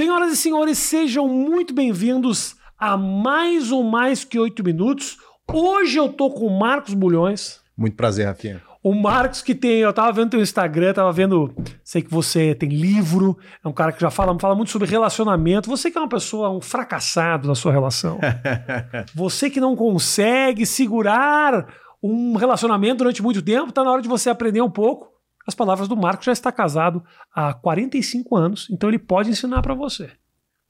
[0.00, 5.18] Senhoras e senhores, sejam muito bem-vindos a mais um Mais Que Oito Minutos.
[5.46, 7.60] Hoje eu tô com o Marcos Bulhões.
[7.76, 8.62] Muito prazer, Rafinha.
[8.82, 11.54] O Marcos que tem, eu tava vendo teu Instagram, tava vendo,
[11.84, 15.68] sei que você tem livro, é um cara que já fala, fala muito sobre relacionamento.
[15.68, 18.18] Você que é uma pessoa, um fracassado na sua relação.
[19.14, 21.66] você que não consegue segurar
[22.02, 25.19] um relacionamento durante muito tempo, tá na hora de você aprender um pouco.
[25.50, 27.02] As palavras do Marcos já está casado
[27.34, 30.08] há 45 anos, então ele pode ensinar para você.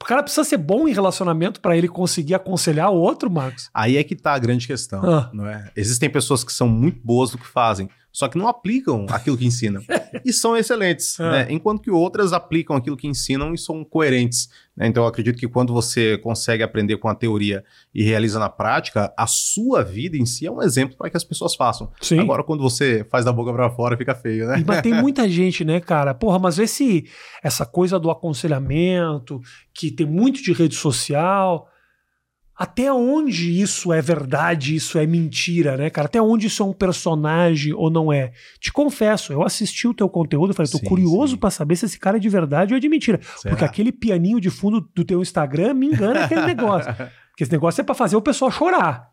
[0.02, 3.68] O cara precisa ser bom em relacionamento para ele conseguir aconselhar o outro, Marcos.
[3.74, 5.28] Aí é que tá a grande questão, Ah.
[5.34, 5.70] não é?
[5.76, 9.46] Existem pessoas que são muito boas no que fazem, só que não aplicam aquilo que
[9.46, 9.82] ensinam.
[10.24, 11.30] e são excelentes, Ah.
[11.30, 11.46] né?
[11.50, 14.48] Enquanto que outras aplicam aquilo que ensinam e são coerentes.
[14.76, 14.86] né?
[14.88, 17.62] Então eu acredito que quando você consegue aprender com a teoria
[17.94, 21.24] e realiza na prática, a sua vida em si é um exemplo para que as
[21.24, 21.90] pessoas façam.
[22.00, 22.18] Sim.
[22.18, 24.60] Agora, quando você faz da boca para fora, fica feio, né?
[24.60, 26.12] E- Mas tem muita gente, né, cara?
[26.14, 27.04] Porra, mas esse,
[27.42, 29.40] essa coisa do aconselhamento,
[29.72, 31.68] que tem muito de rede social.
[32.62, 36.04] Até onde isso é verdade, isso é mentira, né, cara?
[36.04, 38.32] Até onde isso é um personagem ou não é?
[38.60, 41.98] Te confesso, eu assisti o teu conteúdo, falei, tô Sim, curioso pra saber se esse
[41.98, 43.18] cara é de verdade ou é de mentira.
[43.38, 43.50] Será?
[43.54, 46.92] Porque aquele pianinho de fundo do teu Instagram me engana aquele negócio.
[47.32, 49.08] Porque esse negócio é pra fazer o pessoal chorar.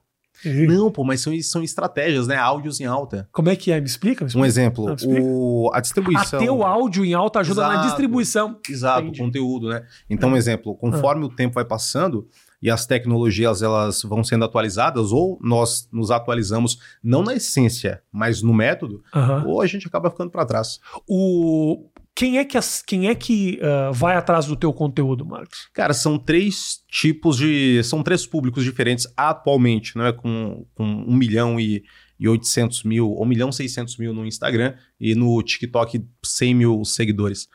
[0.46, 2.36] Não, pô, mas são, são estratégias, né?
[2.36, 3.28] Áudios em alta.
[3.32, 3.80] Como é que é?
[3.80, 4.24] Me explica?
[4.24, 4.48] Me Um explica.
[4.48, 5.22] exemplo, Não, explica.
[5.24, 6.40] o, a distribuição.
[6.40, 7.88] Até o áudio em alta ajuda na Exato.
[7.88, 8.60] distribuição.
[8.70, 9.22] Exato, Entendi.
[9.22, 9.84] o conteúdo, né?
[10.10, 12.28] Então, um exemplo, conforme o tempo vai passando
[12.62, 18.42] e as tecnologias elas vão sendo atualizadas, ou nós nos atualizamos não na essência, mas
[18.42, 19.44] no método, Aham.
[19.46, 20.80] ou a gente acaba ficando para trás.
[21.08, 25.70] O quem é que as- quem é que ah, vai atrás do teu conteúdo, Marcos?
[25.72, 27.84] Cara, são três tipos de.
[27.84, 30.12] São três públicos diferentes atualmente, não é?
[30.12, 31.84] Com, com 1 milhão e,
[32.20, 36.84] e 800 mil, 1 milhão e 600 mil no Instagram e no TikTok 100 mil
[36.84, 37.48] seguidores.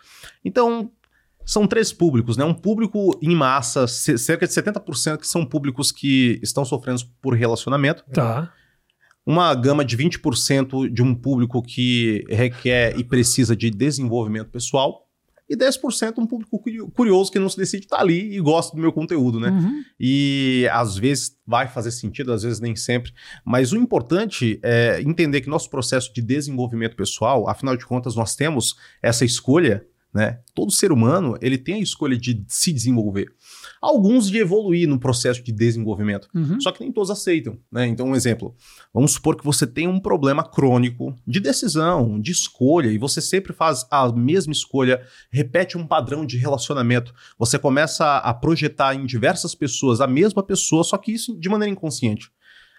[0.45, 0.93] Então,
[1.45, 2.45] são três públicos, né?
[2.45, 7.35] Um público em massa, ce- cerca de 70% que são públicos que estão sofrendo por
[7.35, 8.05] relacionamento.
[8.13, 8.53] Tá.
[9.25, 15.07] Uma gama de 20% de um público que requer e precisa de desenvolvimento pessoal.
[15.49, 18.81] E 10% um público curi- curioso que não se decide estar ali e gosta do
[18.81, 19.51] meu conteúdo, né?
[19.51, 19.83] Uhum.
[20.01, 23.13] E às vezes vai fazer sentido, às vezes nem sempre.
[23.45, 28.35] Mas o importante é entender que nosso processo de desenvolvimento pessoal, afinal de contas, nós
[28.35, 30.41] temos essa escolha, né?
[30.55, 33.29] Todo ser humano ele tem a escolha de se desenvolver.
[33.81, 36.29] Alguns de evoluir no processo de desenvolvimento.
[36.35, 36.61] Uhum.
[36.61, 37.87] Só que nem todos aceitam, né?
[37.87, 38.55] Então, um exemplo.
[38.93, 43.53] Vamos supor que você tem um problema crônico de decisão, de escolha, e você sempre
[43.53, 47.15] faz a mesma escolha, repete um padrão de relacionamento.
[47.39, 51.73] Você começa a projetar em diversas pessoas a mesma pessoa, só que isso de maneira
[51.73, 52.31] inconsciente.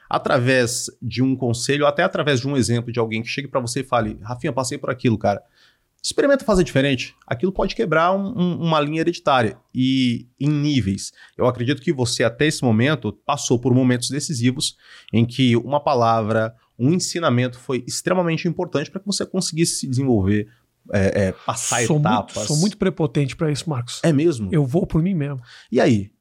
[0.09, 3.79] Através de um conselho, até através de um exemplo de alguém que chegue pra você
[3.79, 5.41] e fale: Rafinha, passei por aquilo, cara.
[6.03, 7.15] Experimenta fazer diferente.
[7.25, 11.13] Aquilo pode quebrar um- um- uma linha hereditária e em níveis.
[11.37, 14.75] Eu acredito que você, até esse momento, passou por momentos decisivos
[15.13, 20.49] em que uma palavra, um ensinamento foi extremamente importante para que você conseguisse se desenvolver,
[20.91, 22.47] é, é, passar sou, muito, etapas.
[22.47, 24.01] sou muito prepotente pra isso, Marcos.
[24.03, 24.49] É mesmo?
[24.51, 25.39] Eu vou por mim mesmo.
[25.71, 26.11] E aí?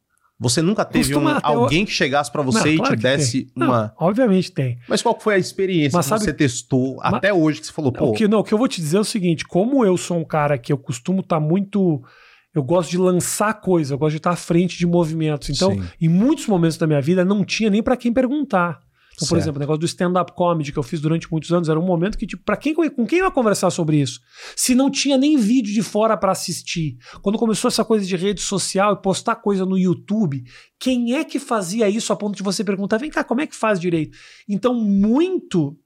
[0.43, 3.53] Você nunca teve um- alguém que chegasse para você Não, e claro te desse tem.
[3.57, 3.95] Não, uma.
[3.99, 4.77] obviamente tem.
[4.89, 7.93] Mas qual foi a experiência Mas que sabe- você testou até hoje que você falou,
[7.93, 9.97] pô, O que, não, o que eu vou te dizer é o seguinte: como eu
[9.97, 12.03] sou um cara que eu costumo estar muito.
[12.55, 15.49] Eu gosto de lançar coisa, eu gosto de estar à frente de movimentos.
[15.49, 15.83] Então, Sim.
[16.03, 18.79] em muitos momentos da minha vida, não tinha nem pra quem perguntar.
[19.15, 21.79] Então, por exemplo, o negócio do stand-up comedy que eu fiz durante muitos anos era
[21.79, 24.21] um momento que, tipo, pra quem, com quem eu ia conversar sobre isso?
[24.57, 26.97] Se não tinha nem vídeo de fora pra assistir.
[27.21, 30.43] Quando começou essa coisa de rede social e postar coisa no YouTube,
[30.79, 33.55] quem é que fazia isso a ponto de você perguntar, vem cá, como é que
[33.55, 34.17] faz direito?
[34.49, 35.79] Então, muito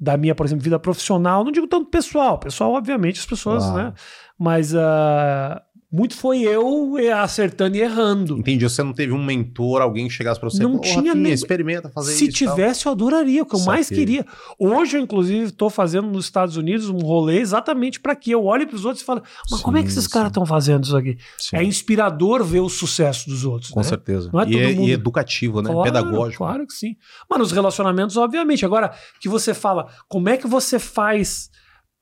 [0.00, 3.92] da minha, por exemplo, vida profissional, não digo tanto pessoal, pessoal, obviamente, as pessoas, né?
[4.38, 5.62] Mas ah,
[5.92, 8.38] muito foi eu acertando e errando.
[8.38, 11.32] entendi, você não teve um mentor, alguém que chegasse para você Não tinha Rafinha, nem-
[11.32, 12.42] experimenta fazer Se isso.
[12.42, 12.54] e tal.
[12.54, 14.04] tivesse, eu adoraria, o que eu mais Saquei.
[14.04, 14.26] queria.
[14.58, 18.66] Hoje, eu, inclusive, estou fazendo nos Estados Unidos um rolê exatamente para que eu olhe
[18.66, 19.20] para os outros e fale:
[19.50, 20.10] Mas como é que Sim, esses sim.
[20.10, 21.18] caras estão fazendo isso aqui?
[21.38, 23.70] Sim, É inspirador ver o sucesso dos outros.
[23.70, 23.84] com né?
[23.84, 24.30] certeza.
[24.32, 25.70] Não é e, todo é, mundo- e educativo, né?
[25.72, 26.44] Claro, Pedagógico.
[26.44, 26.94] Claro que sim.
[27.28, 28.64] Mas nos relacionamentos, obviamente.
[28.64, 31.50] Agora, que você fala, como é que você faz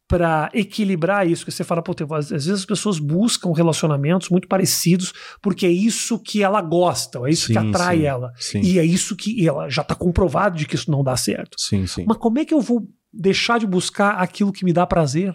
[0.09, 1.45] para equilibrar isso?
[1.45, 5.13] Que você fala, pô, tem- às vezes as pessoas buscam relacionamentos muito parecidos
[5.43, 8.05] porque é isso que ela gosta, é isso que Sim, atrai sim.
[8.05, 8.33] ela.
[8.37, 11.57] Sim, E é isso que ela já está comprovado de que isso não dá certo.
[11.61, 12.05] sim, sim.
[12.09, 15.35] Mas como é que eu vou deixar de buscar aquilo que me dá prazer?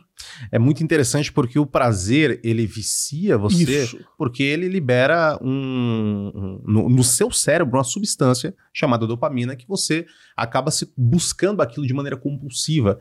[0.52, 4.00] É muito interessante porque o prazer, ele vicia você Isso.
[4.18, 10.06] porque ele libera um, um- no, no seu cérebro uma substância chamada dopamina que você
[10.38, 13.00] acaba se buscando aquilo de maneira compulsiva.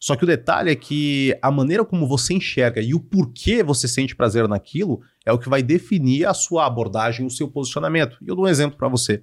[0.00, 3.86] Só que o detalhe é que a maneira como você enxerga e o porquê você
[3.86, 8.16] sente prazer naquilo é o que vai definir a sua abordagem, o seu posicionamento.
[8.22, 9.22] E eu dou um exemplo para você.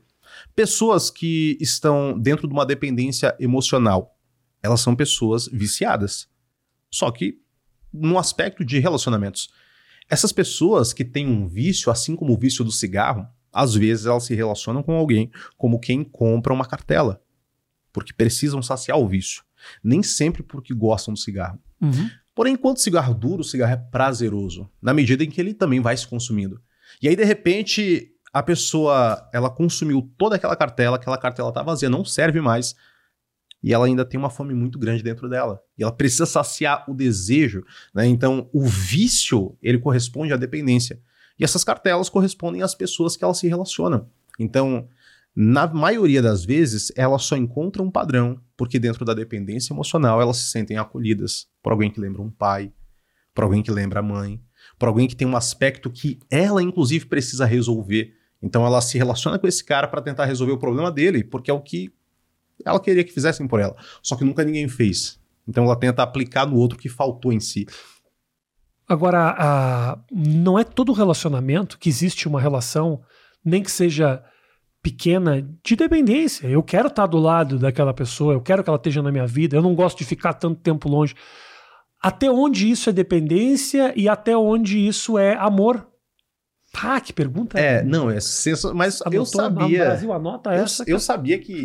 [0.55, 4.15] Pessoas que estão dentro de uma dependência emocional,
[4.61, 6.29] elas são pessoas viciadas.
[6.91, 7.41] Só que
[7.91, 9.49] no aspecto de relacionamentos.
[10.09, 14.23] Essas pessoas que têm um vício, assim como o vício do cigarro, às vezes elas
[14.23, 17.21] se relacionam com alguém como quem compra uma cartela,
[17.91, 19.43] porque precisam saciar o vício.
[19.83, 21.59] Nem sempre porque gostam do cigarro.
[21.81, 22.09] Uhum.
[22.33, 25.97] Porém, enquanto cigarro duro, o cigarro é prazeroso, na medida em que ele também vai
[25.97, 26.61] se consumindo.
[27.01, 31.89] E aí, de repente, a pessoa ela consumiu toda aquela cartela, aquela cartela tá vazia,
[31.89, 32.75] não serve mais.
[33.63, 35.59] E ela ainda tem uma fome muito grande dentro dela.
[35.77, 37.63] E ela precisa saciar o desejo.
[37.93, 38.05] Né?
[38.05, 41.01] Então, o vício, ele corresponde à dependência.
[41.39, 44.07] E essas cartelas correspondem às pessoas que elas se relacionam.
[44.39, 44.87] Então,
[45.39, 50.37] na maioria das vezes, elas só encontram um padrão, porque dentro da dependência emocional elas
[50.37, 52.73] se sentem acolhidas por alguém que lembra um pai,
[53.35, 54.41] por alguém que lembra a mãe,
[54.79, 58.15] por alguém que tem um aspecto que ela, inclusive, precisa resolver.
[58.41, 61.53] Então ela se relaciona com esse cara para tentar resolver o problema dele, porque é
[61.53, 61.93] o que
[62.65, 63.75] ela queria que fizessem por ela.
[64.01, 65.19] Só que nunca ninguém fez.
[65.47, 67.67] Então ela tenta aplicar no outro que faltou em si.
[68.89, 73.03] Agora, a, não é todo relacionamento que existe uma relação,
[73.45, 74.23] nem que seja
[74.81, 76.47] pequena de dependência.
[76.47, 79.57] Eu quero estar do lado daquela pessoa, eu quero que ela esteja na minha vida,
[79.57, 81.13] eu não gosto de ficar tanto tempo longe.
[82.01, 85.85] Até onde isso é dependência e até onde isso é amor?
[86.79, 87.59] Ah, que pergunta.
[87.59, 88.73] É, não, é senso...
[88.75, 89.85] mas Anotou, eu sabia.
[89.85, 90.83] Brasil anota essa.
[90.83, 91.63] Eu, eu sabia que,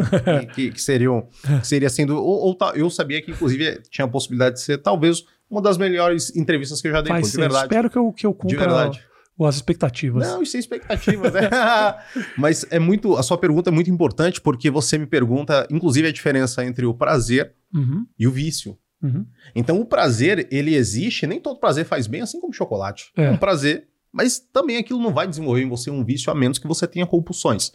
[0.55, 1.29] que, que, seriam,
[1.61, 2.17] que seria sendo.
[2.17, 6.35] Ou, ou, eu sabia que, inclusive, tinha a possibilidade de ser talvez uma das melhores
[6.35, 7.65] entrevistas que eu já dei, Faz de verdade.
[7.65, 8.49] Espero que eu, que eu cumpra.
[8.49, 9.12] De verdade
[9.47, 10.27] as expectativas.
[10.27, 11.49] Não, isso é expectativas, né?
[12.37, 13.17] Mas é muito.
[13.17, 16.95] A sua pergunta é muito importante porque você me pergunta, inclusive, a diferença entre o
[16.95, 18.07] prazer uhum.
[18.19, 18.79] e o vício.
[19.03, 19.27] Uhum.
[19.55, 23.11] Então, o prazer, ele existe, nem todo prazer faz bem, assim como chocolate.
[23.17, 26.35] É, é um prazer, mas também aquilo não vai desenvolver em você um vício a
[26.35, 27.73] menos que você tenha compulsões.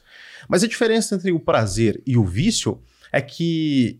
[0.48, 2.82] Mas a diferença entre o prazer e o vício
[3.12, 4.00] é que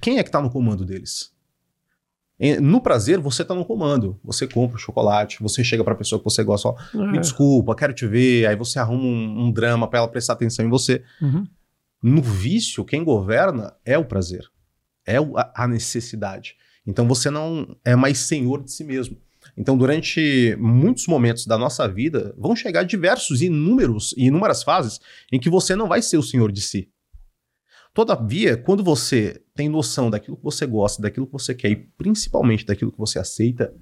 [0.00, 1.32] quem é que está no comando deles?
[2.60, 4.20] No prazer, você está no comando.
[4.22, 7.12] Você compra o chocolate, você chega para a pessoa que você gosta, ó, é.
[7.12, 8.46] me desculpa, quero te ver.
[8.46, 11.02] Aí você arruma um, um drama para ela prestar atenção em você.
[11.20, 11.46] Uhum.
[12.02, 14.44] No vício, quem governa é o prazer,
[15.06, 15.16] é
[15.54, 16.56] a necessidade.
[16.86, 19.16] Então você não é mais senhor de si mesmo.
[19.56, 25.00] Então, durante muitos momentos da nossa vida, vão chegar diversos, inúmeros e inúmeras fases
[25.32, 26.90] em que você não vai ser o senhor de si.
[27.96, 32.66] Todavia, quando você tem noção daquilo que você gosta, daquilo que você quer e principalmente
[32.66, 33.72] daquilo que você aceita,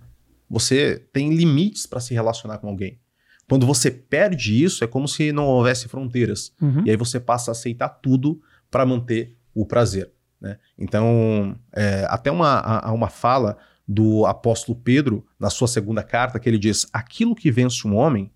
[0.48, 3.00] você tem limites para se relacionar com alguém.
[3.48, 6.52] Quando você perde isso, é como se não houvesse fronteiras.
[6.62, 6.84] Uhum.
[6.86, 8.40] E aí você passa a aceitar tudo
[8.70, 10.12] para manter o prazer.
[10.40, 10.58] Né?
[10.78, 16.58] Então, é, até uma, uma fala do apóstolo Pedro, na sua segunda carta, que ele
[16.58, 18.30] diz: Aquilo que vence um homem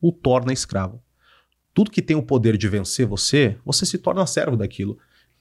[0.00, 1.02] o torna escravo.
[1.74, 4.96] Tudo que tem o poder de vencer você, você se torna servo daquilo.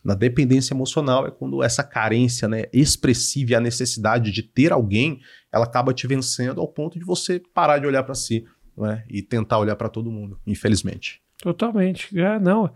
[0.07, 5.19] Na dependência emocional é quando essa carência né, expressiva e a necessidade de ter alguém,
[5.51, 8.45] ela acaba te vencendo ao ponto de você parar de olhar para si
[8.77, 11.21] né, e tentar olhar para todo mundo, infelizmente.
[11.42, 12.18] Totalmente.
[12.18, 12.71] É, não.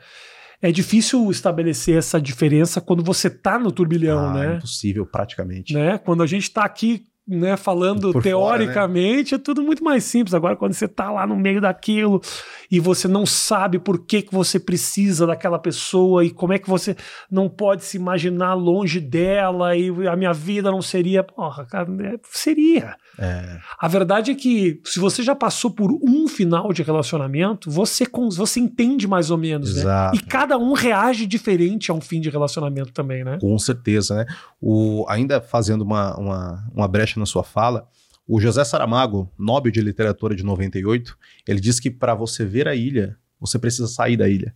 [0.61, 4.55] É difícil estabelecer essa diferença quando você está no turbilhão, ah, né?
[4.57, 5.73] Impossível, praticamente.
[5.73, 5.97] Né?
[5.99, 9.41] Quando a gente está aqui né, falando Por teoricamente, fora, né?
[9.41, 10.33] é tudo muito mais simples.
[10.33, 12.21] Agora, quando você está lá no meio daquilo
[12.69, 16.69] e você não sabe por que, que você precisa daquela pessoa e como é que
[16.69, 16.95] você
[17.29, 21.23] não pode se imaginar longe dela e a minha vida não seria.
[21.23, 22.95] Porra, cara, é, seria.
[23.17, 23.59] É.
[23.79, 28.59] A verdade é que se você já passou por um final de relacionamento, você, você
[28.59, 29.81] entende mais ou menos, né?
[29.81, 30.15] Exato.
[30.15, 30.21] né?
[30.21, 33.37] E cada um reage diferente a um fim de relacionamento também, né?
[33.39, 34.25] Com certeza, né?
[34.61, 37.87] O, ainda fazendo uma, uma, uma brecha na sua fala,
[38.27, 42.75] o José Saramago, Nobel de Literatura de 98, ele diz que para você ver a
[42.75, 44.55] ilha, você precisa sair da ilha.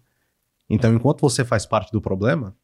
[0.69, 2.55] Então, enquanto você faz parte do problema,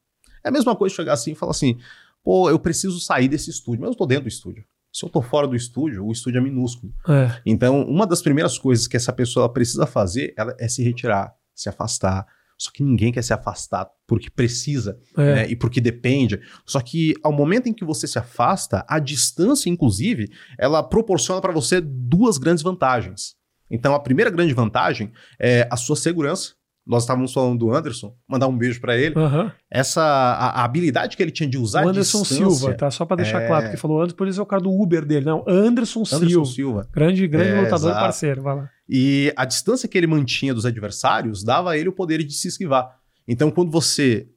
[0.44, 1.80] é a mesma coisa chegar assim e falar assim:
[2.24, 4.64] pô, eu preciso sair desse estúdio, mas eu estou dentro do estúdio.
[4.92, 6.94] Se eu estou fora do estúdio, o estúdio é minúsculo.
[7.08, 7.42] É.
[7.46, 11.70] Então, uma das primeiras coisas que essa pessoa precisa fazer ela é se retirar, se
[11.70, 12.28] afastar.
[12.62, 15.36] Só que ninguém quer se afastar porque precisa é.
[15.36, 16.40] né, e porque depende.
[16.64, 21.52] Só que ao momento em que você se afasta, a distância, inclusive, ela proporciona para
[21.52, 23.36] você duas grandes vantagens.
[23.68, 26.54] Então, a primeira grande vantagem é a sua segurança
[26.86, 29.16] nós estávamos falando do Anderson, mandar um beijo para ele.
[29.16, 29.52] Uhum.
[29.70, 32.90] Essa a, a, habilidade que ele tinha de usar o Anderson Silva, tá?
[32.90, 33.48] Só para deixar é...
[33.48, 35.44] claro, porque falou Anderson, por isso é o cara do Uber dele, não.
[35.48, 36.46] Anderson, Anderson Silva.
[36.46, 36.90] Silva.
[36.92, 38.04] Grande, grande é, lutador exato.
[38.04, 38.70] parceiro, vai lá.
[38.90, 42.48] E a distância que ele mantinha dos adversários dava a ele o poder de se
[42.48, 43.00] esquivar.
[43.28, 44.28] Então, quando você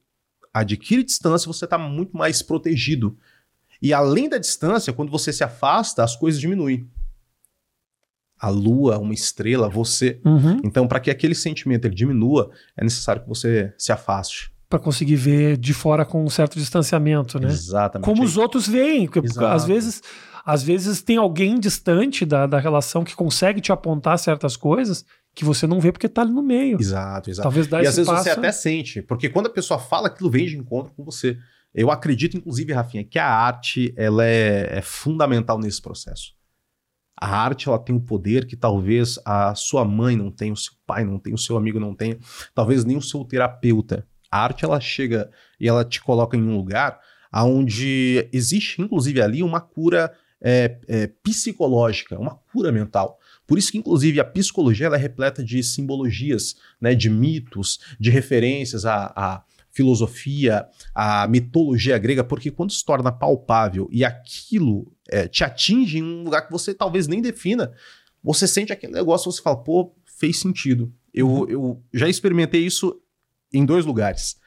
[0.53, 3.17] adquire distância, você está muito mais protegido.
[3.81, 6.87] E além da distância, quando você se afasta, as coisas diminuem.
[8.39, 10.19] A lua, uma estrela, você.
[10.25, 10.59] Uhum.
[10.63, 14.51] Então, para que aquele sentimento ele diminua, é necessário que você se afaste.
[14.69, 17.47] Para conseguir ver de fora com um certo distanciamento, né?
[17.47, 18.05] Exatamente.
[18.05, 19.05] Como os outros veem.
[19.05, 19.47] Porque Exato.
[19.47, 20.01] às vezes,
[20.45, 25.43] às vezes tem alguém distante da, da relação que consegue te apontar certas coisas que
[25.43, 26.77] você não vê porque tá ali no meio.
[26.79, 27.43] Exato, exato.
[27.43, 28.23] Talvez dar E às vezes passo.
[28.23, 31.37] você até sente, porque quando a pessoa fala, aquilo vem de encontro com você.
[31.73, 36.33] Eu acredito, inclusive, Rafinha, que a arte ela é, é fundamental nesse processo.
[37.17, 40.73] A arte ela tem um poder que talvez a sua mãe não tenha, o seu
[40.85, 42.17] pai não tenha, o seu amigo não tenha,
[42.53, 44.05] talvez nem o seu terapeuta.
[44.29, 45.29] A arte ela chega
[45.59, 46.99] e ela te coloca em um lugar
[47.33, 53.19] onde existe, inclusive, ali uma cura é, é, psicológica, uma cura mental.
[53.47, 58.09] Por isso que, inclusive, a psicologia ela é repleta de simbologias, né, de mitos, de
[58.09, 59.43] referências à, à
[59.75, 66.03] filosofia, à mitologia grega, porque quando se torna palpável e aquilo é, te atinge em
[66.03, 67.73] um lugar que você talvez nem defina,
[68.23, 70.91] você sente aquele negócio, você fala, pô, fez sentido.
[71.13, 72.99] Eu, eu já experimentei isso
[73.53, 74.37] em dois lugares.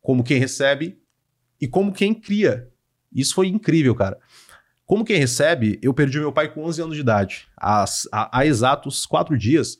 [0.00, 0.98] Como quem recebe
[1.60, 2.70] e como quem cria.
[3.12, 4.16] Isso foi incrível, cara.
[4.86, 7.48] Como quem recebe, eu perdi meu pai com 11 anos de idade.
[7.56, 9.78] Há, há, há exatos quatro dias,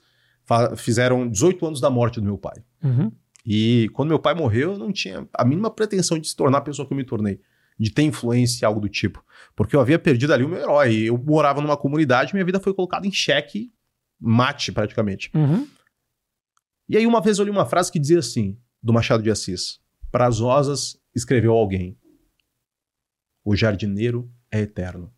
[0.76, 2.62] fizeram 18 anos da morte do meu pai.
[2.82, 3.12] Uhum.
[3.44, 6.62] E quando meu pai morreu, eu não tinha a mínima pretensão de se tornar a
[6.62, 7.40] pessoa que eu me tornei.
[7.78, 9.25] De ter influência, algo do tipo.
[9.56, 10.94] Porque eu havia perdido ali o meu herói.
[11.02, 13.72] Eu morava numa comunidade, minha vida foi colocada em xeque,
[14.20, 15.30] mate praticamente.
[15.34, 15.66] Uhum.
[16.88, 19.80] E aí uma vez eu li uma frase que dizia assim, do Machado de Assis.
[20.11, 21.99] Para as rosas escreveu alguém.
[23.44, 25.12] O jardineiro é eterno.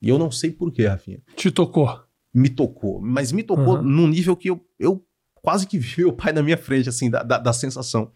[0.00, 1.20] E eu não sei porquê, Rafinha.
[1.34, 2.04] Te tocou.
[2.32, 3.00] Me tocou.
[3.00, 3.82] Mas me tocou Uhum.
[3.82, 5.04] num nível que eu, eu
[5.42, 8.12] quase que vi meu pai na minha frente, assim, da, da, da sensação.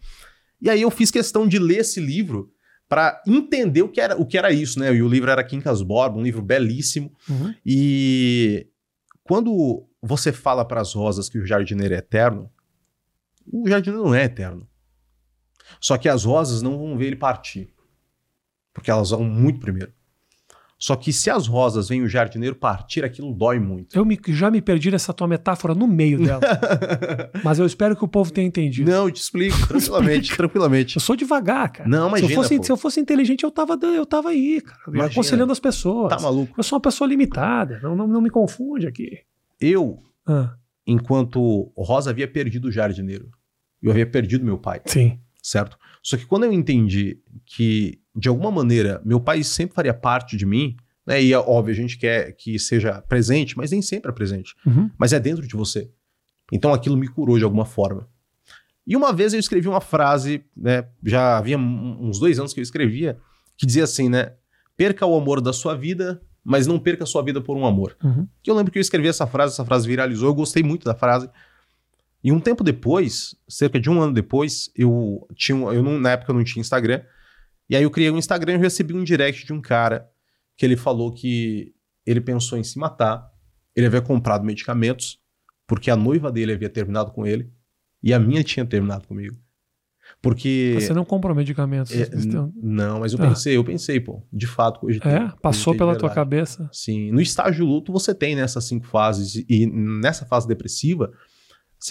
[0.61, 2.51] E aí eu fiz questão de ler esse livro
[2.87, 4.93] para entender o que, era, o que era isso, né?
[4.93, 7.11] E o livro era Quincas Borba, um livro belíssimo.
[7.27, 7.53] Uhum.
[7.65, 8.67] E
[9.23, 12.51] quando você fala para as rosas que o jardineiro é eterno,
[13.51, 14.67] o jardineiro não é eterno.
[15.79, 17.73] Só que as rosas não vão ver ele partir.
[18.73, 19.91] Porque elas vão muito primeiro.
[20.85, 23.95] Só que se as rosas veem o jardineiro partir, aquilo dói muito.
[23.97, 26.41] Eu me- já me perdi nessa tua metáfora no meio dela.
[27.41, 28.91] mas eu espero que o povo tenha entendido.
[28.91, 30.95] não, eu te explico, tranquilamente, tranquilamente.
[30.97, 31.89] Eu sou devagar, cara.
[31.89, 32.63] Não, se, eu fosse, pô.
[32.63, 34.77] se eu fosse inteligente, eu tava, eu tava aí, cara.
[34.89, 35.05] Imagina.
[35.05, 36.09] Aconselhando as pessoas.
[36.09, 36.53] Tá maluco?
[36.57, 37.79] Eu sou uma pessoa limitada.
[37.81, 39.19] Não, não, não me confunde aqui.
[39.61, 40.53] Eu, Ah,
[40.85, 43.29] enquanto Rosa havia perdido o jardineiro,
[43.81, 44.81] eu havia perdido meu pai.
[44.85, 45.17] sim.
[45.41, 45.77] certo?
[46.01, 50.45] Só que quando eu entendi que, de alguma maneira, meu pai sempre faria parte de
[50.45, 51.21] mim, né?
[51.21, 54.55] E é óbvio, a gente quer que seja presente, mas nem sempre é presente.
[54.65, 54.89] Uhum.
[54.97, 55.89] Mas é dentro de você.
[56.51, 58.07] Então aquilo me curou de alguma forma.
[58.85, 60.85] E uma vez eu escrevi uma frase, né?
[61.03, 63.17] Já havia uns dois anos que eu escrevia,
[63.57, 64.33] que dizia assim, né?
[64.75, 67.95] Perca o amor da sua vida, mas não perca a sua vida por um amor.
[68.03, 68.27] Uhum.
[68.41, 70.93] Que eu lembro que eu escrevi essa frase, essa frase viralizou, eu gostei muito da
[70.93, 71.29] frase.
[72.23, 76.31] E um tempo depois, cerca de um ano depois, eu tinha, eu não, na época
[76.31, 77.01] eu não tinha Instagram,
[77.73, 80.07] e aí eu criei um Instagram e recebi um direct de um cara
[80.55, 81.73] que ele falou que
[82.05, 83.27] ele pensou em se matar,
[83.75, 85.19] ele havia comprado medicamentos,
[85.65, 87.51] porque a noiva dele havia terminado com ele,
[88.03, 89.35] e a minha tinha terminado comigo.
[90.21, 90.77] Porque...
[90.79, 91.91] Você não compra medicamentos.
[91.91, 92.07] é,
[92.61, 93.27] não, mas eu Ah.
[93.29, 96.69] pensei, eu pensei, pô, de fato, hoje É, passou pela tua cabeça.
[96.71, 101.11] Sim, no estágio luto você tem nessas cinco fases e nessa fase depressiva,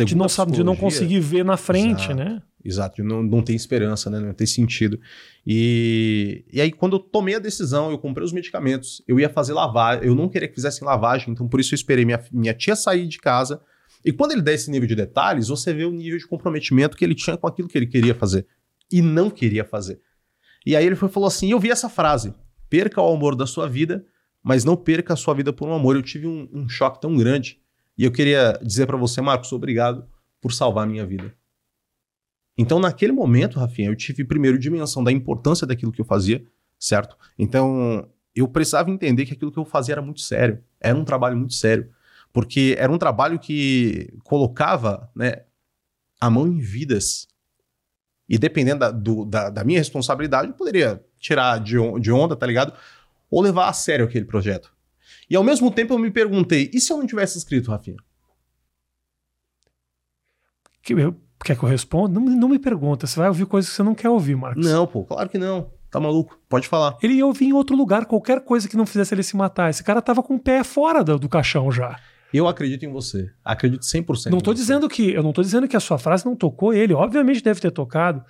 [0.06, 2.14] De não, sabe, de não conseguir ver na frente, Exato.
[2.14, 2.42] né?
[2.64, 4.20] Exato, não, não tem esperança, né?
[4.20, 5.00] Não tem sentido.
[5.46, 9.52] E, e aí, quando eu tomei a decisão, eu comprei os medicamentos, eu ia fazer
[9.52, 12.76] lavagem, eu não queria que fizessem lavagem, então por isso eu esperei minha, minha tia
[12.76, 13.60] sair de casa.
[14.04, 17.04] E quando ele dá esse nível de detalhes, você vê o nível de comprometimento que
[17.04, 18.46] ele tinha com aquilo que ele queria fazer
[18.90, 20.00] e não queria fazer.
[20.64, 22.34] E aí ele foi, falou assim: eu vi essa frase:
[22.68, 24.04] perca o amor da sua vida,
[24.42, 25.96] mas não perca a sua vida por um amor.
[25.96, 27.60] Eu tive um, um choque tão grande.
[27.96, 30.06] E eu queria dizer para você, Marcos, obrigado
[30.40, 31.32] por salvar a minha vida.
[32.56, 36.44] Então, naquele momento, Rafinha, eu tive primeiro dimensão da importância daquilo que eu fazia,
[36.78, 37.16] certo?
[37.38, 40.62] Então, eu precisava entender que aquilo que eu fazia era muito sério.
[40.80, 41.90] Era um trabalho muito sério.
[42.32, 45.42] Porque era um trabalho que colocava né,
[46.20, 47.26] a mão em vidas.
[48.28, 52.46] E dependendo da, do- da, da minha responsabilidade, eu poderia tirar de, de onda, tá
[52.46, 52.72] ligado?
[53.30, 54.74] Ou levar a sério aquele projeto.
[55.28, 57.96] E ao mesmo tempo eu me perguntei, e se eu não tivesse escrito, Rafinha?
[60.82, 62.18] Que eu- quer que eu responda?
[62.18, 63.06] Não, não me pergunta.
[63.06, 64.64] Você vai ouvir coisas que você não quer ouvir, Marcos.
[64.64, 65.70] Não, pô, claro que não.
[65.90, 66.38] Tá maluco?
[66.48, 66.96] Pode falar.
[67.02, 69.68] Ele ia ouvir em outro lugar, qualquer coisa que não fizesse ele se matar.
[69.68, 71.98] Esse cara tava com o pé fora do, do caixão já.
[72.32, 73.30] Eu acredito em você.
[73.44, 76.34] Acredito 100% Não tô dizendo que eu não tô dizendo que a sua frase não
[76.34, 78.24] tocou ele, obviamente deve ter tocado.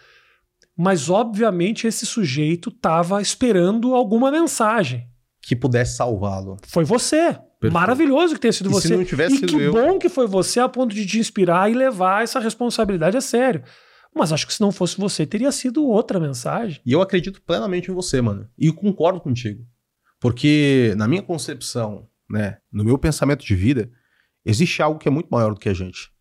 [0.77, 5.07] Mas, obviamente, esse sujeito estava esperando alguma mensagem.
[5.43, 6.57] Que pudesse salvá-lo.
[6.69, 7.33] Foi você.
[7.61, 7.73] Perfeito.
[7.73, 8.89] Maravilhoso que tenha sido E você.
[8.89, 9.73] se não tivesse e sido que eu?
[9.73, 13.63] bom que foi você a ponto de te inspirar e levar essa responsabilidade a sério.
[14.15, 16.81] Mas acho que se não fosse você, teria sido outra mensagem.
[16.85, 18.49] E eu acredito plenamente em você, mano.
[18.59, 19.65] E concordo contigo.
[20.21, 23.91] Porque, na minha concepção, né, no meu pensamento de vida,
[24.45, 26.13] existe algo que é muito maior do que a gente.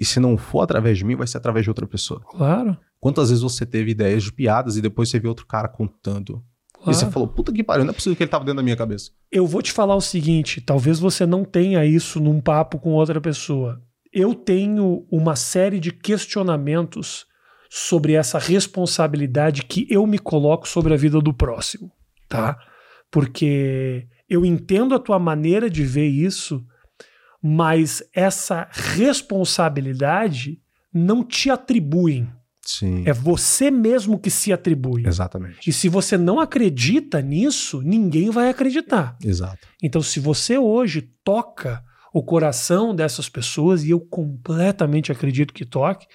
[0.00, 2.20] E se não for através de mim, vai ser através de outra pessoa.
[2.30, 2.76] Claro.
[2.98, 6.44] Quantas vezes você teve ideias de piadas e depois você viu outro cara contando?
[6.84, 6.96] Claro.
[6.96, 8.76] E você falou, puta que pariu, não é possível que ele tava dentro da minha
[8.76, 9.10] cabeça.
[9.32, 13.20] Eu vou te falar o seguinte: talvez você não tenha isso num papo com outra
[13.20, 13.82] pessoa.
[14.12, 17.26] Eu tenho uma série de questionamentos
[17.68, 21.90] sobre essa responsabilidade que eu me coloco sobre a vida do próximo,
[22.28, 22.56] tá?
[23.10, 26.64] Porque eu entendo a tua maneira de ver isso,
[27.42, 30.60] mas essa responsabilidade
[30.92, 32.28] não te atribuem.
[32.64, 33.02] Sim.
[33.06, 35.06] É você mesmo que se atribui.
[35.06, 35.68] Exatamente.
[35.68, 39.16] E se você não acredita nisso, ninguém vai acreditar.
[39.22, 39.66] Exato.
[39.82, 46.06] Então, se você hoje toca o coração dessas pessoas, e eu completamente acredito que toque,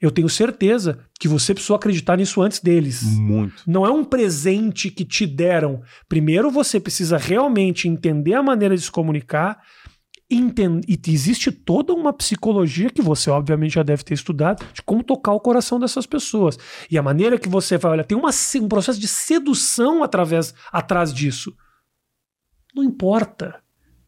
[0.00, 3.02] eu tenho certeza que você precisou acreditar nisso antes deles.
[3.02, 3.64] Muito.
[3.66, 5.82] Não é um presente que te deram.
[6.08, 9.58] Primeiro você precisa realmente entender a maneira de se comunicar.
[10.30, 15.32] E existe toda uma psicologia que você, obviamente, já deve ter estudado de como tocar
[15.32, 16.58] o coração dessas pessoas.
[16.90, 18.30] E a maneira que você vai, olha, tem uma
[18.60, 21.56] um processo de sedução através, atrás disso.
[22.74, 23.62] Não importa.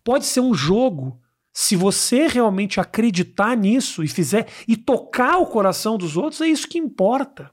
[0.04, 1.18] Pode ser um jogo.
[1.52, 6.68] Se você realmente acreditar nisso e fizer e tocar o coração dos outros, é isso
[6.68, 7.50] que importa.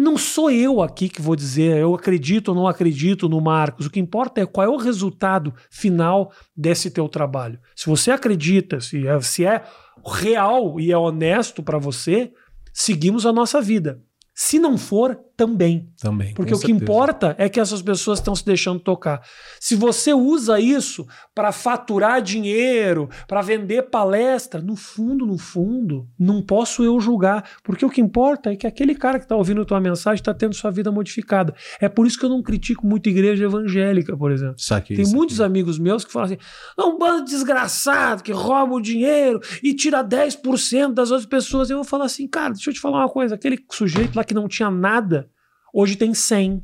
[0.00, 3.84] Não sou eu aqui que vou dizer eu acredito ou não acredito no Marcos.
[3.84, 7.60] O que importa é qual é o resultado final desse teu trabalho.
[7.76, 9.62] Se você acredita, se é, se é
[10.02, 12.32] real e é honesto para você,
[12.72, 14.00] seguimos a nossa vida.
[14.34, 15.88] Se não for, também.
[15.98, 16.34] Também.
[16.34, 16.84] Porque o que certeza.
[16.84, 19.22] importa é que essas pessoas estão se deixando tocar.
[19.58, 26.42] Se você usa isso para faturar dinheiro, para vender palestra, no fundo, no fundo, não
[26.42, 27.42] posso eu julgar.
[27.64, 30.54] Porque o que importa é que aquele cara que está ouvindo tua mensagem está tendo
[30.54, 31.54] sua vida modificada.
[31.80, 34.56] É por isso que eu não critico muito igreja evangélica, por exemplo.
[35.02, 36.38] Tem muitos amigos meus que falam assim:
[36.78, 41.70] é um bando de desgraçado que rouba o dinheiro e tira 10% das outras pessoas.
[41.70, 44.34] Eu vou falar assim, cara, deixa eu te falar uma coisa: aquele sujeito lá que
[44.34, 45.29] não tinha nada,
[45.72, 46.62] hoje tem 100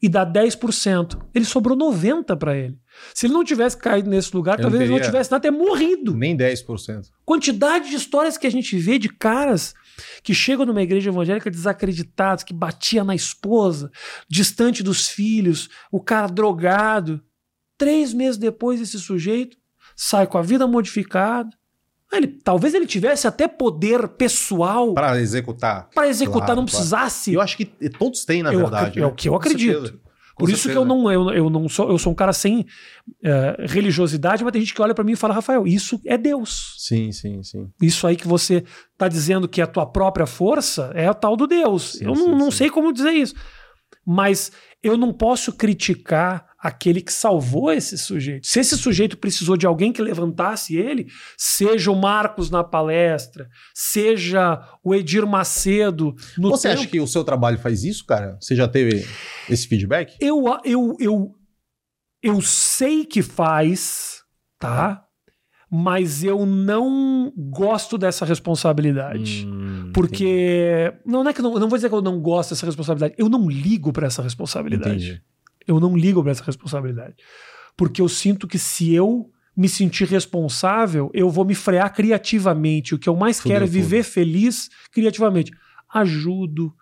[0.00, 1.20] e dá 10%.
[1.34, 2.78] Ele sobrou 90 para ele.
[3.14, 6.14] Se ele não tivesse caído nesse lugar, Ele talvez ele não tivesse nada, ter morrido.
[6.14, 7.08] Nem 10%.
[7.24, 9.74] Quantidade de histórias que a gente vê de caras
[10.22, 13.90] que chegam numa igreja evangélica desacreditados, que batia na esposa,
[14.28, 17.20] distante dos filhos, o cara drogado.
[17.76, 19.56] Três meses depois, esse sujeito
[19.96, 21.50] sai com a vida modificada.
[22.12, 25.88] Ele, talvez ele tivesse até poder pessoal Para executar.
[25.94, 26.76] para executar, Claro, não claro.
[26.78, 27.34] precisasse.
[27.34, 28.86] Eu acho que todos têm, na Eu verdade.
[28.86, 29.08] acre- é né?
[29.10, 30.00] o que eu acredito.
[30.34, 32.64] Com Por isso que eu não, eu, eu não sou, eu sou um cara sem
[33.24, 36.76] eh, religiosidade, mas tem gente que olha para mim e fala, Rafael, isso é Deus.
[36.78, 37.68] Sim, sim, sim.
[37.82, 38.62] Isso aí que você
[38.96, 41.94] tá dizendo que é a tua própria força é a tal do Deus.
[41.94, 42.56] Sim, eu sim, não, não sim.
[42.58, 43.34] sei como dizer isso.
[44.10, 44.50] Mas
[44.82, 48.46] eu não posso criticar aquele que salvou esse sujeito.
[48.46, 54.58] Se esse sujeito precisou de alguém que levantasse ele, seja o Marcos na palestra, seja
[54.82, 58.38] o Edir Macedo no Você tempo, acha que o seu trabalho faz isso, cara?
[58.40, 59.06] Você já teve
[59.48, 60.16] esse feedback?
[60.18, 61.34] eu, eu, eu,
[62.22, 64.22] eu sei que faz,
[64.58, 65.04] tá?
[65.70, 69.46] Mas eu não gosto dessa responsabilidade.
[69.46, 70.92] Hum, Porque.
[71.04, 72.64] Não, não é que eu não, eu não vou dizer que eu não gosto dessa
[72.64, 73.14] responsabilidade.
[73.18, 74.94] Eu não ligo pra essa responsabilidade.
[74.94, 75.22] Entendi.
[75.66, 77.16] Eu não ligo pra essa responsabilidade.
[77.76, 82.94] Porque eu sinto que se eu me sentir responsável, eu vou me frear criativamente.
[82.94, 83.74] O que eu mais Fudeu quero é tudo.
[83.74, 85.52] viver feliz criativamente.
[85.92, 86.72] Ajudo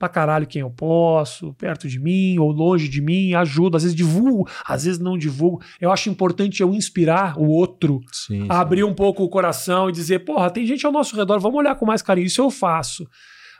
[0.00, 3.76] pra caralho quem eu posso, perto de mim ou longe de mim, ajudo.
[3.76, 5.62] Às vezes divulgo, às vezes não divulgo.
[5.78, 9.92] Eu acho importante eu inspirar o outro Sim, a abrir um pouco o coração e
[9.92, 12.26] dizer, porra, tem gente ao nosso redor, vamos olhar com mais carinho.
[12.26, 13.06] Isso eu faço.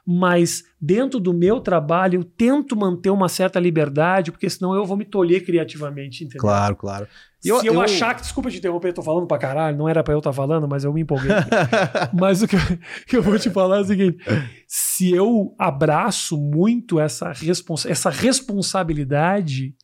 [0.06, 4.96] Mas dentro do meu trabalho, eu tento manter uma certa liberdade, porque senão eu vou
[4.96, 6.40] me tolher criativamente, entendeu?
[6.40, 7.06] Claro, claro.
[7.42, 10.02] E Se eu, achar que, desculpa te interromper, eu tô falando pra caralho, não era
[10.04, 11.30] pra eu estar falando, mas eu me empolguei.
[12.12, 12.60] mas o que eu,
[13.06, 14.18] que eu vou te falar é o seguinte:
[14.68, 19.74] se eu abraço muito essa, respons essa responsabilidade,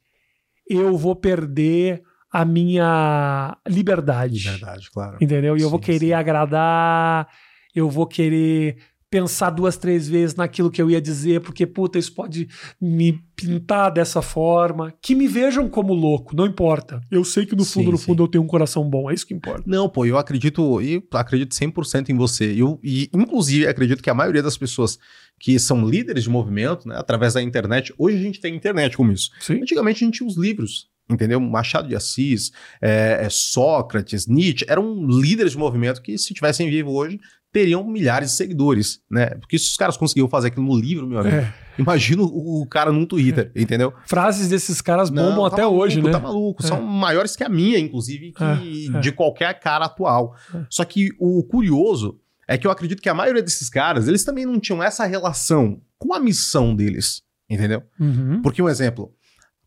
[0.69, 4.39] eu vou perder a minha liberdade.
[4.39, 5.17] Verdade, claro.
[5.19, 5.57] Entendeu?
[5.57, 6.13] E eu vou querer sim.
[6.13, 7.27] agradar,
[7.75, 8.77] eu vou querer
[9.11, 12.49] pensar duas, três vezes naquilo que eu ia dizer, porque, puta, isso pode
[12.81, 14.93] me pintar dessa forma.
[15.01, 17.01] Que me vejam como louco, não importa.
[17.11, 18.05] Eu sei que no fundo, Sim, no sim.
[18.05, 19.63] fundo, eu tenho um coração bom, é isso que importa.
[19.67, 22.55] Não, pô, eu acredito, eu acredito 100% em você.
[22.57, 24.99] Eu, e, inclusive, acredito que a maioria das pessoas
[25.39, 29.13] que são líderes de movimento, né, através da internet, hoje a gente tem internet como
[29.13, 29.31] isso.
[29.41, 29.61] Sim.
[29.61, 31.39] Antigamente a gente tinha os livros, entendeu?
[31.41, 36.93] Machado de Assis, é, é, Sócrates, Nietzsche, eram líderes de movimento que, se tivessem vivo
[36.93, 37.21] hoje,
[37.57, 39.27] teriam milhares de seguidores, né?
[39.41, 41.55] Porque se os caras conseguiram fazer aquilo no livro, meu amigo, É.
[41.79, 43.95] imagina o, o cara no Twitter, entendeu?
[44.05, 46.13] Frases desses caras bombam Não, até tá hoje, maluco, né?
[46.13, 46.63] Tá maluco.
[46.63, 46.67] É.
[46.67, 49.01] São maiores que a minha, inclusive, que É, é.
[49.01, 50.35] de qualquer cara atual.
[50.55, 50.67] É.
[50.69, 54.45] Só que o curioso é que eu acredito que a maioria desses caras, eles também
[54.45, 57.83] não tinham essa relação com a missão deles, entendeu?
[57.99, 58.43] Uhum.
[58.43, 59.13] Porque um exemplo,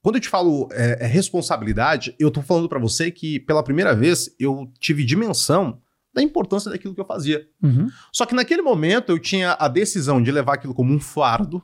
[0.02, 3.96] quando eu te falo é, é responsabilidade, eu tô falando pra você que pela primeira
[3.96, 5.80] vez eu tive dimensão
[6.20, 7.46] da importância daquilo que eu fazia.
[7.64, 7.88] Uhum.
[8.14, 11.64] Só que naquele momento eu tinha a decisão de levar aquilo como um fardo,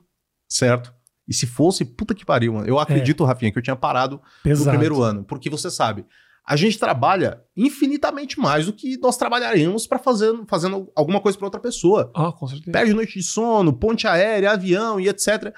[0.49, 0.93] certo?
[1.27, 2.67] E se fosse, puta que pariu, mano.
[2.67, 4.65] Eu acredito, Rafinha, que eu tinha parado Pesado.
[4.65, 5.23] no primeiro ano.
[5.23, 6.05] Porque você sabe,
[6.47, 11.47] a gente trabalha infinitamente mais do que nós trabalharíamos para fazer fazendo alguma coisa para
[11.47, 12.11] outra pessoa.
[12.15, 12.71] Ah, com certeza.
[12.71, 15.51] Perde noite de sono, ponte aérea, avião e etc.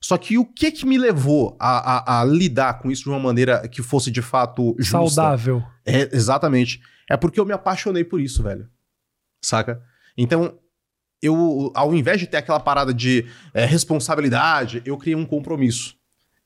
[0.00, 3.18] Só que o que que me levou a, a- a lidar com isso de uma
[3.18, 4.92] maneira que fosse de fato justa?
[5.16, 5.62] Saudável.
[5.84, 6.80] É, exatamente.
[7.08, 8.68] É porque eu me apaixonei por isso, velho.
[9.42, 9.82] Saca?
[10.16, 10.58] Então,
[11.22, 15.96] eu, ao invés de ter aquela parada de é, responsabilidade, eu criei um compromisso.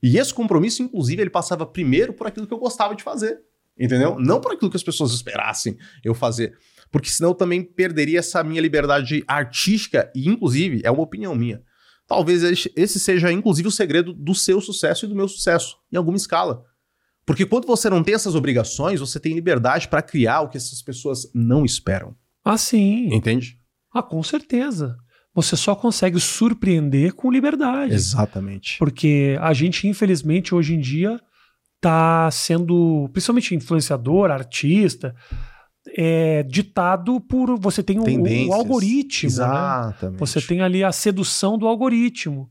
[0.02, 3.40] E esse compromisso, inclusive, ele passava primeiro por aquilo que eu gostava de fazer.
[3.78, 4.18] Entendeu?
[4.18, 6.58] Não por aquilo que as pessoas esperassem eu fazer.
[6.90, 11.62] Porque senão eu também perderia essa minha liberdade artística, e inclusive, é uma opinião minha.
[12.06, 15.96] Talvez esse esse seja, inclusive, o segredo do seu sucesso e do meu sucesso, em
[15.96, 16.64] alguma escala.
[17.24, 20.82] Porque quando você não tem essas obrigações, você tem liberdade para criar o que essas
[20.82, 22.14] pessoas não esperam.
[22.44, 23.14] Ah, sim.
[23.14, 23.58] Entende?
[23.94, 24.96] Ah, com certeza.
[25.34, 27.94] Você só consegue surpreender com liberdade.
[27.94, 28.76] Exatamente.
[28.78, 31.20] Porque a gente, infelizmente, hoje em dia
[31.76, 35.14] está sendo, principalmente influenciador, artista,
[35.96, 37.58] é, ditado por.
[37.58, 38.04] Você tem o,
[38.48, 39.28] o algoritmo.
[39.30, 39.34] né?
[39.34, 40.18] Exatamente.
[40.18, 42.50] Você tem ali a sedução do algoritmo.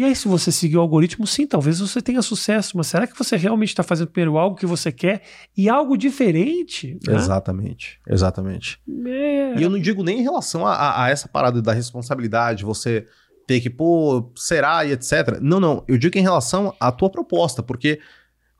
[0.00, 3.18] E aí, se você seguir o algoritmo, sim, talvez você tenha sucesso, mas será que
[3.18, 5.20] você realmente está fazendo primeiro algo que você quer
[5.54, 6.98] e algo diferente?
[7.06, 7.14] né?
[7.16, 8.00] Exatamente.
[8.08, 8.80] Exatamente.
[9.06, 9.58] É.
[9.58, 13.06] E eu não digo nem em relação a, a- a essa parada da responsabilidade, você
[13.46, 15.38] ter que, pô, será e etc.
[15.40, 15.84] Não, não.
[15.86, 18.00] Eu digo em relação à tua proposta, porque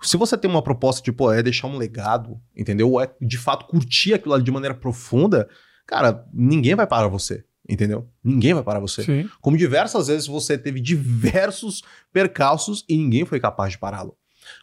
[0.02, 2.90] se você tem uma proposta de, pô, é deixar um legado, entendeu?
[2.90, 5.48] Ou é de fato curtir aquilo ali de maneira profunda,
[5.86, 8.08] cara, ninguém vai parar você, entendeu?
[8.22, 9.02] Ninguém vai parar você.
[9.02, 9.28] Sim.
[9.40, 14.16] Como diversas vezes você teve diversos percalços e ninguém foi capaz de pará-lo.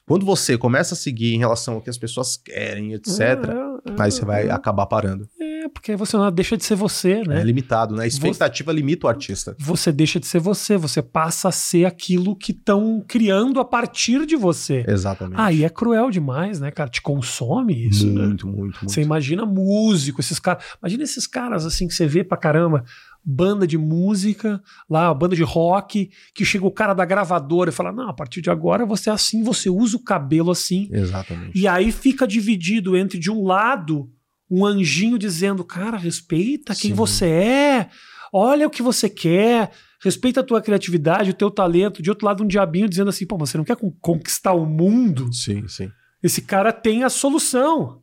[0.05, 3.95] Quando você começa a seguir em relação ao que as pessoas querem, etc., É, é,
[3.97, 4.51] aí você vai é.
[4.51, 5.29] acabar parando.
[5.39, 7.41] É, porque aí você não deixa de ser você, né?
[7.41, 8.03] É limitado, né?
[8.03, 9.55] A expectativa limita o artista.
[9.59, 14.25] Você deixa de ser você, você passa a ser aquilo que estão criando a partir
[14.25, 14.85] de você.
[14.87, 15.39] Exatamente.
[15.39, 16.89] Aí é cruel demais, né, cara?
[16.89, 18.25] Te consome isso, né?
[18.25, 18.89] muito, muito, muito.
[18.89, 20.63] Você imagina músico, esses caras.
[20.81, 22.83] Imagina esses caras assim que você vê pra caramba.
[23.29, 27.91] Banda de música, lá, banda de rock, que chega o cara da gravadora e fala:
[27.91, 30.87] Não, a partir de agora você é assim, você usa o cabelo assim.
[30.93, 31.51] Exatamente.
[31.53, 34.09] E aí fica dividido entre, de um lado,
[34.49, 36.95] um anjinho dizendo: Cara, respeita quem Sim.
[36.95, 37.89] você é,
[38.31, 42.01] olha o que você quer, respeita a tua criatividade, o teu talento.
[42.01, 45.31] De outro lado, um diabinho dizendo assim: Pô, você não quer con- conquistar o mundo?
[45.33, 45.91] Sim, sim.
[46.23, 48.01] Esse cara tem a solução,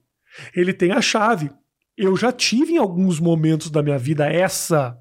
[0.54, 1.50] ele tem a chave.
[1.96, 4.96] Eu já tive em alguns momentos da minha vida essa.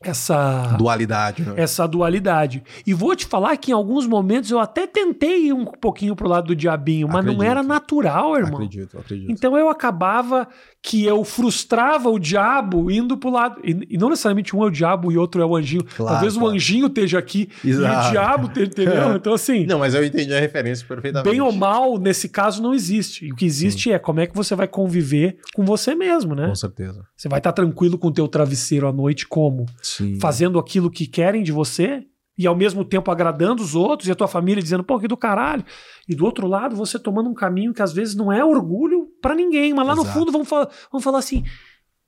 [0.00, 1.54] Essa Dualidade, né?
[1.56, 2.62] essa dualidade.
[2.86, 6.28] E vou te falar que em alguns momentos eu até tentei ir um pouquinho pro
[6.28, 7.50] lado do diabinho, mas não Acredito.
[7.50, 8.54] era natural, irmão.
[8.54, 9.30] Acredito, acredito.
[9.32, 10.46] Então eu acabava
[10.80, 13.60] que eu frustrava o diabo indo pro lado.
[13.64, 15.82] E, e não necessariamente um é o diabo e outro é o anjinho.
[15.84, 16.54] Claro, Talvez o claro.
[16.54, 18.06] anjinho esteja aqui e Exato.
[18.08, 19.14] o diabo, esteja, entendeu?
[19.18, 21.28] Então, assim, Não, mas eu entendi a referência perfeitamente.
[21.28, 23.26] bem ou mal, nesse caso, não existe.
[23.26, 26.46] E o que existe é como é que você vai conviver com você mesmo, né?
[26.46, 27.04] Com certeza.
[27.16, 29.66] Você vai estar tranquilo com o teu travesseiro à noite, como?
[29.96, 30.18] Sim.
[30.20, 32.04] fazendo aquilo que querem de você
[32.36, 35.16] e ao mesmo tempo agradando os outros e a tua família dizendo, pô, que do
[35.16, 35.64] caralho.
[36.08, 39.34] E do outro lado, você tomando um caminho que às vezes não é orgulho pra
[39.34, 40.18] ninguém, mas lá no Exato.
[40.18, 41.42] fundo vão, fa vão falar assim: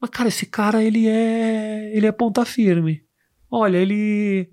[0.00, 3.02] mas cara, esse cara ele é ele é ponta firme.
[3.50, 4.48] Olha, ele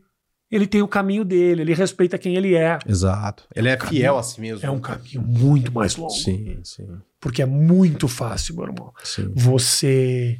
[0.49, 2.79] ele tem o caminho dele, ele respeita quem ele é.
[2.87, 3.43] Exato.
[3.53, 4.65] Ele é caminho- fiel a si mesmo.
[4.65, 6.87] É um caminho muito mais longo, Sim, sim,
[7.19, 8.91] porque é muito fácil, meu irmão.
[9.03, 9.29] sim.
[9.35, 10.37] Você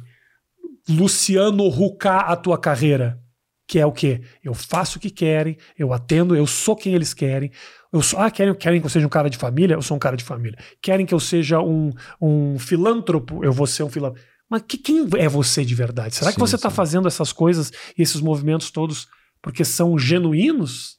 [0.88, 3.20] Luciano Hucar a tua carreira.
[3.66, 4.22] Que é o quê?
[4.42, 7.50] Eu faço o que querem, eu atendo, eu sou quem eles querem.
[7.92, 9.74] Eu sou, ah, querem, querem que eu seja um cara de família?
[9.74, 10.58] Eu sou um cara de família.
[10.80, 13.44] Querem que eu seja um, um filântropo?
[13.44, 14.26] Eu vou ser um filântropo.
[14.48, 16.14] Mas que, quem é você de verdade?
[16.14, 19.06] Será que Sim, você está fazendo essas coisas e esses movimentos todos
[19.42, 20.96] porque são genuínos?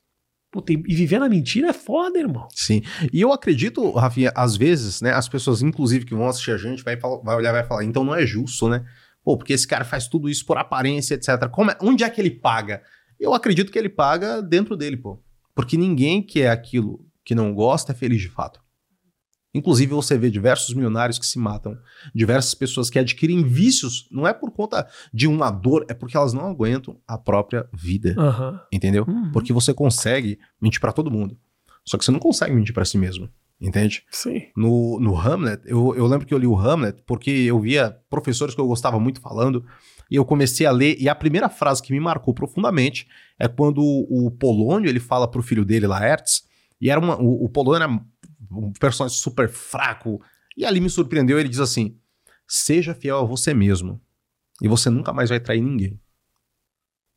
[0.52, 2.47] Puta, e viver na mentira é foda, irmão.
[2.52, 2.82] Sim.
[3.13, 6.84] E eu acredito, Rafinha, às vezes, né, as pessoas, inclusive, que vão assistir a gente,
[6.84, 8.84] vai, vai olhar e vai falar, então não é justo, né?
[9.30, 11.48] Pô, porque esse cara faz tudo isso por aparência, etc.
[11.52, 12.82] Como é- onde é que ele paga?
[13.20, 15.22] Eu acredito que ele paga dentro dele, pô.
[15.54, 18.60] Porque ninguém que é aquilo que não gosta é feliz de fato.
[19.54, 21.78] Inclusive, você vê diversos milionários que se matam,
[22.15, 26.34] diversas pessoas que adquirem vícios, não é por conta de uma dor, é porque elas
[26.34, 28.15] não aguentam a própria vida.
[28.18, 28.60] Aham.
[28.74, 29.06] Entendeu?
[29.08, 29.32] Uhum.
[29.32, 31.38] Porque você consegue mentir pra todo mundo.
[31.86, 33.30] Só que você não consegue mentir pra si mesmo.
[33.62, 34.04] Entende?
[34.10, 34.43] Sim.
[34.56, 38.56] No, no Hamlet, eu, eu lembro que eu li o Hamlet porque eu via professores
[38.56, 39.65] que eu gostava muito falando
[40.10, 40.95] e eu comecei a ler.
[41.00, 45.30] E a primeira frase que me marcou profundamente é quando o, o Polônio ele fala
[45.30, 46.48] pro filho dele, Laertes,
[46.80, 47.91] e era uma, o, o Polônio era
[48.52, 50.22] um personagem super fraco.
[50.56, 51.38] E ali me surpreendeu.
[51.38, 51.98] Ele diz assim:
[52.48, 54.02] Seja fiel a você mesmo
[54.62, 56.00] e você nunca mais vai trair ninguém.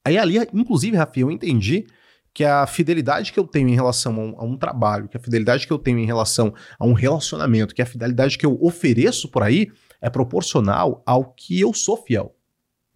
[0.05, 1.87] Aí ali, inclusive, Rafi, eu entendi
[2.35, 5.21] que a fidelidade que eu tenho em relação a um, a um trabalho, que a
[5.21, 9.29] fidelidade que eu tenho em relação a um relacionamento, que a fidelidade que eu ofereço
[9.29, 12.35] por aí é proporcional ao que eu sou fiel.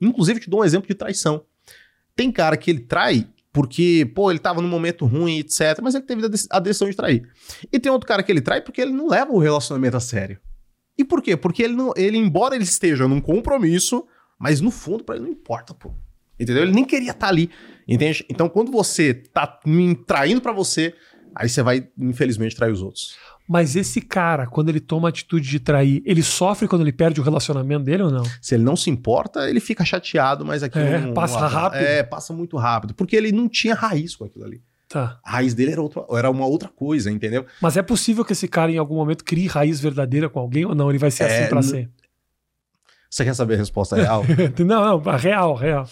[0.00, 1.44] Inclusive, te dou um exemplo de traição.
[2.14, 6.04] Tem cara que ele trai porque, pô, ele tava num momento ruim, etc., mas ele
[6.04, 7.26] teve a dec- a decisão de trair.
[7.72, 10.38] E tem outro cara que ele trai porque ele não leva o relacionamento a sério.
[10.98, 11.36] E por quê?
[11.36, 14.06] Porque ele, não, ele embora ele esteja num compromisso,
[14.38, 15.94] mas no fundo, pra ele não importa, pô.
[16.38, 16.64] Entendeu?
[16.64, 17.50] Ele nem queria estar ali.
[17.88, 18.24] Entende?
[18.28, 20.94] Então, quando você tá me traindo pra você,
[21.34, 23.14] aí você vai, infelizmente, trair os outros.
[23.48, 27.20] Mas esse cara, quando ele toma a atitude de trair, ele sofre quando ele perde
[27.20, 28.24] o relacionamento dele ou não?
[28.42, 31.80] Se ele não se importa, ele fica chateado, mas aquilo É, não, passa não- rápido.
[31.82, 32.92] É, passa muito rápido.
[32.92, 34.60] Porque ele não tinha raiz com aquilo ali.
[34.88, 35.20] Tá.
[35.24, 37.46] A raiz dele era, outra, era uma outra coisa, entendeu?
[37.60, 40.74] Mas é possível que esse cara em algum momento crie raiz verdadeira com alguém ou
[40.74, 40.90] não?
[40.90, 41.92] Ele vai ser É, assim pra n- sempre?
[43.08, 44.24] Você quer saber a resposta real?
[44.58, 45.88] não, não, real, real.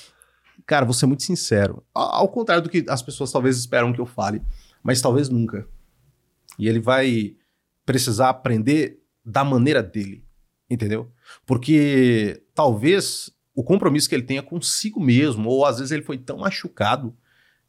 [0.66, 1.84] Cara, vou ser muito sincero.
[1.92, 4.42] Ao contrário do que as pessoas talvez esperam que eu fale,
[4.82, 5.68] mas talvez nunca.
[6.58, 7.36] E ele vai
[7.84, 10.24] precisar aprender da maneira dele,
[10.70, 11.12] entendeu?
[11.46, 16.38] Porque talvez o compromisso que ele tenha consigo mesmo, ou às vezes ele foi tão
[16.38, 17.16] machucado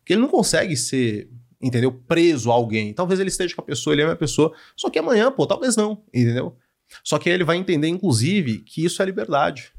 [0.04, 1.30] que ele não consegue ser,
[1.62, 1.92] entendeu?
[1.92, 2.94] Preso a alguém.
[2.94, 5.76] Talvez ele esteja com a pessoa, ele é uma pessoa, só que amanhã, pô, talvez
[5.76, 6.56] não, entendeu?
[7.04, 9.74] Só que ele vai entender, inclusive, que isso é liberdade.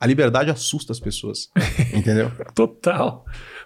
[0.00, 1.50] A liberdade assusta as pessoas,
[1.94, 2.32] entendeu?
[2.54, 3.24] Total,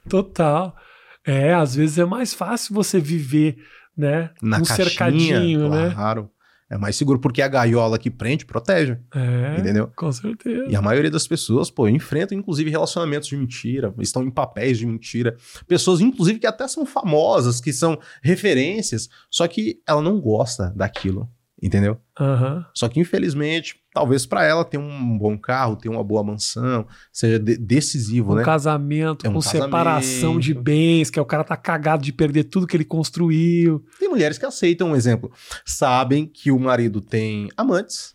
[0.08, 0.76] total.
[1.24, 3.56] É, às vezes é mais fácil você viver,
[3.96, 4.30] né?
[4.42, 5.92] Na um caixinha, cercadinho, né?
[5.94, 6.28] claro.
[6.68, 9.92] É mais seguro, porque a gaiola que prende protege, É, entendeu?
[9.94, 10.64] com certeza.
[10.68, 14.86] E a maioria das pessoas, pô, enfrentam inclusive relacionamentos de mentira, estão em papéis de
[14.86, 15.36] mentira.
[15.68, 21.28] Pessoas, inclusive, que até são famosas, que são referências, só que ela não gosta daquilo,
[21.66, 21.98] entendeu?
[22.20, 22.66] Aham.
[22.74, 27.38] Só que, infelizmente, talvez pra ela ter um bom carro, ter uma boa mansão, seja
[27.38, 28.44] de- decisivo, Um né?
[28.44, 30.62] casamento É um com separação de casamento.
[30.64, 33.84] bens, que é o cara tá cagado de perder tudo que ele construiu.
[33.98, 35.32] Tem mulheres que aceitam um exemplo.
[35.64, 38.14] Sabem que o marido tem amantes.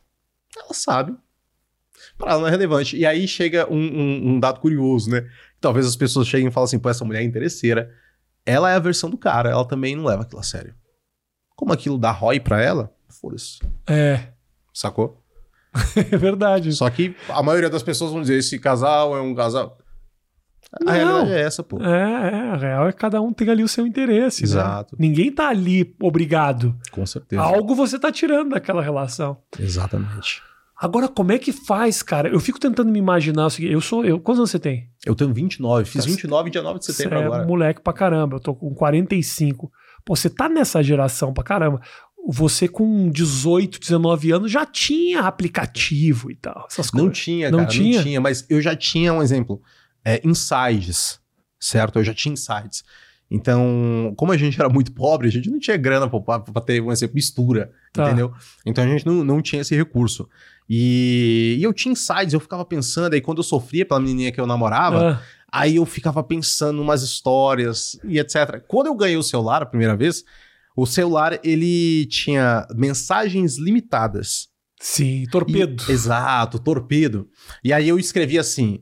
[0.58, 1.16] Ela sabe.
[2.18, 2.96] Pra ela não é relevante.
[2.98, 5.28] E aí chega um, um- um dado curioso, né?
[5.60, 7.90] Talvez as pessoas cheguem e falem assim: pô, essa mulher é interesseira.
[8.46, 9.50] Ela é a versão do cara.
[9.50, 10.74] Ela também não leva aquilo a sério.
[11.56, 13.60] Como aquilo dá ROI pra ela, foda-se.
[13.88, 14.30] É,
[14.74, 15.22] Sacou?
[15.96, 16.72] é verdade.
[16.74, 19.78] Só que a maioria das pessoas vão dizer: esse casal é um casal.
[20.82, 20.94] A Não.
[20.94, 21.82] realidade é essa, pô.
[21.82, 24.42] É, é, a real é que cada um tem ali o seu interesse.
[24.44, 24.48] né?
[24.50, 24.96] Exato.
[25.00, 26.76] Ninguém tá ali obrigado.
[26.92, 27.42] Com certeza.
[27.42, 29.38] Algo você tá tirando daquela relação.
[29.60, 30.42] Exatamente.
[30.80, 32.30] Agora, como é que faz, cara?
[32.30, 34.20] Eu fico tentando me imaginar o seguinte: eu sou eu.
[34.20, 34.90] Quantos anos você tem?
[35.06, 35.86] Eu tenho 29.
[35.86, 37.46] Fiz Tá 29 dia 9 de setembro Você é agora.
[37.48, 38.36] moleque pra caramba.
[38.36, 39.72] Eu tô com 45.
[40.06, 41.82] Pô, você tá nessa geração pra caramba.
[42.28, 46.68] Você com 18, 19 anos já tinha aplicativo e tal.
[46.70, 47.18] Essas Não coisas.
[47.18, 47.96] tinha, Não cara, tinha?
[47.98, 49.62] não tinha, mas eu já tinha um exemplo.
[50.06, 51.20] É, insights,
[51.60, 52.00] certo?
[52.00, 52.84] Eu já tinha insights.
[53.32, 56.92] Então, como a gente era muito pobre, a gente não tinha grana pra ter, um
[56.92, 58.06] exemplo, mistura, Tá.
[58.08, 58.34] entendeu?
[58.66, 60.28] Então a gente não, não tinha esse recurso.
[60.68, 64.40] E, e eu tinha insights, eu ficava pensando, aí quando eu sofria pela menininha que
[64.40, 65.22] eu namorava, Ah,
[65.62, 68.64] aí eu ficava pensando umas histórias e etc.
[68.68, 70.24] Quando eu ganhei o celular a primeira vez,
[70.76, 74.48] o celular ele tinha mensagens limitadas.
[74.82, 75.84] sim, torpedo.
[75.90, 77.28] E- exato, torpedo.
[77.64, 78.80] E aí eu escrevi assim: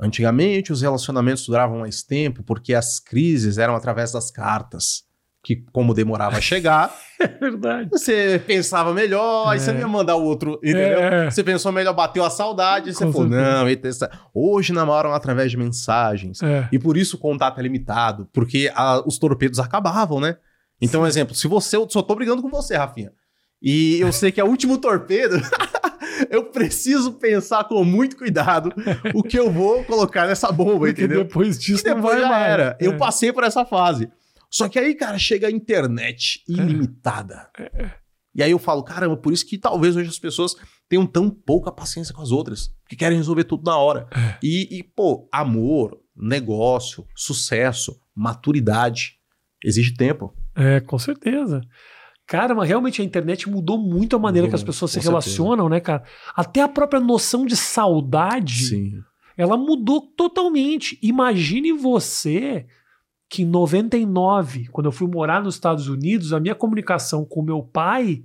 [0.00, 5.08] antigamente os relacionamentos duravam mais tempo porque as crises eram através das cartas.
[5.42, 7.88] Que, como demorava a chegar, É verdade.
[7.90, 9.72] você pensava melhor, aí você É.
[9.72, 11.00] não ia mandar o outro, entendeu?
[11.00, 11.30] É.
[11.30, 15.50] Você pensou melhor, bateu a saudade, e você falou: não, eita, essa- hoje namoram através
[15.50, 16.42] de mensagens.
[16.42, 16.68] É.
[16.70, 20.36] E por isso o contato é limitado, porque a- os torpedos acabavam, né?
[20.80, 23.12] Então, exemplo, se você, eu só tô brigando com você, Rafinha.
[23.62, 25.36] E eu sei que é o último torpedo,
[26.30, 28.72] eu preciso pensar com muito cuidado
[29.14, 31.24] o que eu vou colocar nessa bomba, Porque entendeu?
[31.24, 32.46] depois disso E depois já mais.
[32.50, 32.78] era.
[32.80, 32.96] Eu É.
[32.96, 34.10] passei por essa fase.
[34.50, 37.50] Só que aí, cara, chega a internet ilimitada.
[38.34, 40.54] E aí eu falo, caramba, por isso que talvez hoje as pessoas
[40.88, 44.08] tenham tão pouca paciência com as outras, que querem resolver tudo na hora.
[44.42, 49.16] E, e, pô, amor, negócio, sucesso, maturidade,
[49.64, 50.34] exige tempo.
[50.54, 51.60] É, com certeza.
[52.26, 55.10] Cara, mas realmente a internet mudou muito a maneira que as pessoas se certeza.
[55.10, 56.04] relacionam, né, cara?
[56.36, 58.92] Até a própria noção de saudade, Sim.
[59.36, 60.96] ela mudou totalmente.
[61.02, 62.66] Imagine você
[63.28, 67.62] que em 99, quando eu fui morar nos Estados Unidos, a minha comunicação com meu
[67.62, 68.22] pai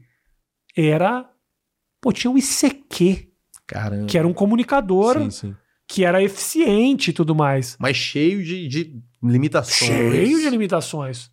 [0.75, 1.27] era.
[1.99, 3.27] Pô, tinha um ICQ,
[3.65, 4.05] Caramba.
[4.05, 5.55] que era um comunicador Sim, sim.
[5.87, 7.75] que era eficiente e tudo mais.
[7.79, 9.89] Mas cheio de, de limitações.
[9.89, 11.31] Cheio de limitações.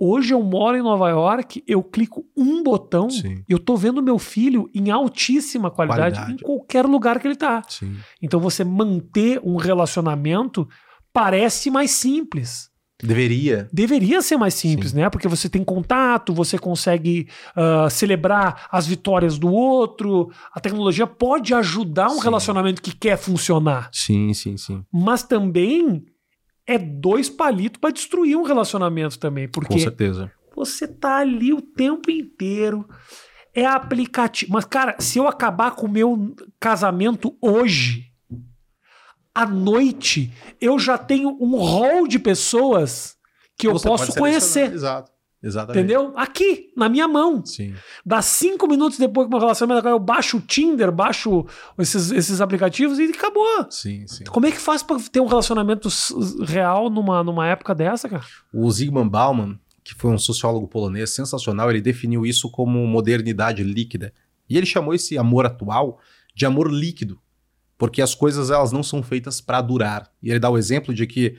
[0.00, 4.00] Hoje eu moro em Nova York, eu clico um botão Sim, e eu tô vendo
[4.00, 6.32] meu filho em altíssima qualidade, Qualidade.
[6.40, 7.62] em qualquer lugar que ele tá.
[7.68, 7.96] sim.
[8.22, 10.68] Então você manter um relacionamento
[11.12, 12.68] parece mais simples.
[13.00, 13.68] Deveria.
[13.72, 14.96] Deveria ser mais simples, Sim.
[14.98, 15.08] né?
[15.10, 20.30] Porque você tem contato, você consegue ah, celebrar as vitórias do outro.
[20.52, 22.22] A tecnologia pode ajudar um Sim.
[22.22, 24.82] relacionamento que quer funcionar, Sim, sim, sim.
[24.92, 26.04] mas também
[26.68, 30.30] é dois palitos para destruir um relacionamento também, Com porque certeza.
[30.54, 32.86] você tá ali o tempo inteiro.
[33.54, 34.52] É aplicativo.
[34.52, 38.12] Mas, cara, se eu acabar com o meu casamento hoje,
[39.34, 43.16] à noite, eu já tenho um rol de pessoas
[43.56, 44.72] que eu Você posso conhecer.
[44.72, 45.10] Exato.
[45.42, 45.84] Exatamente.
[45.84, 46.12] Entendeu?
[46.16, 47.44] Aqui, na minha mão.
[47.44, 47.74] Sim.
[48.04, 51.46] Dá cinco minutos depois que meu relacionamento acaba, eu baixo o Tinder, baixo
[51.78, 53.66] esses, esses aplicativos e acabou.
[53.70, 54.24] Sim, sim.
[54.24, 55.88] Como é que faz pra ter um relacionamento
[56.44, 58.24] real numa, numa época dessa, cara?
[58.52, 64.12] O Zygmunt Bauman, que foi um sociólogo polonês sensacional, ele definiu isso como modernidade líquida.
[64.50, 66.00] E ele chamou esse amor atual
[66.34, 67.20] de amor líquido,
[67.76, 70.10] porque as coisas elas não são feitas para durar.
[70.22, 71.36] E ele dá o exemplo de que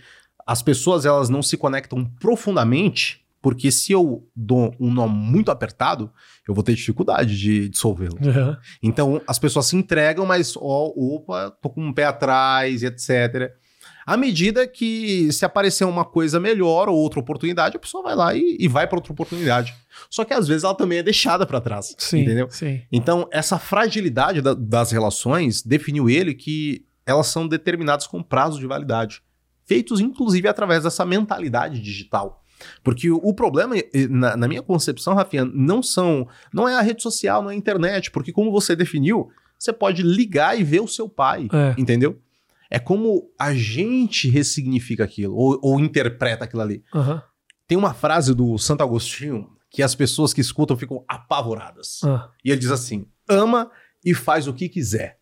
[0.47, 6.11] as pessoas elas não se conectam profundamente, porque se eu dou um nó muito apertado,
[6.47, 8.17] eu vou ter dificuldade de dissolvê-lo.
[8.83, 13.51] Então as pessoas se entregam, mas ó, opa, tô com um pé atrás, e etc.
[14.05, 18.33] À medida que se aparecer uma coisa melhor ou outra oportunidade, a pessoa vai lá
[18.35, 19.73] e, e vai para outra oportunidade.
[20.09, 22.47] Só que às vezes ela também é deixada para trás, Sim, entendeu?
[22.49, 22.81] sim.
[22.91, 28.65] Então essa fragilidade da- das relações definiu ele que elas são determinadas com prazo de
[28.67, 29.21] validade,
[29.65, 32.38] feitos inclusive através dessa mentalidade digital.
[32.83, 33.75] Porque o, o problema,
[34.09, 37.57] na, na minha concepção, Rafinha, não são, não é a rede social, não é a
[37.57, 41.75] internet, porque como você definiu, você pode ligar e ver o seu pai, É.
[41.77, 42.19] entendeu?
[42.69, 46.83] É como a gente ressignifica aquilo, ou, ou interpreta aquilo ali.
[46.93, 47.21] Aham.
[47.67, 51.99] Tem uma frase do Santo Agostinho que as pessoas que escutam ficam apavoradas.
[52.03, 52.29] Ah.
[52.43, 53.69] E ele diz assim: ama
[54.03, 55.18] e faz o que quiser.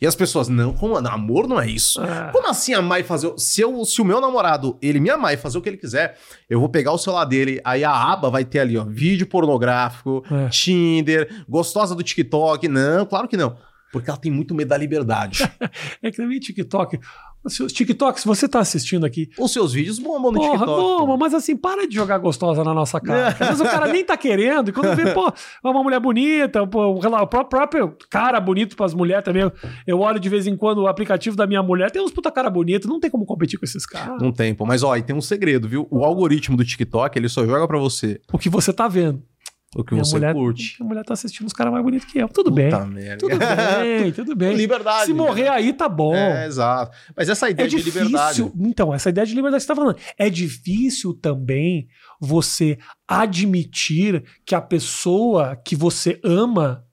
[0.00, 2.00] E as pessoas, não, como namoro não é isso.
[2.02, 2.28] Ah.
[2.30, 3.32] Como assim amar e fazer?
[3.38, 6.18] Se, eu, se o meu namorado, ele me amar e fazer o que ele quiser,
[6.50, 10.22] eu vou pegar o celular dele, aí a aba vai ter ali, ó, vídeo pornográfico,
[10.30, 10.48] É.
[10.50, 12.68] Tinder, gostosa do TikTok.
[12.68, 13.56] Não, claro que não.
[13.98, 15.42] Porque ela tem muito medo da liberdade.
[16.02, 16.98] É que também TikTok.
[17.48, 19.28] Se os TikTok, se você tá assistindo aqui.
[19.38, 21.06] Os seus vídeos bombam no Porra, TikTok.
[21.06, 23.28] bom, mas assim, para de jogar gostosa na nossa cara.
[23.38, 26.66] Às vezes o cara nem tá querendo, e quando vê, pô, é uma mulher bonita,
[26.66, 29.50] pô, o próprio cara bonito pras mulheres também.
[29.86, 32.50] Eu- olho de vez em quando o aplicativo da minha mulher, tem uns puta cara
[32.50, 34.20] bonito, não tem como competir com esses caras.
[34.20, 34.66] Não tem, pô.
[34.66, 35.86] Mas ó, e tem um segredo, viu?
[35.90, 39.22] O algoritmo do TikTok, ele só joga pra você O que você tá vendo.
[39.74, 40.76] O que Minha você mulher, curte.
[40.80, 42.28] Minha mulher tá assistindo os caras mais bonitos que eu.
[42.28, 42.70] Tudo bem.
[42.70, 43.16] Puta merda.
[43.18, 44.54] Tudo bem, tudo bem.
[44.56, 45.06] Liberdade.
[45.06, 46.14] Se morrer aí, tá bom.
[46.14, 46.96] É, exato.
[47.16, 48.36] Mas essa É ideia de liberdade.
[48.42, 48.52] difícil.
[48.60, 49.98] Então, essa ideia de liberdade que você está falando.
[50.16, 51.88] É difícil também
[52.20, 56.85] você admitir que a pessoa que você ama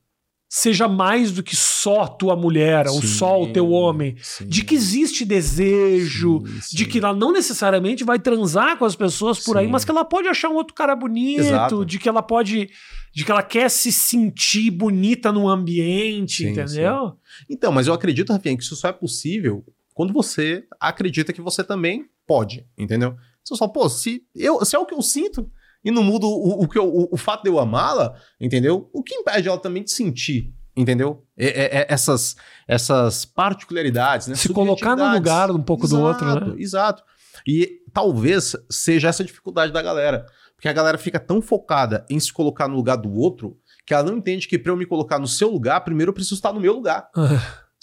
[0.56, 4.16] seja mais do que só tua mulher ou Sim, só o teu homem.
[4.22, 8.96] sim, De que existe desejo, sim, de que ela não necessariamente vai transar com as
[8.96, 11.84] pessoas por aí, mas que ela pode achar um outro cara bonito, Exato.
[11.84, 12.70] de que ela pode.
[13.12, 17.18] de que ela quer se sentir bonita no ambiente, entendeu?
[17.50, 21.64] Então, mas eu acredito, Rafinha, que isso só é possível quando você acredita que você
[21.64, 23.16] também pode, entendeu?
[23.44, 25.50] Você fala, pô, se, eu, se é o que eu sinto
[25.84, 28.90] e não muda o, o, que eu- o, o fato de eu amá-la, entendeu?
[28.94, 31.24] O que impede ela também de sentir, entendeu?
[31.38, 32.36] É- é- é essas,
[32.68, 34.36] essas particularidades, né?
[34.36, 36.32] Se colocar no lugar um pouco do outro, né?
[36.34, 37.04] Exato, Exato.
[37.48, 40.26] E talvez seja essa dificuldade da galera.
[40.56, 44.04] Porque a galera fica tão focada em se colocar no lugar do outro que ela
[44.04, 46.62] não entende que para eu me colocar no seu lugar, primeiro eu preciso estar no
[46.62, 47.10] meu lugar.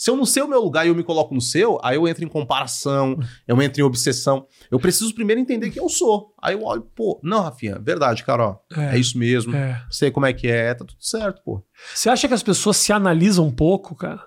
[0.01, 2.09] Se eu não sei o meu lugar e eu me coloco no seu, aí eu
[2.09, 4.47] entro em comparação, eu entro em obsessão.
[4.71, 6.33] Eu preciso primeiro entender quem eu sou.
[6.41, 9.55] Aí eu olho, pô, não, Rafinha, verdade, cara, ó, é, é isso mesmo.
[9.55, 9.85] É.
[9.91, 11.63] Sei como é que é, tá tudo certo, pô.
[11.95, 14.25] Você acha que as pessoas se analisam um pouco, cara?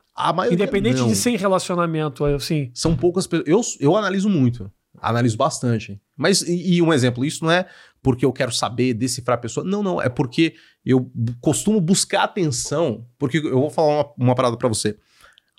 [0.53, 1.07] Independente não.
[1.07, 2.69] de ser em relacionamento, assim.
[2.75, 3.47] São poucas pessoas.
[3.49, 4.71] Eu, eu analiso muito.
[5.01, 5.99] Analiso bastante.
[6.15, 7.65] Mas, e, e, um exemplo, isso não é
[7.99, 9.65] porque eu quero saber, decifrar a pessoa.
[9.65, 9.99] Não, não.
[9.99, 10.53] É porque
[10.85, 11.11] eu
[11.41, 13.07] costumo buscar atenção.
[13.17, 14.99] Porque eu vou falar uma, uma parada para você.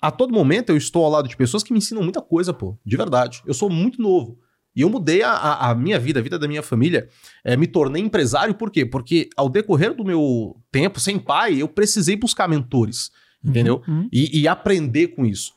[0.05, 2.77] A todo momento eu estou ao lado de pessoas que me ensinam muita coisa, pô.
[2.85, 3.41] De verdade.
[3.43, 4.39] Eu sou muito novo.
[4.75, 7.09] E eu mudei a, a, a, minha vida, a vida da minha família.
[7.43, 8.85] É, me tornei empresário, por quê?
[8.85, 13.09] Porque ao decorrer do meu tempo sem pai, eu precisei buscar mentores,
[13.43, 13.81] uhum, entendeu?
[13.87, 14.07] Uhum.
[14.11, 15.53] E, e, aprender com isso.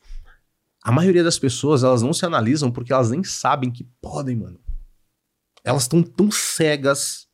[0.82, 4.58] A maioria das pessoas, elas não se analisam porque elas nem sabem que podem, mano.
[5.62, 7.27] Elas estão tão cegas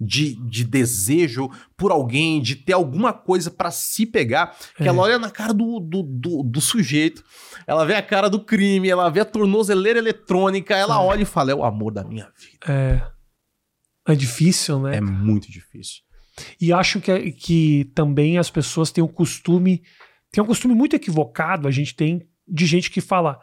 [0.00, 4.86] de, de desejo por alguém, de ter alguma coisa para se pegar, que é.
[4.86, 7.24] ela olha na cara do, do, do, do, sujeito,
[7.66, 10.98] ela vê a cara do crime, ela vê a tornozeleira eletrônica, ela é.
[10.98, 12.66] olha e fala: é o amor da minha vida.
[12.68, 13.18] É.
[14.12, 14.96] É difícil, né?
[14.96, 16.02] É muito difícil.
[16.60, 19.82] E acho que, que também as pessoas têm o costume,
[20.30, 23.38] tem um costume muito equivocado, a gente tem, de gente que fala: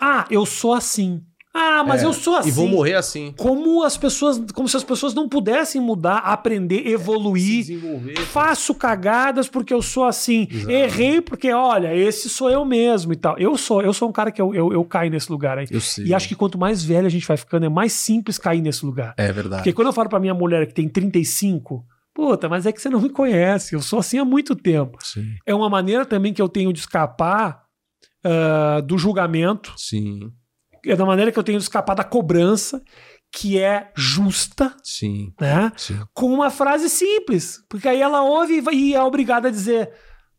[0.00, 1.22] ah, eu sou assim.
[1.58, 2.50] Ah, mas é, eu sou assim.
[2.50, 3.32] E vou morrer assim.
[3.34, 7.66] Como as pessoas, como se as pessoas não pudessem mudar, aprender, evoluir.
[8.10, 10.46] É, Faço cagadas porque eu sou assim.
[10.50, 10.70] Exato.
[10.70, 13.38] Errei porque, olha, esse sou eu mesmo e tal.
[13.38, 15.66] Eu sou, eu sou um cara que eu, eu, eu caio nesse lugar aí.
[15.70, 16.04] Eu sei.
[16.04, 18.84] E acho que quanto mais velho a gente vai ficando, é mais simples cair nesse
[18.84, 19.14] lugar.
[19.16, 19.62] É verdade.
[19.62, 21.84] Porque quando eu falo pra minha mulher que tem 35,
[22.14, 23.74] Puta, mas é que você não me conhece.
[23.74, 24.96] Eu sou assim há muito tempo.
[25.02, 25.34] Sim.
[25.44, 27.64] É uma maneira também que eu tenho de escapar
[28.24, 29.74] uh, do julgamento.
[29.76, 30.32] Sim
[30.92, 32.82] é da maneira que eu tenho de escapar da cobrança,
[33.32, 35.72] que é justa, sim, né?
[35.76, 36.00] Sim.
[36.14, 39.90] Com uma frase simples, porque aí ela ouve e é obrigada a dizer: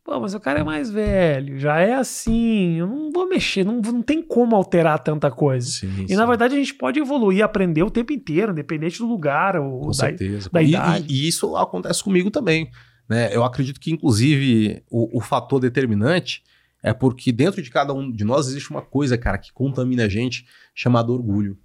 [0.07, 3.81] Pô, mas o cara é mais velho, já é assim, eu não vou mexer, não,
[3.81, 5.67] não tem como alterar tanta coisa.
[5.67, 6.15] Sim, e sim.
[6.15, 9.87] na verdade a gente pode evoluir, aprender o tempo inteiro, independente do lugar ou Com
[9.87, 10.49] da, certeza.
[10.49, 11.05] da e, idade.
[11.09, 12.71] E, e, isso acontece comigo também.
[13.09, 13.35] Né?
[13.35, 16.41] Eu acredito que, inclusive, o, o fator determinante
[16.87, 20.09] é porque dentro de cada um de nós existe uma coisa, cara, que contamina a
[20.09, 21.57] gente, chamada orgulho.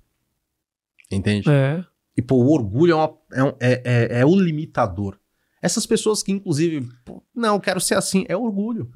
[1.10, 1.48] Entende?
[1.48, 1.84] É.
[2.16, 5.18] E, pô, o orgulho é, uma, é, é, é, é o limitador.
[5.60, 8.90] Essas pessoas que, inclusive, pô, não, quero ser assim, é orgulho.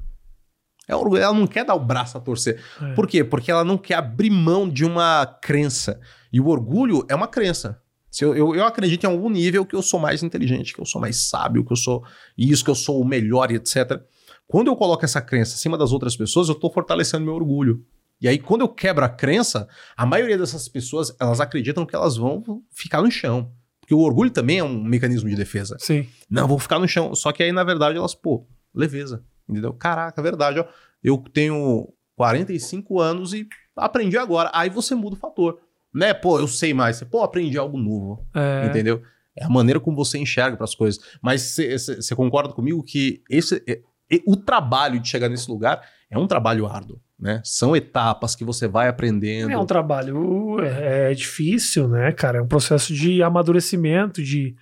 [0.87, 1.21] É orgulho.
[1.21, 2.61] Ela não quer dar o braço a torcer.
[2.81, 2.93] É.
[2.93, 3.23] Por quê?
[3.23, 5.99] Porque ela não quer abrir mão de uma crença.
[6.31, 7.81] E o orgulho é uma crença.
[8.09, 10.85] Se eu, eu, eu, acredito em algum nível que eu sou mais inteligente, que eu
[10.85, 12.03] sou mais sábio, que eu sou
[12.37, 14.01] isso, que eu sou o melhor etc.
[14.47, 17.85] Quando eu coloco essa crença acima das outras pessoas, eu estou fortalecendo meu orgulho.
[18.19, 22.17] E aí, quando eu quebro a crença, a maioria dessas pessoas, elas acreditam que elas
[22.17, 23.51] vão ficar no chão.
[23.79, 25.77] Porque o orgulho também é um mecanismo de defesa.
[25.79, 26.07] Sim.
[26.29, 27.13] Não, vou ficar no chão.
[27.13, 29.23] Só que aí, na verdade, elas, pô, leveza.
[29.47, 29.73] Entendeu?
[29.73, 30.65] Caraca, verdade, ó.
[31.03, 34.49] Eu tenho 45 anos e aprendi agora.
[34.53, 35.59] Aí você muda o fator.
[35.93, 36.13] Né?
[36.13, 37.01] Pô, eu sei mais.
[37.03, 38.27] Pô, aprendi algo novo.
[38.33, 38.65] É.
[38.65, 39.01] Entendeu?
[39.37, 40.99] É a maneira como você enxerga para as coisas.
[41.21, 43.81] Mas você concorda comigo que esse, e
[44.25, 47.41] o trabalho de chegar nesse lugar é um trabalho árduo, né?
[47.43, 49.51] São etapas que você vai aprendendo.
[49.51, 52.39] É um trabalho é, é difícil, né, cara?
[52.39, 54.55] É um processo de amadurecimento, de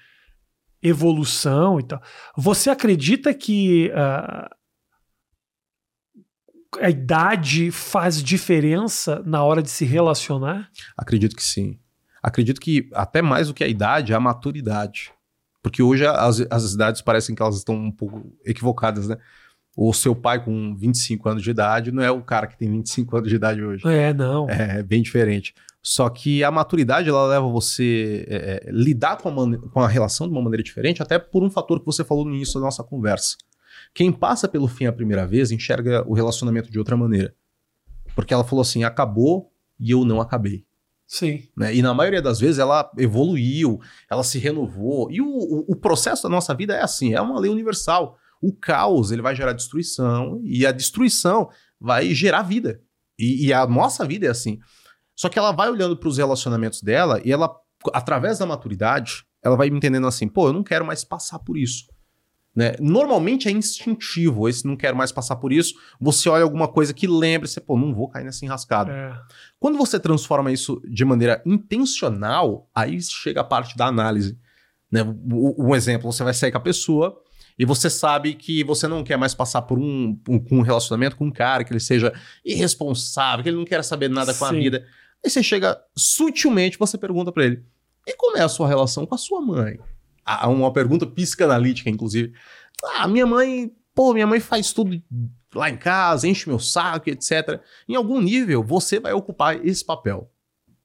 [0.81, 2.01] evolução e tal.
[2.35, 4.49] Você acredita que uh,
[6.81, 10.69] a idade faz diferença na hora de se relacionar?
[10.97, 11.79] Acredito que sim.
[12.21, 15.11] Acredito que até mais do que a idade, a maturidade.
[15.65, 19.17] Porque hoje as, as idades parecem que elas estão um pouco equivocadas, né?
[19.75, 23.17] O seu pai com 25 anos de idade não é o cara que tem 25
[23.17, 23.81] anos de idade hoje.
[23.87, 24.47] É, não.
[24.47, 25.55] É, é bem diferente.
[25.81, 30.27] Só que a maturidade ela leva você é, é lidar com a, com a relação
[30.27, 32.83] de uma maneira diferente, até por um fator que você falou no início da nossa
[32.83, 33.35] conversa.
[33.91, 37.33] Quem passa pelo fim a primeira vez enxerga o relacionamento de outra maneira.
[38.13, 40.63] Porque ela falou assim: acabou e eu não acabei.
[41.07, 41.47] Sim.
[41.55, 41.75] Né?
[41.75, 43.79] E na maioria das vezes ela evoluiu,
[44.09, 45.11] ela se renovou.
[45.11, 48.17] E o, o, o, processo da nossa vida é assim, é uma lei universal.
[48.41, 51.49] O caos ele vai gerar destruição e a destruição
[51.79, 52.81] vai gerar vida.
[53.17, 54.59] E, e a nossa vida é assim.
[55.15, 57.49] Só que ela vai olhando para os relacionamentos dela e ela,
[57.93, 61.85] através da maturidade, ela vai entendendo assim, pô, eu não quero mais passar por isso.
[62.55, 62.73] Né?
[62.79, 65.73] Normalmente é instintivo, esse não quero mais passar por isso.
[65.99, 68.93] Você olha alguma coisa que lembre, você, pô, não vou cair nessa enrascada.
[68.93, 69.13] É.
[69.59, 74.39] Quando você transforma isso de maneira intencional, aí chega a parte da análise.
[74.89, 75.01] Né?
[75.03, 77.21] Um exemplo, você vai sair com a pessoa
[77.59, 81.25] e você sabe que você não quer mais passar por um, um, um relacionamento com
[81.25, 84.55] um cara que ele seja irresponsável, que ele não quer saber nada com Sim.
[84.55, 84.85] a vida.
[85.23, 87.65] Aí você chega sutilmente, você pergunta para ele:
[88.07, 89.77] e como é a sua relação com a sua mãe?
[90.47, 92.33] Uma pergunta psicanalítica, inclusive.
[92.95, 95.01] Ah, minha mãe Pô, minha mãe faz tudo
[95.55, 97.61] lá em casa, enche meu saco, etc.
[97.87, 100.29] Em algum nível, você vai ocupar esse papel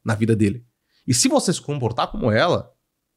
[0.05, 0.65] na vida dele.
[1.07, 2.73] E se você se comportar como ela,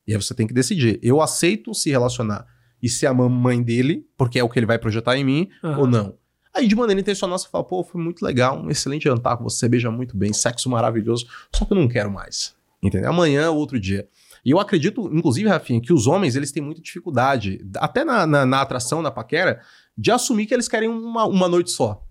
[0.07, 2.47] e aí você tem que decidir: eu aceito se relacionar
[2.81, 5.77] e ser a mamãe dele, porque é o que ele vai projetar em mim, Aham.
[5.77, 6.17] ou não.
[6.55, 9.69] Aí, de maneira intencional, você fala: pô, foi muito legal, um excelente jantar com você,
[9.69, 12.55] beija muito bem, sexo maravilhoso, só que eu não quero mais.
[12.81, 13.11] Entendeu?
[13.11, 14.09] Amanhã ou outro dia.
[14.45, 18.45] E eu acredito, inclusive, Rafinha, que os homens eles têm muita dificuldade, até na, na,
[18.45, 19.61] na atração, na paquera,
[19.97, 22.03] de assumir que eles querem uma, uma noite só.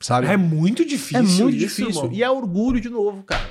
[0.00, 0.26] Sabe?
[0.26, 1.18] É muito difícil.
[1.18, 2.10] É muito difícil.
[2.12, 3.46] E é orgulho de novo, cara.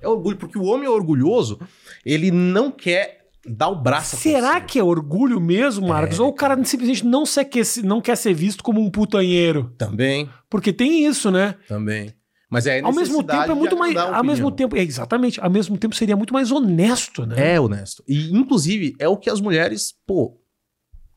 [0.00, 1.58] É orgulho, porque o homem é orgulhoso,
[2.04, 6.18] ele não quer dar o braço Será que é orgulho mesmo, Marcos?
[6.18, 9.72] É, Ou o cara simplesmente não, se quer, não quer ser visto como um putanheiro?
[9.78, 11.54] Também, Porque tem isso, né?
[11.66, 12.12] também.
[12.50, 13.96] Mas é a Ao mesmo tempo é muito mais.
[13.96, 15.40] Ao mesmo tempo, é, exatamente.
[15.40, 17.54] Ao mesmo tempo seria muito mais honesto, né?
[17.54, 18.02] É honesto.
[18.08, 20.40] E, inclusive, é o que as mulheres, pô,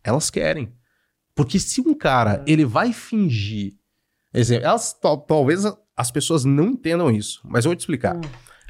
[0.04, 0.74] elas querem.
[1.34, 3.74] Porque se um cara, ele vai fingir...
[4.34, 5.64] Exemplo, elas, tal- talvez
[5.96, 8.16] as pessoas não entendam isso, mas eu vou te explicar.
[8.18, 8.22] Hum.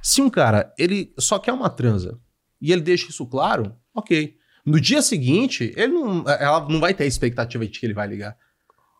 [0.01, 2.19] Se um cara, ele só quer uma transa
[2.59, 4.35] e ele deixa isso claro, ok.
[4.65, 8.07] No dia seguinte, ele não, ela não vai ter a expectativa de que ele vai
[8.07, 8.37] ligar.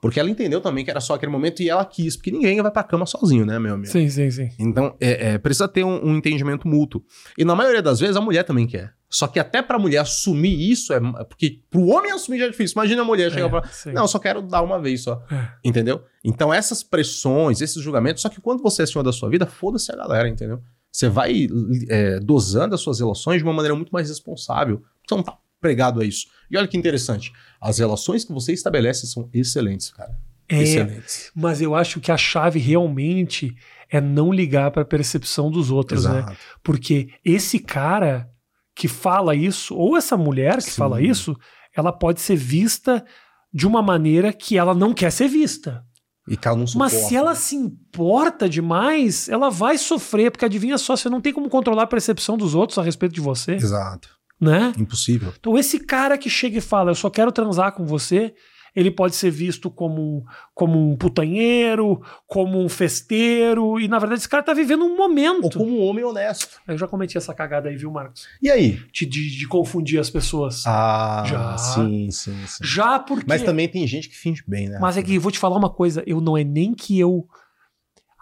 [0.02, 2.72] Porque ela entendeu também que era só aquele momento e ela quis, porque ninguém vai
[2.72, 3.92] pra cama sozinho, né, meu amigo?
[3.92, 4.50] Sim, sim, sim.
[4.58, 7.04] Então, é, é, precisa ter um, um entendimento mútuo.
[7.38, 8.96] E na maioria das vezes, a mulher também quer.
[9.08, 12.74] Só que até pra mulher assumir isso, é porque pro homem assumir já é difícil.
[12.80, 13.92] Imagina a mulher chegar É, e falar, sim.
[13.92, 15.22] não, eu só quero dar uma vez só.
[15.30, 15.50] É.
[15.64, 16.02] Entendeu?
[16.24, 19.92] Então, essas pressões, esses julgamentos, só que quando você é senhor da sua vida, foda-se
[19.92, 20.62] a galera, entendeu?
[20.92, 21.48] Você vai
[21.90, 24.82] é, dosando as suas relações de uma maneira muito mais responsável.
[25.08, 26.26] Você não tá pregado a isso.
[26.50, 27.32] E olha que interessante.
[27.62, 30.18] As relações que você estabelece são excelentes, cara.
[30.50, 31.32] É, Excelentes.
[31.34, 33.56] mas eu acho que a chave realmente
[33.90, 36.20] é não ligar para a percepção dos outros, né?
[36.20, 36.38] Exato.
[36.62, 38.30] Porque esse cara
[38.76, 40.72] que fala isso, ou essa mulher que Sim.
[40.72, 41.38] fala isso,
[41.74, 43.06] ela pode ser vista
[43.54, 45.86] de uma maneira que ela não quer ser vista.
[46.28, 47.08] E que ela não Mas suporta.
[47.08, 51.50] se ela se importa demais, ela vai sofrer, porque adivinha só, você não tem como
[51.50, 54.10] controlar a percepção dos outros a respeito de você, Exato.
[54.42, 54.74] Né?
[54.78, 55.32] Impossível.
[55.40, 58.34] Então esse cara que chega e fala, eu só quero transar com você,
[58.76, 64.30] ele pode ser visto como, como um putanheiro, como um festeiro, e na verdade esse
[64.30, 65.44] cara tá vivendo um momento.
[65.44, 66.60] Ou como um homem honesto.
[66.68, 68.28] Eu já cometi essa cagada aí, viu, Marcos?
[68.42, 68.80] E aí?
[68.92, 70.64] De, de, de confundir as pessoas.
[70.66, 71.58] Ah, Já.
[71.58, 72.64] sim, sim, sim.
[72.64, 73.26] Já porque.
[73.28, 74.80] Mas também tem gente que finge bem, né?
[74.80, 77.28] Mas é que eu vou te falar uma coisa, eu não é nem que eu.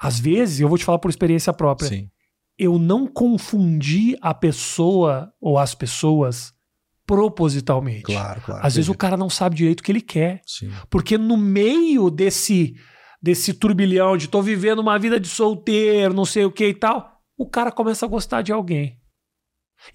[0.02, 1.90] Às vezes, eu vou te falar por experiência própria.
[1.90, 2.10] Sim.
[2.60, 6.54] Eu não confundi a pessoa ou as pessoas
[7.08, 8.04] propositalmente.
[8.04, 8.64] Claro, claro.
[8.64, 10.42] Às vezes o cara não sabe direito o que ele quer.
[10.46, 10.70] Sim.
[10.90, 12.76] Porque no meio desse
[13.22, 17.20] desse turbilhão de tô vivendo uma vida de solteiro, não sei o que e tal,
[17.38, 19.00] o cara começa a gostar de alguém.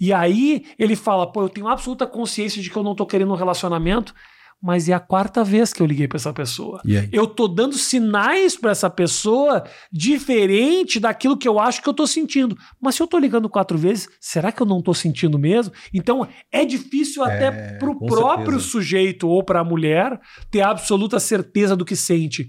[0.00, 3.32] E aí ele fala, pô, eu tenho absoluta consciência de que eu não tô querendo
[3.32, 4.14] um relacionamento,
[4.62, 6.80] mas é a quarta vez que eu liguei pra essa pessoa.
[6.84, 7.08] E?
[7.12, 12.06] Eu tô dando sinais pra essa pessoa diferente daquilo que eu acho que eu tô
[12.06, 12.56] sentindo.
[12.80, 15.72] Mas se eu tô ligando quatro vezes, será que eu não tô sentindo mesmo?
[15.92, 18.70] Então é difícil até É, pro com próprio certeza.
[18.70, 20.18] sujeito ou pra mulher
[20.50, 22.48] ter absoluta certeza do que sente.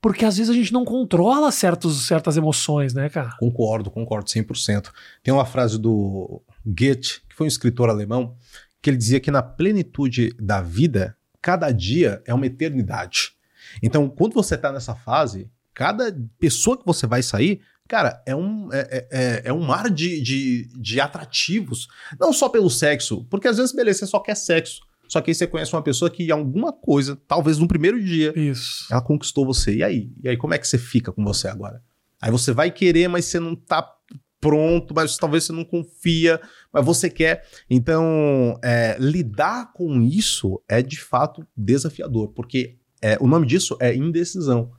[0.00, 3.30] Porque às vezes a gente não controla certos, certas emoções, né, cara?
[3.38, 4.90] Concordo, concordo 100%.
[5.22, 8.36] Tem uma frase do Goethe, que foi um escritor alemão,
[8.82, 11.16] que ele dizia que na plenitude da vida,
[11.46, 13.30] cada dia é uma eternidade.
[13.80, 18.68] Então, quando você está nessa fase, cada pessoa que você vai sair, cara, é um,
[18.72, 21.86] é, é- é- é um mar de, de, de atrativos.
[22.18, 24.80] Não só pelo sexo, porque às vezes, beleza, você só quer sexo.
[25.06, 28.88] Só que aí você conhece uma pessoa que alguma coisa, talvez no primeiro dia, Isso.
[28.90, 29.76] ela conquistou você.
[29.76, 30.10] E aí?
[30.24, 31.80] E aí, como é que você fica com você agora?
[32.20, 33.88] Aí você vai querer, mas você não tá
[34.40, 36.40] pronto, mas talvez você não confia,
[36.72, 37.44] mas você quer.
[37.68, 43.94] Então, é, lidar com isso é de fato desafiador, porque é, o nome disso é
[43.94, 44.72] indecisão.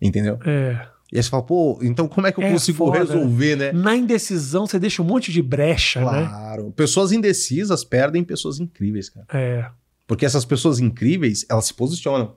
[0.00, 0.38] Entendeu?
[0.44, 0.88] É.
[1.12, 3.72] E aí você fala, pô, então como é que eu É consigo foda, resolver, né?
[3.72, 6.26] Na indecisão, você deixa um monte de brecha, né?
[6.26, 6.72] Claro.
[6.72, 9.26] Pessoas indecisas perdem pessoas incríveis, cara.
[9.32, 9.70] É.
[10.06, 12.34] Porque essas pessoas incríveis, elas se posicionam.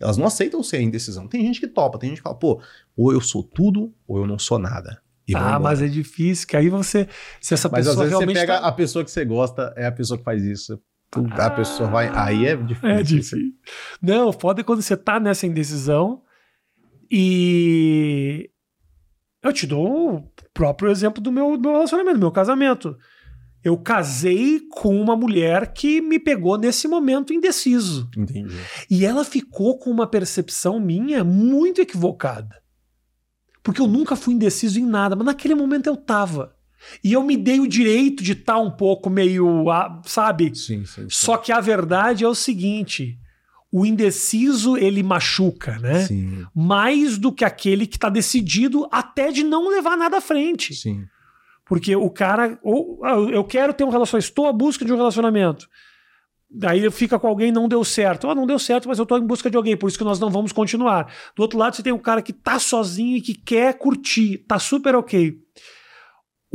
[0.00, 1.28] Elas não aceitam ser indecisão.
[1.28, 2.60] Tem gente que topa, tem gente que fala, pô,
[2.96, 5.00] ou eu sou tudo, ou eu não sou nada.
[5.26, 7.08] E Ah, mas é difícil, que aí você.
[7.40, 8.40] Se essa Mas às pessoa vezes você realmente.
[8.46, 10.78] pega tá- a pessoa que você gosta, é a pessoa que faz isso.
[11.38, 12.10] A pessoa vai.
[12.12, 12.88] Aí é difícil.
[12.90, 13.38] É difícil.
[14.02, 16.22] Não, foda é quando você tá nessa indecisão
[17.10, 18.50] e.
[19.42, 22.96] Eu te dou o próprio exemplo do meu, do meu relacionamento, do meu casamento.
[23.62, 28.08] Eu casei com uma mulher que me pegou nesse momento indeciso.
[28.16, 28.54] Entendi.
[28.90, 32.56] E ela ficou com uma percepção minha muito equivocada.
[33.64, 36.54] Porque eu nunca fui indeciso em nada, mas naquele momento eu tava.
[37.02, 39.64] E eu me dei o direito de estar um pouco meio,
[40.04, 40.54] sabe?
[40.54, 41.02] Sim, sim.
[41.02, 41.06] sim.
[41.08, 43.18] Só que a verdade é o seguinte:
[43.72, 46.06] o indeciso ele machuca, né?
[46.06, 50.74] Sim, Mais do que aquele que tá decidido até de não levar nada à frente.
[50.74, 51.04] sim.
[51.66, 53.00] Porque o cara, ou
[53.32, 55.66] eu quero ter um relacionamento, estou à busca de um relacionamento.
[56.56, 58.28] Daí ele fica com alguém não deu certo.
[58.30, 60.20] Ah, não deu certo, mas eu tô em busca de alguém, por isso que nós
[60.20, 61.12] não vamos continuar.
[61.34, 64.58] Do outro lado, você tem um cara que tá sozinho e que quer curtir, tá
[64.58, 65.36] super ok.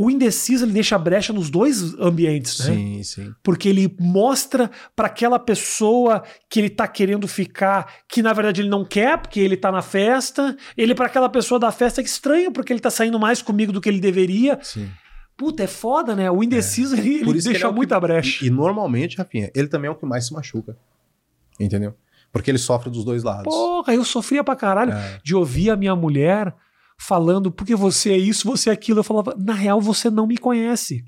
[0.02, 2.74] O indeciso ele deixa brecha nos dois ambientes, né?
[2.74, 3.34] Sim, sim.
[3.44, 8.70] Porque ele mostra para aquela pessoa que ele tá querendo ficar, que na verdade ele
[8.70, 10.56] não quer, porque ele tá na festa.
[10.78, 13.82] Ele para aquela pessoa da festa que estranho, porque ele tá saindo mais comigo do
[13.82, 14.58] que ele deveria.
[14.62, 14.90] sim.
[15.40, 16.30] Puta, é foda, né?
[16.30, 18.44] O indeciso ele, Por ele que deixa ele é muita que- brecha.
[18.44, 20.78] E, e normalmente, Rafinha, ele também é o que mais se machuca.
[21.58, 21.96] Entendeu?
[22.30, 23.46] Porque ele sofre dos dois lados.
[23.46, 25.20] Porra, eu sofria pra caralho É.
[25.24, 26.54] de ouvir a minha mulher
[27.00, 29.00] falando porque você é isso, você é aquilo.
[29.00, 31.06] Eu falava, na real, você não me conhece.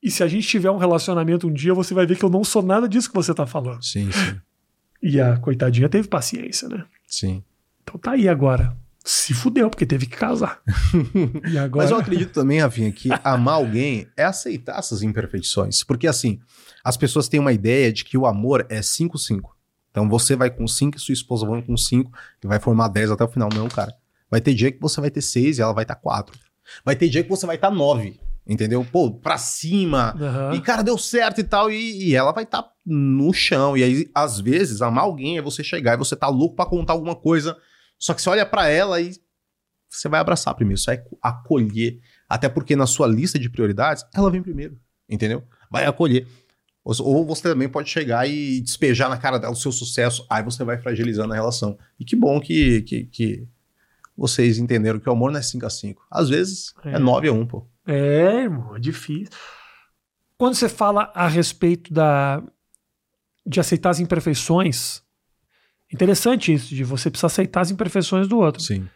[0.00, 2.44] E se a gente tiver um relacionamento um dia, você vai ver que eu não
[2.44, 3.82] sou nada disso que você tá falando.
[3.84, 4.40] Sim, sim.
[5.02, 6.84] E a coitadinha teve paciência, né?
[7.06, 7.42] Sim.
[7.82, 8.76] Então tá aí agora.
[9.04, 10.60] Se fudeu, porque teve que casar.
[11.50, 11.84] e agora.
[11.84, 15.82] Mas eu acredito também, Rafinha, que amar alguém é aceitar essas imperfeições.
[15.82, 16.38] Porque assim,
[16.84, 19.40] as pessoas têm uma ideia de que o amor é 5-5.
[19.90, 22.10] Então você vai com 5 e sua esposa vai com 5
[22.44, 23.48] e vai formar 10 até o final.
[23.54, 23.92] Não, cara.
[24.30, 26.38] Vai ter dia que você vai ter 6 e ela vai estar 4.
[26.84, 28.20] Vai ter dia que você vai estar 9.
[28.46, 28.84] Entendeu?
[28.90, 30.14] Pô, pra cima.
[30.18, 30.54] Aham.
[30.54, 31.70] E, cara, deu certo e tal.
[31.70, 33.76] E, e ela vai estar no chão.
[33.76, 36.92] E aí, às vezes, amar alguém é você chegar e você tá louco pra contar
[36.92, 37.56] alguma coisa.
[38.00, 39.12] Só que você olha pra ela e
[39.88, 40.80] você vai abraçar primeiro.
[40.80, 42.00] Você vai acolher.
[42.28, 44.80] Até porque na sua lista de prioridades, ela vem primeiro.
[45.08, 45.44] Entendeu?
[45.70, 46.26] Vai acolher.
[46.82, 50.26] Ou, ou você também pode chegar e despejar na cara dela o seu sucesso.
[50.30, 51.78] Aí você vai fragilizando a relação.
[51.98, 53.48] E que bom que, que, que
[54.16, 56.98] vocês entenderam que o amor não é 5 a 5 Às vezes é, É.
[56.98, 57.66] 9 a 1 pô.
[57.86, 59.28] É, irmão, é difícil.
[60.38, 62.42] Quando você fala a respeito da
[63.44, 65.02] de aceitar as imperfeições,
[65.92, 68.62] interessante isso, de você precisar aceitar as imperfeições do outro.
[68.62, 68.88] Sim.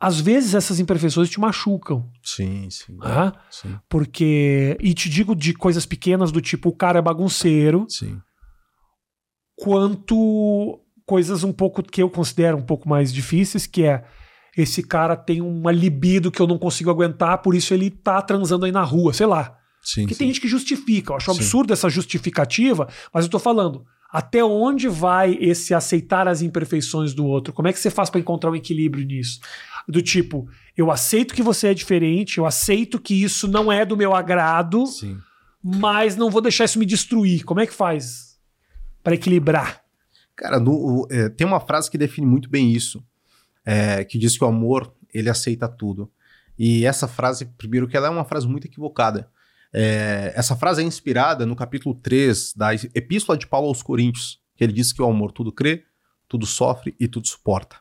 [0.00, 2.96] Às vezes essas imperfeições te machucam, Sim, sim.
[2.98, 3.32] tá?
[3.50, 3.78] Sim.
[3.88, 8.20] porque e te digo de coisas pequenas do tipo o cara é bagunceiro, Sim.
[9.56, 14.04] quanto coisas um pouco que eu considero um pouco mais difíceis, que é
[14.56, 18.64] esse cara tem uma libido que eu não consigo aguentar, por isso ele tá transando
[18.66, 19.56] aí na rua, sei lá.
[19.82, 20.18] Sim, Porque sim.
[20.18, 21.12] tem gente que justifica.
[21.12, 21.38] Eu acho Sim.
[21.38, 23.84] absurdo essa justificativa, mas eu tô falando.
[24.12, 27.52] Até onde vai esse aceitar as imperfeições do outro?
[27.52, 29.40] Como é que você faz pra encontrar um equilíbrio nisso?
[29.88, 30.46] Do tipo,
[30.76, 34.86] eu aceito que você é diferente, eu aceito que isso não é do meu agrado,
[34.86, 35.18] Sim.
[35.62, 37.42] mas não vou deixar isso me destruir.
[37.44, 38.32] Como é que faz
[39.02, 39.82] Pra equilibrar?
[40.36, 43.02] Cara, no- é, tem uma frase que define muito bem isso,
[43.64, 46.08] é, que diz que o amor, ele aceita tudo.
[46.56, 49.28] E essa frase, primeiro que ela é uma frase muito equivocada.
[49.72, 54.62] É, essa frase é inspirada no capítulo 3 da Epístola de Paulo aos Coríntios, que
[54.62, 55.84] ele diz que o amor tudo crê,
[56.28, 57.76] tudo sofre e tudo suporta.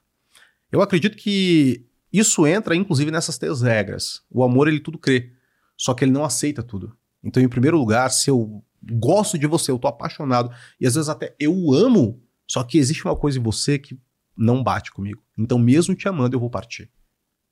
[0.71, 4.21] Eu acredito que isso entra, inclusive, nessas três regras.
[4.29, 5.33] O amor, ele tudo crê,
[5.77, 6.95] só que ele não aceita tudo.
[7.23, 11.09] Então, em primeiro lugar, se eu gosto de você, eu tô apaixonado, e às vezes
[11.09, 13.99] até eu amo, só que existe uma coisa em você que
[14.35, 15.21] não bate comigo.
[15.37, 16.89] Então, mesmo te amando, eu vou partir.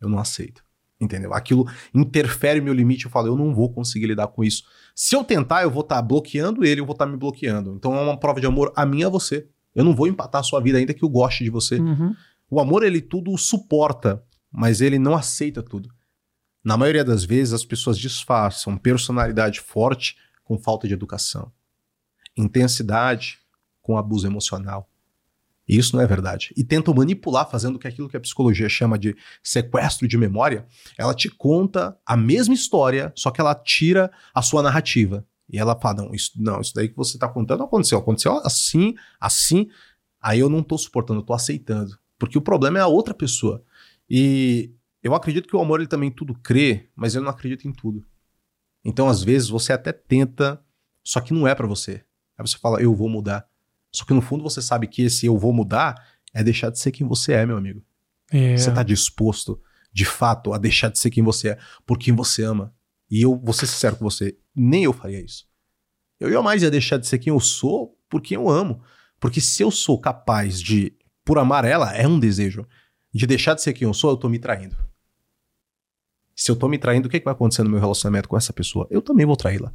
[0.02, 0.64] Eu não aceito.
[1.02, 1.34] Entendeu?
[1.34, 3.06] Aquilo interfere meu limite.
[3.06, 4.64] Eu falo, eu não vou conseguir lidar com isso.
[4.93, 7.74] Se eu tentar, eu vou estar bloqueando ele, eu vou estar me bloqueando.
[7.76, 9.47] Então é uma prova de amor a mim e a você.
[9.74, 11.80] Eu não vou empatar a sua vida, ainda que eu goste de você.
[11.80, 12.14] Uhum.
[12.50, 14.22] O amor, ele tudo suporta,
[14.52, 15.89] mas ele não aceita tudo.
[16.64, 21.52] Na maioria das vezes, as pessoas disfarçam personalidade forte com falta de educação,
[22.36, 23.39] intensidade
[23.82, 24.89] com abuso emocional.
[25.70, 26.51] E isso não é verdade.
[26.57, 30.65] E tentam manipular, fazendo que aquilo que a psicologia chama de sequestro de memória,
[30.97, 35.24] ela te conta a mesma história, só que ela tira a sua narrativa.
[35.47, 37.99] E ela fala: não, isso, não, isso daí que você está contando aconteceu.
[37.99, 39.70] Aconteceu assim, assim.
[40.20, 41.95] Aí eu não estou suportando, eu estou aceitando.
[42.17, 43.63] Porque o problema é a outra pessoa.
[44.09, 47.72] E eu acredito que o amor ele também tudo crê, mas ele não acredita em
[47.72, 48.03] tudo.
[48.84, 50.59] Então, às vezes, você até tenta,
[51.03, 52.03] só que não é pra você.
[52.38, 53.49] Aí você fala, eu vou mudar.
[53.92, 55.96] Só que no fundo você sabe que esse eu vou mudar
[56.34, 57.84] é deixar de ser quem você é, meu amigo.
[58.32, 58.56] É.
[58.56, 59.62] Você tá disposto,
[59.92, 62.74] de fato, a deixar de ser quem você é, por quem você ama.
[63.10, 65.48] E eu vou ser sincero com você, nem eu faria isso.
[66.20, 68.82] Eu jamais ia deixar de ser quem eu sou por quem eu amo.
[69.20, 70.94] Porque se eu sou capaz de,
[71.26, 72.68] por amar ela, é um desejo,
[73.14, 74.78] de deixar de ser quem eu sou, eu tô me traindo.
[76.36, 78.54] Se eu tô me traindo, o que, que vai acontecer no meu relacionamento com essa
[78.54, 78.88] pessoa?
[78.90, 79.74] Eu também vou traí-la.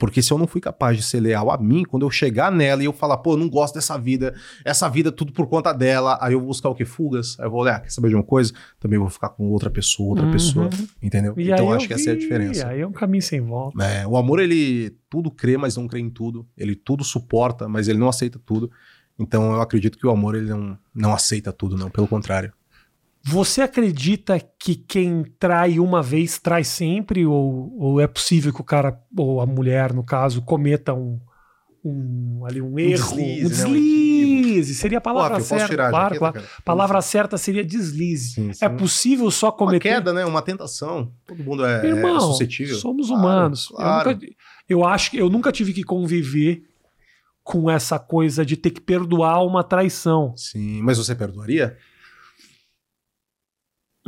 [0.00, 2.82] Porque se eu não fui capaz de ser leal a mim, quando eu chegar nela
[2.82, 4.34] e eu falar, pô, eu não gosto dessa vida,
[4.64, 6.86] essa vida é tudo por conta dela, aí eu vou buscar o que?
[6.86, 7.36] Fugas.
[7.38, 8.52] Aí eu vou olhar, quer saber de uma coisa?
[8.80, 10.32] Também vou ficar com outra pessoa, outra Uhum.
[10.32, 10.70] pessoa,
[11.02, 11.34] entendeu?
[11.36, 12.66] E então acho eu que essa é a vi, diferença.
[12.68, 13.84] Aí é um caminho sem volta.
[13.84, 16.48] É, o amor, ele tudo crê, mas não crê em tudo.
[16.56, 18.70] Ele tudo suporta, mas ele não aceita tudo.
[19.18, 22.52] Então eu acredito que o amor ele não, não aceita tudo, não, pelo contrário.
[23.22, 27.26] Você acredita que quem trai uma vez trai sempre?
[27.26, 31.20] Ou, ou é possível que o cara, ou a mulher, no caso, cometa um,
[31.84, 33.16] um, ali um erro?
[33.16, 33.54] deslize, um né?
[33.54, 34.74] deslize.
[34.74, 35.68] Seria a palavra Ó, que eu posso certa.
[35.68, 36.48] tirar claro, jaqueta, claro.
[36.64, 38.30] palavra certa seria deslize.
[38.34, 38.64] Sim, sim.
[38.64, 39.80] É possível só Uma cometer.
[39.88, 40.24] queda, né?
[40.24, 41.12] Uma tentação.
[41.26, 42.76] Todo mundo é, Irmão, é suscetível.
[42.76, 43.68] somos Claro, humanos.
[43.68, 44.10] Claro.
[44.10, 44.26] Eu, nunca,
[44.68, 46.62] eu acho que eu nunca tive que conviver
[47.42, 50.32] com essa coisa de ter que perdoar uma traição.
[50.36, 51.76] Sim, mas você perdoaria?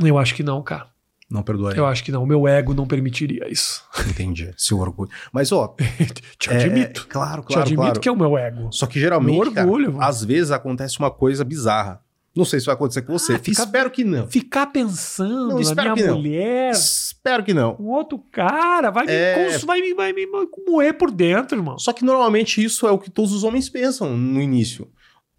[0.08, 0.86] Eu acho que não, cara.
[1.30, 1.78] Não perdoaria.
[1.80, 2.22] Eu acho que não.
[2.22, 3.82] O meu ego não permitiria isso.
[4.10, 4.52] Entendi.
[4.56, 5.10] Seu orgulho.
[5.32, 5.74] Mas, ó.
[6.38, 7.00] Te é- admito.
[7.02, 8.00] é- claro, Te claro, admito claro.
[8.00, 8.68] que é o meu ego.
[8.70, 12.02] Só que geralmente, Meu orgulho, cara, às vezes acontece uma coisa bizarra.
[12.34, 13.34] Não sei se vai acontecer com você.
[13.34, 14.26] Ah, fica- Espero que não.
[14.26, 16.16] Ficar pensando Não, espero minha que não.
[16.16, 17.74] mulher, Espero que não.
[17.76, 19.36] com outro cara, vai, É.
[19.46, 20.26] me, cons- vai, me, vai me
[20.66, 21.78] moer por dentro, irmão.
[21.78, 24.88] Só que normalmente isso é o que todos os homens pensam no início.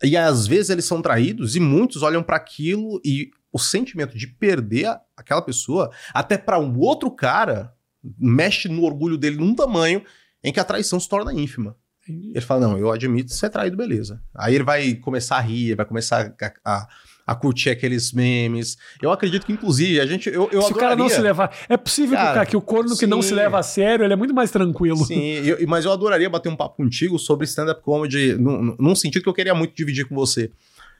[0.03, 4.25] E às vezes eles são traídos e muitos olham pra aquilo e o sentimento de
[4.27, 7.71] perder aquela pessoa, até pra um outro cara,
[8.19, 10.03] mexe no orgulho dele num tamanho
[10.43, 11.75] em que a traição se torna ínfima.
[12.07, 14.21] Ele fala: Não, eu admito ser traído, beleza.
[14.35, 16.33] Aí ele vai começar a rir, vai começar
[16.65, 16.87] a, a-
[17.25, 18.75] a curtir aqueles memes.
[19.01, 20.27] Eu acredito que, inclusive, a gente.
[20.27, 21.55] Eu, eu se o cara não adoraria- se levar.
[21.69, 23.29] É possível que, o Cara, cara, que o corno que não sim.
[23.29, 25.05] se leva a sério, ele é muito mais tranquilo.
[25.05, 29.23] Sim, eu- mas eu adoraria bater um papo contigo sobre stand-up comedy, num, num sentido
[29.23, 30.51] que eu queria muito dividir com você.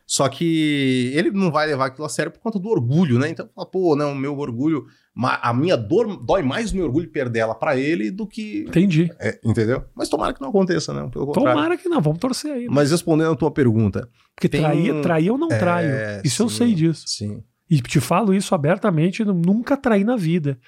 [0.05, 3.29] Só que ele não vai levar aquilo a sério por conta do orgulho, né?
[3.29, 4.85] Então, fala, pô, não, o meu orgulho,
[5.17, 8.65] a minha dor dói mais no meu orgulho perder ela pra ele do que.
[8.67, 9.09] Entendi.
[9.19, 9.85] É, entendeu?
[9.95, 11.51] Mas tomara que não aconteça, não, pelo contrário.
[11.51, 12.65] Tomara que não, vamos torcer aí.
[12.65, 12.69] né?
[12.69, 16.21] Mas respondendo a tua pergunta, Porque tem trair, trair eu não É, traio.
[16.23, 16.57] Isso eu sim.
[16.57, 17.03] sei disso.
[17.07, 17.41] sim.
[17.69, 20.59] E te falo isso abertamente, eu nunca traí na vida.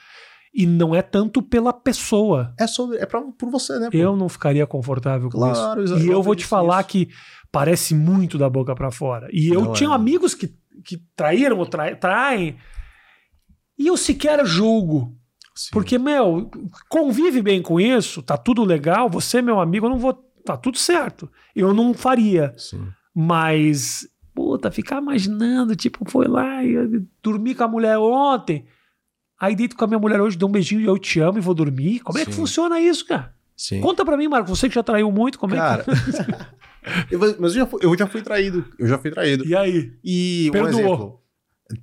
[0.58, 2.54] E não é tanto pela pessoa.
[2.58, 3.90] É, sobre, é pra, por você, né?
[3.92, 3.98] pô?
[3.98, 5.98] Eu não ficaria confortável com Claro, isso.
[5.98, 6.90] E eu vou te falar nisso.
[6.90, 7.10] que
[7.52, 9.28] parece muito da boca pra fora.
[9.34, 9.94] E eu Não tinha é.
[9.94, 10.48] amigos que,
[10.84, 12.56] que traíram ou trai- traem.
[13.78, 15.14] E eu sequer julgo.
[15.54, 15.70] Sim.
[15.74, 16.50] Porque, meu,
[16.90, 20.14] convive bem com isso, tá tudo legal, você é meu amigo, eu não vou.
[20.46, 21.30] Tá tudo certo.
[21.56, 22.54] Eu não faria.
[22.58, 22.88] Sim.
[23.14, 28.66] Mas, puta, ficar imaginando, tipo, foi lá e dormi com a mulher ontem.
[29.40, 31.42] Aí deito com a minha mulher hoje, dou um beijinho e eu te amo e
[31.42, 32.00] vou dormir.
[32.00, 32.38] Como é que Sim.
[32.38, 33.34] funciona isso, cara?
[33.56, 33.82] Sim.
[33.82, 35.96] Conta pra mim, Marco, você que já traiu muito, como Cara, é que.
[37.16, 38.66] eu, mas eu já, fui, eu já fui traído.
[38.78, 39.46] Eu já fui traído.
[39.46, 39.92] E aí?
[40.04, 40.80] E um Perdoou.
[40.80, 41.22] exemplo.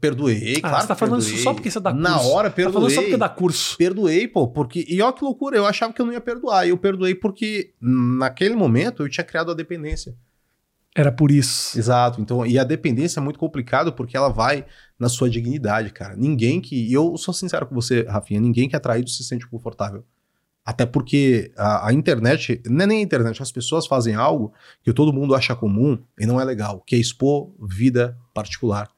[0.01, 0.81] Perdoei, Ah, claro.
[0.83, 1.35] você tá falando perdoei.
[1.35, 2.03] isso só porque você dá curso.
[2.05, 2.75] Na hora, Tá perdoei.
[2.75, 3.77] falando só porque dá curso.
[3.77, 4.85] Perdoei, pô, porque.
[4.89, 6.67] E olha que loucura, eu achava que eu não ia perdoar.
[6.67, 10.15] E eu perdoei porque, naquele momento, eu tinha criado a dependência.
[10.95, 11.77] Era por isso.
[11.77, 12.21] Exato.
[12.21, 14.65] Então, e a dependência é muito complicado porque ela vai
[15.03, 16.15] na sua dignidade, cara.
[16.15, 16.77] Ninguém que.
[16.77, 20.05] E eu sou sincero com você, Rafinha, ninguém que é traído se sente confortável.
[20.65, 24.93] Até porque a, a internet, não é nem a internet, as pessoas fazem algo que
[24.93, 28.89] todo mundo acha comum e não é legal, que é expor vida particular.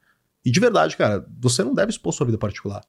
[0.45, 2.83] E de verdade, cara, você não deve expor sua vida particular.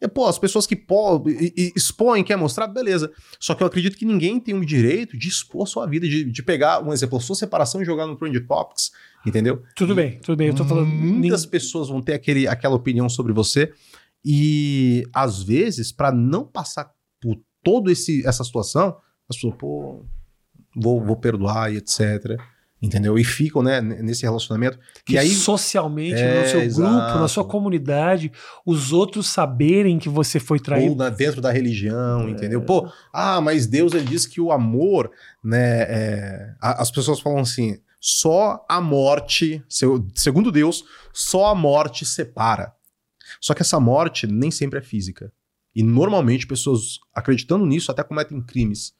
[0.00, 3.10] É, pô, as pessoas que pô, e- e expõem, quer mostrar, beleza.
[3.40, 6.42] Só que eu acredito que ninguém tem o direito de expor sua vida, de, de
[6.42, 8.92] pegar, um exemplo, sua separação e jogar no Trend Topics,
[9.26, 9.62] entendeu?
[9.74, 10.48] Tudo bem, tudo bem.
[10.48, 10.86] Eu tô falando.
[10.86, 13.72] Muitas nin- pessoas vão ter aquele, aquela opinião sobre você
[14.24, 16.90] e às vezes para não passar
[17.20, 18.96] por toda essa situação,
[19.28, 20.04] as pessoas, pô,
[20.76, 22.38] vou, vou perdoar e etc.
[22.80, 23.18] Entendeu?
[23.18, 24.78] E ficam, né, nesse relacionamento.
[25.04, 27.28] que e aí, socialmente, É, no seu grupo, na exato.
[27.28, 28.30] sua comunidade,
[28.64, 30.90] os outros saberem que você foi traído.
[30.92, 32.62] ou na- dentro da religião, entendeu?
[32.62, 35.10] Pô, ah, mas Deus ele diz que o amor,
[35.42, 35.82] né?
[35.88, 39.60] é, as pessoas falam assim: só a morte,
[40.14, 42.72] segundo Deus, só a morte separa.
[43.40, 45.32] Só que essa morte nem sempre é física.
[45.74, 48.94] E normalmente pessoas acreditando nisso até cometem crimes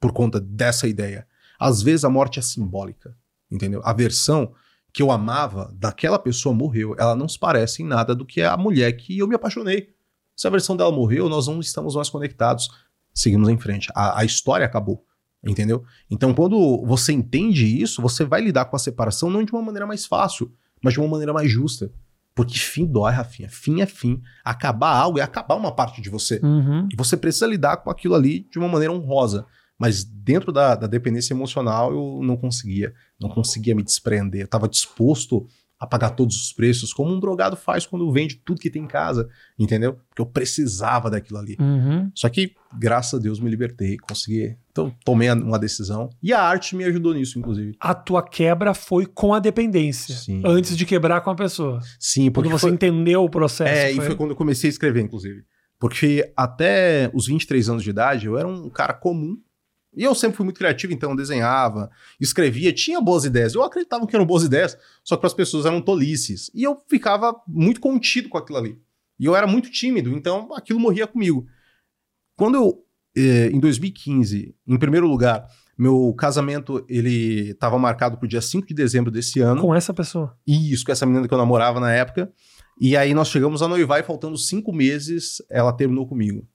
[0.00, 1.26] por conta dessa ideia.
[1.58, 3.14] Às vezes a morte é simbólica,
[3.50, 3.80] entendeu?
[3.84, 4.52] A versão
[4.92, 8.56] que eu amava daquela pessoa morreu, ela não se parece em nada do que a
[8.56, 9.90] mulher que eu me apaixonei.
[10.36, 12.68] Se a versão dela morreu, nós não estamos mais conectados.
[13.14, 13.88] Seguimos em frente.
[13.94, 15.04] A, a história acabou.
[15.44, 15.84] Entendeu?
[16.10, 19.86] Então, quando você entende isso, você vai lidar com a separação não de uma maneira
[19.86, 21.90] mais fácil, mas de uma maneira mais justa.
[22.34, 23.48] Porque fim dói, Rafinha.
[23.48, 24.22] Fim é fim.
[24.44, 26.40] Acabar algo é acabar uma parte de você.
[26.42, 26.88] Uhum.
[26.92, 29.46] E você precisa lidar com aquilo ali de uma maneira honrosa.
[29.80, 32.92] Mas dentro da, da dependência emocional, eu não conseguia.
[33.18, 34.42] Não conseguia me desprender.
[34.42, 35.46] Eu estava disposto
[35.78, 38.86] a pagar todos os preços, como um drogado faz quando vende tudo que tem em
[38.86, 39.26] casa.
[39.58, 39.94] Entendeu?
[39.94, 41.56] Porque eu precisava daquilo ali.
[41.58, 42.12] Uhum.
[42.14, 44.54] Só que, graças a Deus, me libertei, consegui.
[44.70, 46.10] Então, tomei uma decisão.
[46.22, 47.74] E a arte me ajudou nisso, inclusive.
[47.80, 50.14] A tua quebra foi com a dependência.
[50.14, 50.42] Sim.
[50.44, 51.80] Antes de quebrar com a pessoa.
[51.98, 53.72] Sim, porque Quando você foi, entendeu o processo.
[53.72, 55.42] é, e foi quando eu comecei a escrever, inclusive.
[55.78, 59.38] Porque até os 23 anos de idade, eu era um cara comum,
[59.94, 63.54] E eu sempre fui muito criativo, então desenhava, escrevia, tinha boas ideias.
[63.54, 66.50] Eu acreditava que eram boas ideias, só que para as pessoas eram tolices.
[66.54, 68.78] E eu ficava muito contido com aquilo ali.
[69.18, 71.46] E eu era muito tímido, então aquilo morria comigo.
[72.36, 72.84] Quando eu,
[73.16, 78.66] eh, em 2015, em primeiro lugar, meu casamento ele estava marcado para o dia 5
[78.66, 79.60] de dezembro desse ano.
[79.60, 80.38] Com essa pessoa?
[80.46, 82.32] Isso, com essa menina que eu namorava na época.
[82.80, 86.48] E aí nós chegamos a noivar e faltando cinco meses, ela terminou comigo.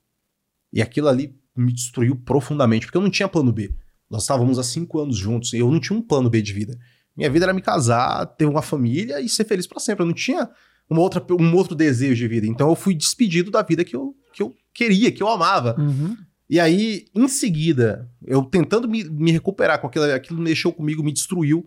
[0.72, 3.72] E aquilo ali me destruiu profundamente, porque eu não tinha plano B.
[4.10, 6.78] Nós estávamos há cinco anos juntos e eu não tinha um plano B de vida.
[7.16, 10.02] Minha vida era me casar, ter uma família e ser feliz para sempre.
[10.02, 10.48] Eu não tinha
[10.88, 12.46] uma outra, um outro desejo de vida.
[12.46, 15.74] Então eu fui despedido da vida que eu, que eu queria, que eu amava.
[15.78, 16.16] Uhum.
[16.48, 21.12] E aí, em seguida, eu tentando me, me recuperar com aquilo, aquilo mexeu comigo, me
[21.12, 21.66] destruiu.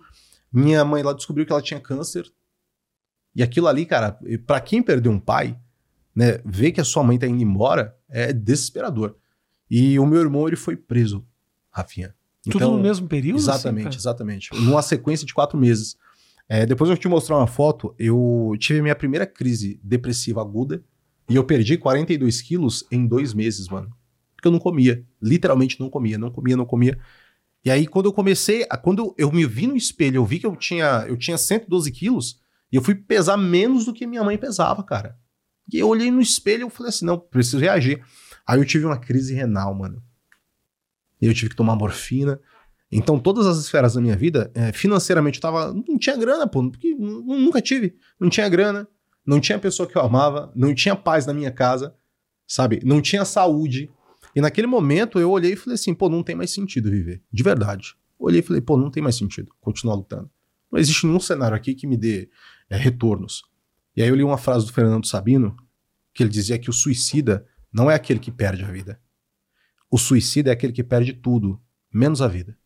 [0.51, 2.25] Minha mãe lá descobriu que ela tinha câncer.
[3.35, 4.17] E aquilo ali, cara,
[4.47, 5.57] para quem perdeu um pai,
[6.15, 9.15] né, ver que a sua mãe tá indo embora é desesperador.
[9.69, 11.25] E o meu irmão, ele foi preso,
[11.71, 12.15] Rafinha.
[12.43, 13.37] Tudo então, no mesmo período?
[13.37, 14.49] Exatamente, assim, exatamente.
[14.53, 15.97] Numa sequência de quatro meses.
[16.47, 17.93] É, depois eu te mostrar uma foto.
[17.99, 20.83] Eu tive minha primeira crise depressiva aguda
[21.29, 23.91] e eu perdi 42 quilos em dois meses, mano.
[24.35, 25.05] Porque eu não comia.
[25.21, 26.97] Literalmente não comia, não comia, não comia.
[27.63, 30.55] E aí, quando eu comecei, quando eu me vi no espelho, eu vi que eu
[30.55, 32.39] tinha, eu tinha 112 quilos
[32.71, 35.17] e eu fui pesar menos do que minha mãe pesava, cara.
[35.71, 38.01] E eu olhei no espelho e falei assim: não, preciso reagir.
[38.49, 40.01] Aí eu tive uma crise renal, mano.
[41.21, 42.41] E eu tive que tomar morfina.
[42.91, 45.71] Então, todas as esferas da minha vida, é, financeiramente, eu tava.
[45.71, 47.95] Não tinha grana, pô, porque nunca tive.
[48.19, 48.87] Não tinha grana,
[49.23, 51.93] não tinha pessoa que eu amava, não tinha paz na minha casa,
[52.47, 52.81] sabe?
[52.83, 53.91] Não tinha saúde.
[54.35, 57.21] E naquele momento eu olhei e falei assim, pô, não tem mais sentido viver.
[57.31, 57.95] De verdade.
[58.17, 60.27] Olhei e falei, pô, não tem mais sentido continuar lutando.
[60.71, 62.27] Não existe nenhum cenário aqui que me dê
[62.67, 63.43] é, retornos.
[63.95, 65.55] E aí eu li uma frase do Fernando Sabino,
[66.15, 68.99] que ele dizia que o suicida não é aquele que perde a vida.
[69.89, 71.61] O suicida é aquele que perde tudo,
[71.93, 72.57] menos a vida.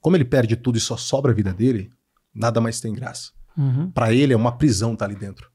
[0.00, 1.90] Como ele perde tudo e só sobra a vida dele,
[2.34, 3.32] nada mais tem graça.
[3.56, 3.90] Uhum.
[3.90, 5.50] Para ele é uma prisão estar tá ali dentro.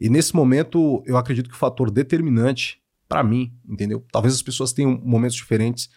[0.00, 4.04] E nesse momento, eu acredito que o fator determinante para mim, entendeu?
[4.12, 5.88] Talvez as pessoas tenham momentos diferentes,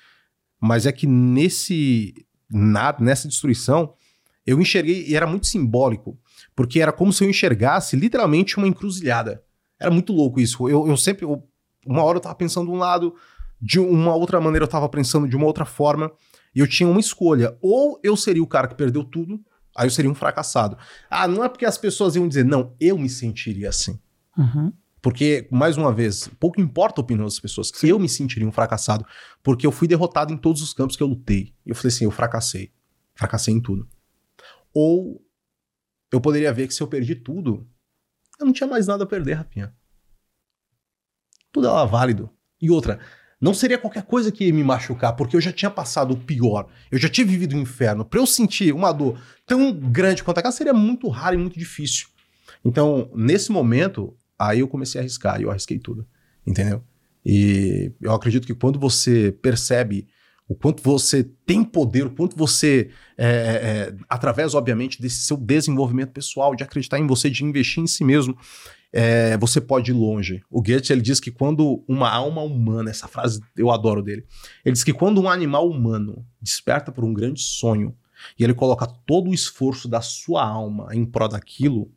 [0.60, 3.94] mas é que nesse nada, nessa destruição,
[4.46, 6.18] eu enxerguei e era muito simbólico,
[6.56, 9.44] porque era como se eu enxergasse literalmente uma encruzilhada.
[9.80, 10.70] Era muito louco isso.
[10.70, 11.44] Eu, eu sempre, eu,
[11.86, 13.16] uma hora eu tava pensando de um lado,
[13.62, 16.12] de uma outra maneira eu tava pensando de uma outra forma,
[16.54, 17.58] e eu tinha uma escolha.
[17.62, 19.40] Ou eu seria o cara que perdeu tudo,
[19.76, 20.78] aí eu seria um fracassado.
[21.10, 24.00] Ah, não é porque as pessoas iam dizer, não, eu me sentiria assim.
[24.38, 24.72] Uhum.
[25.02, 27.72] Porque, mais uma vez, pouco importa a opinião das pessoas.
[27.74, 27.88] Sim.
[27.88, 29.04] Eu me sentiria um fracassado.
[29.42, 31.56] Porque eu fui derrotado em todos os campos que eu lutei.
[31.66, 32.72] E eu falei assim: eu fracassei.
[33.16, 33.90] Fracassei em tudo.
[34.74, 35.20] Ou
[36.12, 37.68] eu poderia ver que se eu perdi tudo,
[38.40, 39.74] eu não tinha mais nada a perder, rapinha.
[41.52, 42.30] Tudo era válido.
[42.62, 43.00] E outra,
[43.40, 46.68] não seria qualquer coisa que ia me machucar, porque eu já tinha passado o pior.
[46.92, 48.06] Eu já tinha vivido o um inferno.
[48.06, 52.08] Para eu sentir uma dor tão grande quanto aquela, seria muito raro e muito difícil.
[52.64, 56.08] Então, nesse momento, Aí eu comecei a arriscar e eu arrisquei tudo,
[56.48, 56.84] entendeu?
[57.24, 60.08] E eu acredito que quando você percebe
[60.48, 65.38] o quanto você tem poder, o quanto você, é, é, é, através, obviamente, desse seu
[65.38, 68.36] desenvolvimento pessoal, de acreditar em você, de investir em si mesmo,
[68.94, 70.44] é, você pode ir longe.
[70.50, 74.26] O Goethe ele diz que quando uma alma humana, essa frase eu adoro dele,
[74.66, 77.96] ele diz que quando um animal humano desperta por um grande sonho
[78.38, 81.92] e ele coloca todo o esforço da sua alma em prol daquilo,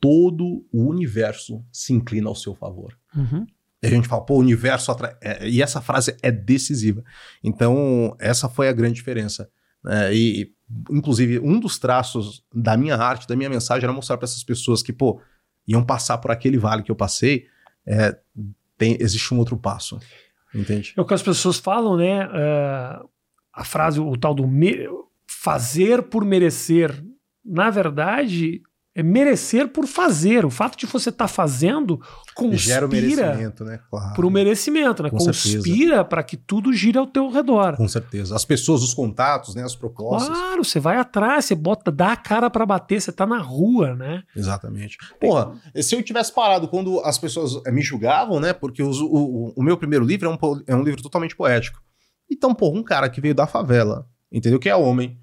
[0.00, 2.96] todo o universo se inclina ao seu favor.
[3.14, 3.46] Uhum.
[3.82, 5.16] E a gente fala, pô, o universo atrai.
[5.20, 7.02] É, e essa frase é decisiva.
[7.42, 9.48] Então, essa foi a grande diferença.
[9.86, 10.52] É, e,
[10.90, 14.82] inclusive, um dos traços da minha arte, da minha mensagem, era mostrar para essas pessoas
[14.82, 15.20] que, pô,
[15.68, 17.46] iam passar por aquele vale que eu passei,
[17.86, 18.18] é,
[18.78, 20.00] tem, existe um outro passo.
[20.54, 20.94] Entende?
[20.96, 22.26] É o que as pessoas falam, né?
[22.26, 23.08] Uh,
[23.52, 24.48] a frase, o tal do
[25.26, 27.04] fazer por merecer.
[27.44, 28.62] Na verdade,
[28.98, 30.44] é merecer por fazer.
[30.44, 32.00] O fato de você estar tá fazendo
[32.34, 33.78] conspira Gera o merecimento, né?
[33.88, 34.12] Claro.
[34.12, 35.10] Para o merecimento, né?
[35.10, 37.76] Com conspira para que tudo gire ao teu redor.
[37.76, 38.34] Com certeza.
[38.34, 39.62] As pessoas, os contatos, né?
[39.62, 40.36] As propostas.
[40.36, 43.94] Claro, você vai atrás, você bota, dá a cara para bater, você tá na rua,
[43.94, 44.24] né?
[44.34, 44.98] Exatamente.
[45.20, 48.52] Porra, se eu tivesse parado quando as pessoas eh, me julgavam, né?
[48.52, 51.80] Porque o, o, o meu primeiro livro é um, é um livro totalmente poético.
[52.28, 54.58] Então, porra, um cara que veio da favela, entendeu?
[54.58, 55.20] Que é homem,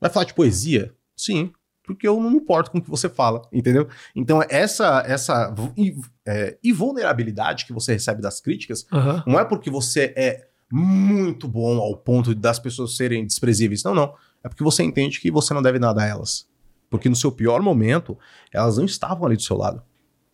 [0.00, 0.94] vai falar de poesia?
[1.14, 1.52] Sim
[1.84, 3.88] porque eu não me importo com o que você fala, entendeu?
[4.14, 5.54] Então, essa essa
[6.26, 9.22] é, e vulnerabilidade que você recebe das críticas uhum.
[9.26, 13.82] não é porque você é muito bom ao ponto das pessoas serem desprezíveis.
[13.82, 14.14] Não, não.
[14.42, 16.48] É porque você entende que você não deve nada a elas.
[16.88, 18.18] Porque no seu pior momento,
[18.52, 19.82] elas não estavam ali do seu lado.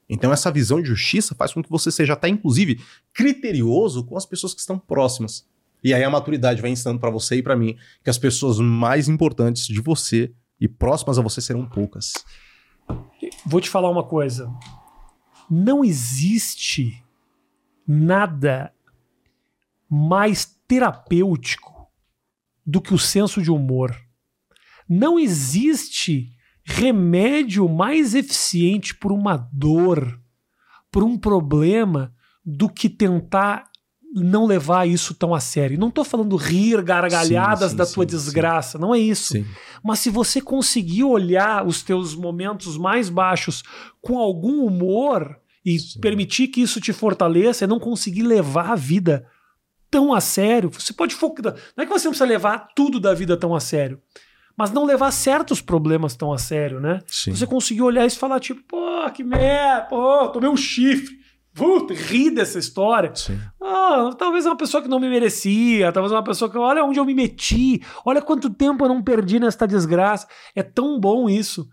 [0.09, 2.81] Então, essa visão de justiça faz com que você seja até, inclusive,
[3.13, 5.47] criterioso com as pessoas que estão próximas.
[5.83, 9.09] E aí a maturidade vai ensinando pra você e pra mim que as pessoas mais
[9.09, 12.13] importantes de você e próximas a você serão poucas.
[13.45, 14.53] Vou te falar uma coisa.
[15.51, 17.05] Não existe
[17.87, 18.73] nada
[19.89, 21.89] mais terapêutico
[22.67, 23.97] do que o senso de humor.
[24.89, 30.21] Não existe remédio mais eficiente por uma dor,
[30.91, 33.71] por um problema, do que tentar
[34.15, 35.79] não levar isso tão a sério.
[35.79, 38.11] Não estou falando rir gargalhadas Sim, sim, da tua sim.
[38.11, 39.35] desgraça, não é isso.
[39.83, 43.63] Mas se você conseguir olhar os teus momentos mais baixos
[44.01, 49.27] com algum humor e permitir que isso te fortaleça e não conseguir levar a vida
[49.91, 51.55] tão a sério, você pode focar.
[51.77, 54.01] Não é que você não precisa levar tudo da vida tão a sério,
[54.57, 57.01] mas não levar certos problemas tão a sério, né?
[57.33, 61.19] Você conseguir olhar isso e falar, tipo, pô, que merda, pô, tomei um chifre.
[61.59, 63.13] Puta, ri dessa história.
[63.15, 63.39] Sim.
[63.63, 66.57] Ah, talvez uma pessoa que não me merecia, talvez uma pessoa que.
[66.57, 70.27] Olha onde eu me meti, olha quanto tempo eu não perdi nesta desgraça.
[70.55, 71.69] É tão bom isso.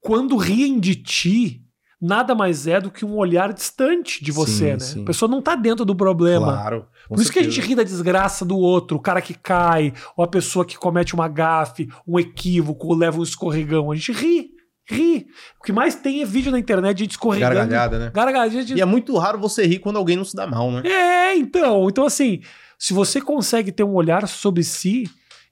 [0.00, 1.62] Quando riem de ti,
[2.00, 4.78] nada mais é do que um olhar distante de você, Sim, né?
[4.78, 5.02] sim.
[5.02, 6.46] A pessoa não tá dentro do problema.
[6.46, 6.86] Claro.
[7.08, 10.24] Por isso que a gente ri da desgraça do outro, o cara que cai, ou
[10.24, 13.90] a pessoa que comete uma gafe, um equívoco, ou leva um escorregão.
[13.90, 14.50] A gente ri,
[14.90, 15.26] ri.
[15.60, 17.54] O que mais tem é vídeo na internet de escorregando.
[17.54, 18.10] Gargalhada, né?
[18.14, 18.64] Gargalhada.
[18.64, 20.82] de- E é muito raro você rir quando alguém não se dá mal, né?
[20.84, 21.88] é, então.
[21.88, 22.40] Então, assim,
[22.78, 25.04] se você consegue ter um olhar sobre si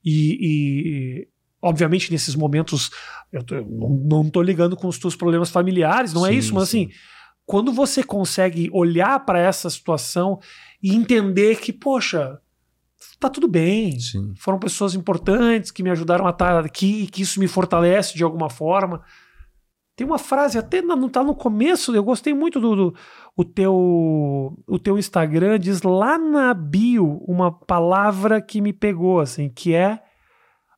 [0.04, 1.28] e, e,
[1.62, 2.90] obviamente, nesses momentos,
[3.32, 3.66] eu, tô- eu
[4.04, 6.84] não, tô ligando com os teus problemas familiares, não é Sim, isso, mas sim.
[6.86, 6.92] assim,
[7.46, 10.38] quando você consegue olhar para essa situação
[10.82, 12.38] e entender que, poxa,
[13.18, 13.98] tá tudo bem.
[13.98, 14.32] Sim.
[14.36, 18.48] Foram pessoas importantes que me ajudaram a estar aqui, que isso me fortalece de alguma
[18.50, 19.02] forma.
[20.02, 22.94] Tem uma frase, até não tá no começo, eu gostei muito do, do-
[23.36, 23.72] o teu
[24.66, 30.02] o teu Instagram diz lá na bio uma palavra que me pegou assim, que é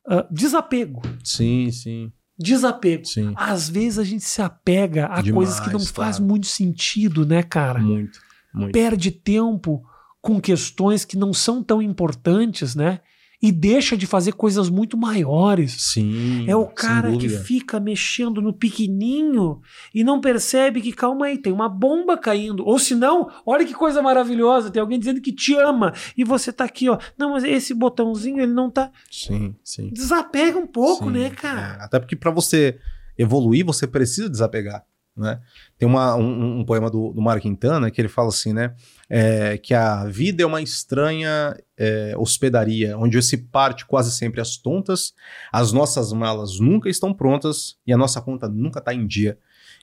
[0.07, 1.01] ah, desapego.
[1.23, 3.03] Sim, sim, Desapego.
[3.03, 3.33] sim.
[3.35, 6.23] Às vezes a gente se apega a Demais, coisas que não faz claro.
[6.23, 7.79] muito sentido, né, cara?
[7.79, 8.19] Muito,
[8.53, 8.73] muito.
[8.73, 9.83] Perde tempo
[10.21, 12.99] com questões que não são tão importantes, né?
[13.41, 15.75] E deixa de fazer coisas muito maiores.
[15.79, 16.49] Sim.
[16.49, 19.61] É o cara que fica mexendo no pequenininho
[19.93, 22.65] e não percebe que, calma aí, tem uma bomba caindo.
[22.65, 26.51] Ou se não, olha que coisa maravilhosa, tem alguém dizendo que te ama e você
[26.51, 26.97] tá aqui, ó.
[27.17, 28.91] Não, mas esse botãozinho, ele não tá.
[29.11, 29.89] Sim, sim.
[29.91, 31.77] Desapega um pouco, Sim, né, cara?
[31.79, 31.83] é.
[31.83, 32.79] Até porque para você
[33.17, 34.83] evoluir, você precisa desapegar.
[35.15, 35.39] Né?
[35.77, 38.75] Tem uma- um, um poema do, do Mário Quintana que ele fala assim, né?
[39.09, 44.57] é, que a vida é uma estranha é, hospedaria, onde se parte quase sempre às
[44.57, 45.13] tontas,
[45.51, 49.37] as nossas malas nunca estão prontas e a nossa conta nunca está em dia.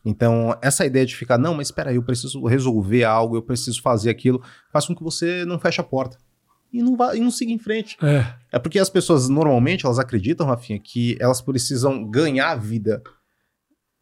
[0.04, 3.80] Então, essa ideia de ficar, não, mas espera aí, eu preciso resolver algo, eu preciso
[3.80, 6.18] fazer aquilo, faz com que você não feche a porta.
[6.72, 7.96] E não, vá, e não siga em frente.
[8.02, 8.34] É.
[8.50, 13.00] É porque as pessoas normalmente elas acreditam, Rafinha, que elas precisam ganhar a vida.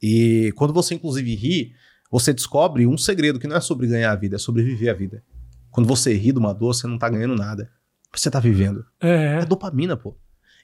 [0.03, 1.73] E quando você inclusive ri,
[2.11, 4.95] você descobre um segredo que não é sobre ganhar a vida, é sobre viver a
[4.95, 5.23] vida.
[5.71, 7.71] Quando você ri de uma dor, você não tá ganhando nada.
[8.15, 8.85] Você tá vivendo.
[9.01, 9.39] É.
[9.43, 10.17] É dopamina, pô.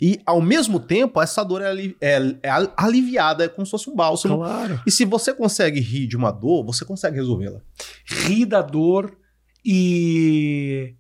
[0.02, 3.88] E ao mesmo tempo, essa dor é, é- é al- aliviada, é como se fosse
[3.88, 4.36] um bálsamo.
[4.36, 4.80] Claro.
[4.86, 7.60] E se você consegue rir de uma dor, você consegue resolvê-la.
[8.04, 9.16] Rir da dor
[9.90, 10.94] e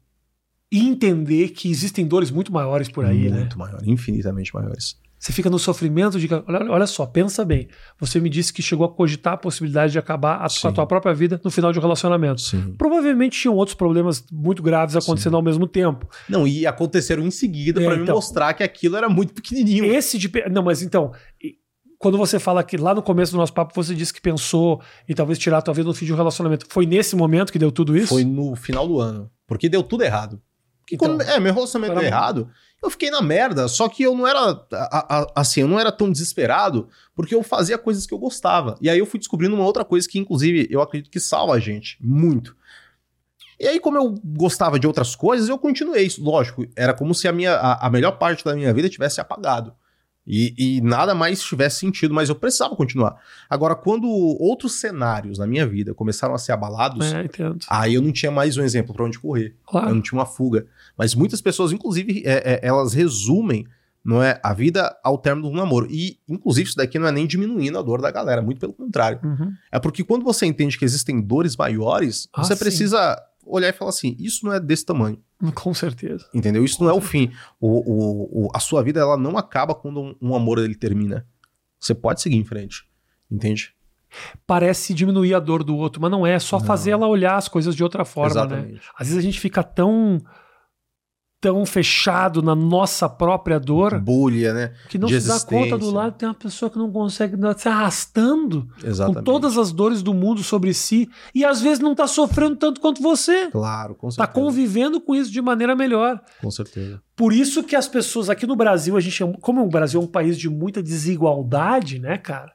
[0.70, 3.38] e entender que existem dores muito maiores por aí, né?
[3.40, 4.96] Muito maior, infinitamente maiores.
[5.26, 6.28] Você fica no sofrimento de.
[6.32, 7.66] Olha, olha só, pensa bem.
[7.98, 10.68] Você me disse que chegou a cogitar a possibilidade de acabar a, Sim.
[10.68, 12.40] a tua própria vida no final de um relacionamento.
[12.40, 12.76] Sim.
[12.78, 16.08] Provavelmente tinham outros problemas muito graves acontecendo ao mesmo tempo.
[16.28, 18.14] Não, e aconteceram em seguida É, me então.
[18.14, 19.84] mostrar que aquilo era muito pequenininho.
[19.84, 20.30] Esse de.
[20.48, 21.10] Não, mas então.
[21.98, 25.14] Quando você fala que lá no começo do nosso papo você disse que pensou em
[25.14, 27.72] talvez tirar a tua vida no fim de um relacionamento, foi nesse momento que deu
[27.72, 28.08] tudo isso?
[28.08, 29.28] Foi no final do ano.
[29.44, 30.40] Porque deu tudo errado.
[30.92, 32.48] Então, quando é, meu relacionamento era deu errado,
[32.82, 33.66] eu fiquei na merda.
[33.68, 34.38] Só que eu não era.
[34.72, 38.76] a- a- assim, eu não era tão desesperado, porque eu fazia coisas que eu gostava.
[38.80, 41.58] E aí eu fui descobrindo uma outra coisa que, inclusive, eu acredito que salva a
[41.58, 42.56] gente muito.
[43.58, 46.08] E aí, como eu gostava de outras coisas, eu continuei.
[46.18, 49.72] Lógico, era como se a, minha, a, a melhor parte da minha vida tivesse apagado.
[50.28, 53.16] E, e nada mais tivesse sentido, mas eu precisava continuar.
[53.48, 57.20] Agora, quando outros cenários na minha vida começaram a ser abalados, É.
[57.70, 59.54] Aí eu não tinha mais um exemplo pra onde correr.
[59.56, 59.94] Eu Claro.
[59.94, 60.66] não tinha uma fuga.
[60.96, 63.66] Mas muitas pessoas, inclusive, é, é, elas resumem
[64.04, 65.88] não é, a vida ao término do namoro.
[65.90, 69.18] E, inclusive, isso daqui não é nem diminuindo a dor da galera, muito pelo contrário.
[69.24, 69.52] Uhum.
[69.72, 72.58] É porque quando você entende que existem dores maiores, Ah, você sim.
[72.60, 75.18] precisa olhar e falar assim: isso não é desse tamanho.
[75.56, 76.24] Com certeza.
[76.32, 76.64] Entendeu?
[76.64, 77.32] Isso não é o fim.
[77.60, 81.26] O, o- o- a sua vida ela não acaba quando um, um amor ele termina.
[81.80, 82.84] Você pode seguir em frente.
[83.30, 83.74] Entende?
[84.46, 86.64] Parece diminuir a dor do outro, mas não é, é só Não.
[86.66, 88.40] fazer ela olhar as coisas de outra forma, né?
[88.56, 88.80] Exatamente.
[88.96, 90.18] Às vezes a gente fica tão
[91.40, 94.74] tão fechado na nossa própria dor Bolha, né?
[94.88, 97.56] que não de se dá conta do lado tem uma pessoa que não consegue tá
[97.56, 99.18] se arrastando Exatamente.
[99.18, 102.80] com todas as dores do mundo sobre si e às vezes não tá sofrendo tanto
[102.80, 103.50] quanto você.
[103.50, 104.32] Claro, com Tá certeza.
[104.32, 106.20] convivendo com isso de maneira melhor.
[106.40, 107.02] Com certeza.
[107.14, 110.04] Por isso que as pessoas aqui no Brasil, a gente é, como o Brasil é
[110.04, 112.52] um país de muita desigualdade, né, cara?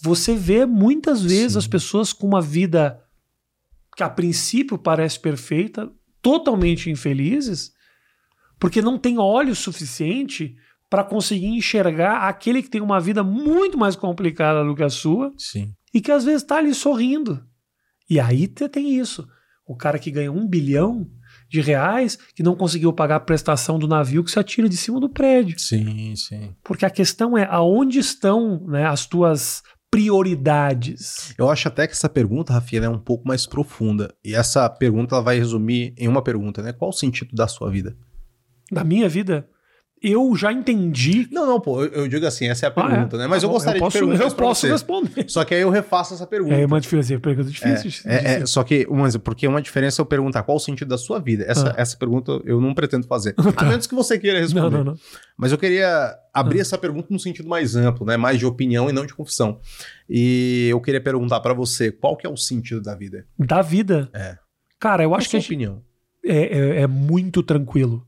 [0.00, 1.58] Você vê muitas vezes Sim.
[1.58, 3.00] as pessoas com uma vida
[3.96, 5.90] que a princípio parece perfeita,
[6.22, 7.72] totalmente infelizes,
[8.58, 10.54] porque não tem óleo suficiente
[10.90, 15.32] para conseguir enxergar aquele que tem uma vida muito mais complicada do que a sua
[15.36, 15.72] Sim.
[15.92, 17.42] e que às vezes tá ali sorrindo.
[18.08, 19.28] E aí te- tem isso.
[19.66, 21.06] O cara que ganha um bilhão
[21.50, 24.98] de reais que não conseguiu pagar a prestação do navio que se atira de cima
[24.98, 25.58] do prédio.
[25.58, 26.54] Sim, sim.
[26.64, 31.34] Porque a questão é aonde estão né, as tuas prioridades.
[31.38, 34.12] Eu acho até que essa pergunta, Rafinha, é um pouco mais profunda.
[34.24, 36.72] E essa pergunta ela vai resumir em uma pergunta, né?
[36.72, 37.96] Qual o sentido da sua vida?
[38.70, 39.48] Na minha vida,
[40.00, 41.26] eu já entendi.
[41.32, 42.90] Não, não, pô, eu, eu digo assim, essa é a Ah, é?
[42.90, 43.26] pergunta, né?
[43.26, 44.70] Mas Tá eu bom, gostaria posso, de perguntar Eu posso você.
[44.72, 45.24] responder.
[45.28, 46.54] Só que aí eu refaço essa pergunta.
[46.54, 48.02] É uma difícil, pergunta difícil.
[48.10, 48.46] É, é, difícil.
[48.46, 51.44] só que, mas, porque uma diferença é eu perguntar qual o sentido da sua vida.
[51.48, 51.74] Essa, Ah.
[51.76, 53.34] essa pergunta eu não pretendo fazer.
[53.56, 54.70] A menos que você queira responder.
[54.70, 54.98] Não, não, não.
[55.36, 56.62] Mas eu queria abrir Ah.
[56.62, 58.16] essa pergunta num sentido mais amplo, né?
[58.16, 59.58] Mais de opinião e não de confissão.
[60.08, 63.26] E eu queria perguntar pra você, qual que é o sentido da vida?
[63.38, 64.08] Da vida.
[64.14, 64.36] É.
[64.78, 65.82] Cara, eu Qual acho que a sua opinião?
[66.24, 68.06] é, é- é muito tranquilo.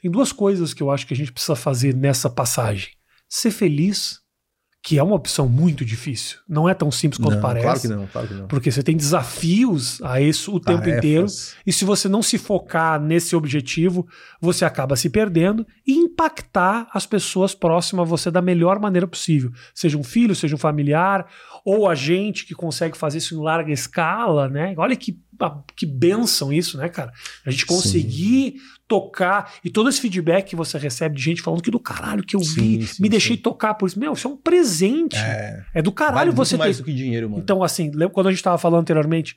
[0.00, 2.90] Tem duas coisas que eu acho que a gente precisa fazer nessa passagem.
[3.28, 4.20] Ser feliz,
[4.82, 6.38] que é uma opção muito difícil.
[6.48, 7.64] Não é tão simples quanto Não, parece.
[7.64, 8.46] Claro que não, claro que não.
[8.48, 10.98] Porque você tem desafios a isso o tempo Tarefas.
[10.98, 11.26] inteiro.
[11.66, 14.08] E se você não se focar nesse objetivo,
[14.40, 19.50] você acaba se perdendo e impactar as pessoas próximas a você da melhor maneira possível.
[19.74, 21.26] Seja um filho, seja um familiar,
[21.64, 24.74] ou a gente que consegue fazer isso em larga escala, né?
[24.76, 25.18] Olha que,
[25.76, 27.12] que benção isso, né, cara?
[27.44, 27.66] A gente Sim.
[27.66, 28.54] conseguir
[28.88, 32.34] tocar e todo esse feedback que você recebe de gente falando que do caralho que
[32.34, 33.42] eu Sim, vi, sim, me deixei sim.
[33.42, 33.98] tocar por isso.
[33.98, 35.16] Meu, isso é um presente.
[35.16, 37.42] É, É, do caralho vale você muito ter mais do que dinheiro, mano.
[37.42, 39.36] então, assim, lembra quando a gente estava falando anteriormente,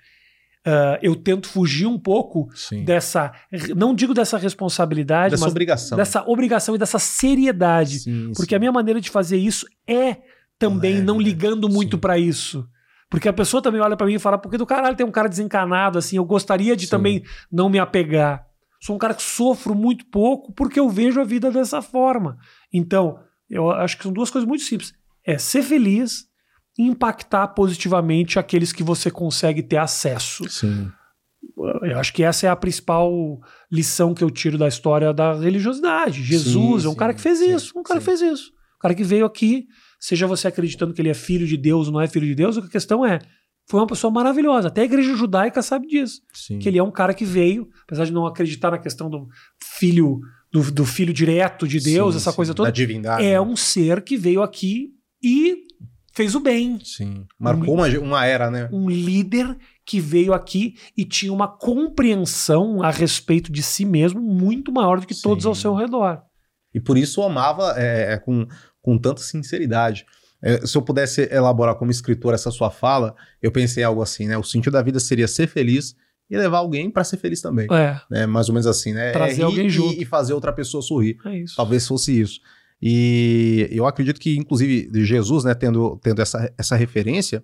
[0.65, 2.83] ah, eu tento fugir um pouco Sim.
[2.85, 3.31] dessa,
[3.75, 5.97] não digo dessa responsabilidade, Dessa mas obrigação.
[5.97, 7.99] dessa obrigação e dessa seriedade.
[7.99, 8.55] Sim, Porque sim.
[8.55, 10.17] a minha maneira de fazer isso é
[10.63, 12.67] também não ligando muito pra isso.
[13.09, 15.27] Porque a pessoa também olha pra mim e fala, porque do caralho tem um cara
[15.27, 16.91] desencanado, assim, eu gostaria de Sim.
[16.91, 18.45] também não me apegar.
[18.81, 22.37] Sou um cara que sofro muito pouco porque eu vejo a vida dessa forma.
[22.73, 24.93] Então, eu acho que são duas coisas muito simples.
[25.25, 26.25] É ser feliz
[26.77, 30.49] e impactar positivamente aqueles que você consegue ter acesso.
[30.49, 30.89] Sim.
[31.83, 33.39] Eu acho que essa é a principal
[33.71, 36.23] lição que eu tiro da história da religiosidade.
[36.23, 38.51] Jesus Sim, é um sim, cara que fez isso, um cara que fez isso.
[38.77, 39.67] Um cara que veio aqui,
[40.03, 42.57] seja você acreditando que ele é filho de Deus ou não é filho de Deus,
[42.57, 43.19] a questão é,
[43.69, 44.67] foi uma pessoa maravilhosa.
[44.67, 46.21] Até a igreja judaica sabe disso.
[46.33, 46.59] Sim.
[46.59, 49.29] Que ele é um cara que veio, apesar de não acreditar na questão do
[49.79, 50.19] filho,
[50.51, 52.35] do, do filho direto de Deus, Sim, essa sim.
[52.35, 53.25] coisa toda, Da divindade.
[53.25, 54.89] é um ser que veio aqui
[55.23, 55.63] e
[56.13, 57.25] fez o bem Sim.
[57.39, 58.67] Marcou uma, uma era, né?
[58.73, 64.69] um líder que veio aqui e tinha uma compreensão a respeito de si mesmo muito
[64.69, 66.21] maior do que todos ao seu redor.
[66.73, 68.45] E por isso amava é, é, com,
[68.83, 70.05] com tanta sinceridade.
[70.41, 74.37] É, se eu pudesse elaborar como escritor essa sua fala, eu pensei algo assim, né?
[74.37, 75.95] O sentido da vida seria ser feliz
[76.29, 77.65] e levar alguém para ser feliz também.
[77.71, 78.25] É, Né?
[78.27, 79.11] Mais ou menos assim, né?
[79.11, 79.99] Trazer É alguém e- junto.
[79.99, 81.17] E fazer outra pessoa sorrir.
[81.25, 81.55] é isso.
[81.55, 82.39] Talvez fosse isso.
[82.81, 87.41] E eu acredito que, inclusive, de Jesus, né, tendo, tendo essa, essa referência,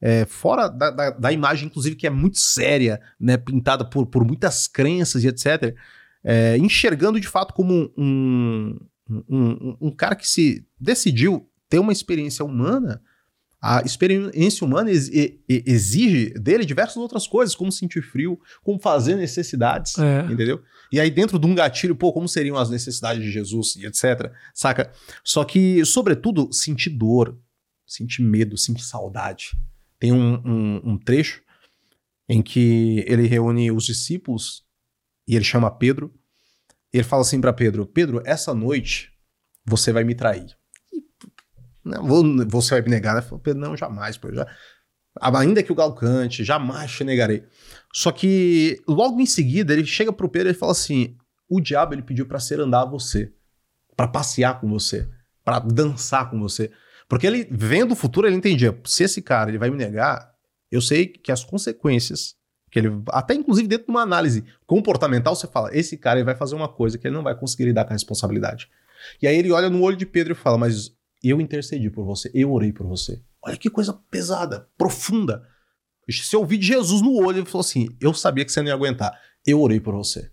[0.00, 4.24] é, fora da, da, da imagem, inclusive, que é muito séria, né, pintada por, por
[4.24, 5.76] muitas crenças e etc.,
[6.24, 8.78] é, enxergando de fato como um, um,
[9.28, 13.02] um, um cara que se decidiu ter uma experiência humana,
[13.62, 15.10] a experiência humana ex-
[15.48, 20.22] exige dele diversas outras coisas, como sentir frio, como fazer necessidades, É.
[20.30, 20.62] entendeu?
[20.92, 24.32] E aí, dentro de um gatilho, pô, como seriam as necessidades de Jesus e etc.
[24.54, 24.90] Saca?
[25.22, 27.38] Só que, sobretudo, sentir dor,
[27.86, 29.50] sentir medo, sentir saudade.
[29.98, 31.42] Tem um, um- um trecho
[32.28, 34.64] em que ele reúne os discípulos
[35.28, 36.12] e ele chama Pedro.
[36.92, 39.12] Ele fala assim pra Pedro: Pedro, essa noite
[39.64, 40.56] você vai me trair.
[41.84, 43.22] Não, vou- você vai me negar, né?
[43.22, 44.46] Falou, Pedro, não, jamais, já.
[45.20, 47.44] Ainda que o galo cante, jamais te negarei.
[47.92, 51.16] Só que logo em seguida ele chega pro Pedro e fala assim:
[51.48, 53.32] o diabo ele pediu pra ser andar você,
[53.96, 55.06] Pra passear com você,
[55.44, 56.70] pra dançar com você,
[57.08, 60.32] porque ele vendo o futuro ele entendia: se esse cara ele vai me negar,
[60.70, 62.36] eu sei que as consequências
[62.70, 66.34] que ele até inclusive dentro de uma análise comportamental você fala: esse cara ele vai
[66.34, 68.68] fazer uma coisa que ele não vai conseguir lidar com a responsabilidade.
[69.20, 70.92] E aí ele olha no olho de Pedro e fala: mas
[71.22, 73.20] eu intercedi por você, eu orei por você.
[73.42, 75.42] Olha que coisa pesada, profunda.
[76.10, 78.68] Se eu ouvi de Jesus no olho, ele falou assim: Eu sabia que você não
[78.68, 79.18] ia aguentar.
[79.46, 80.30] Eu orei por você.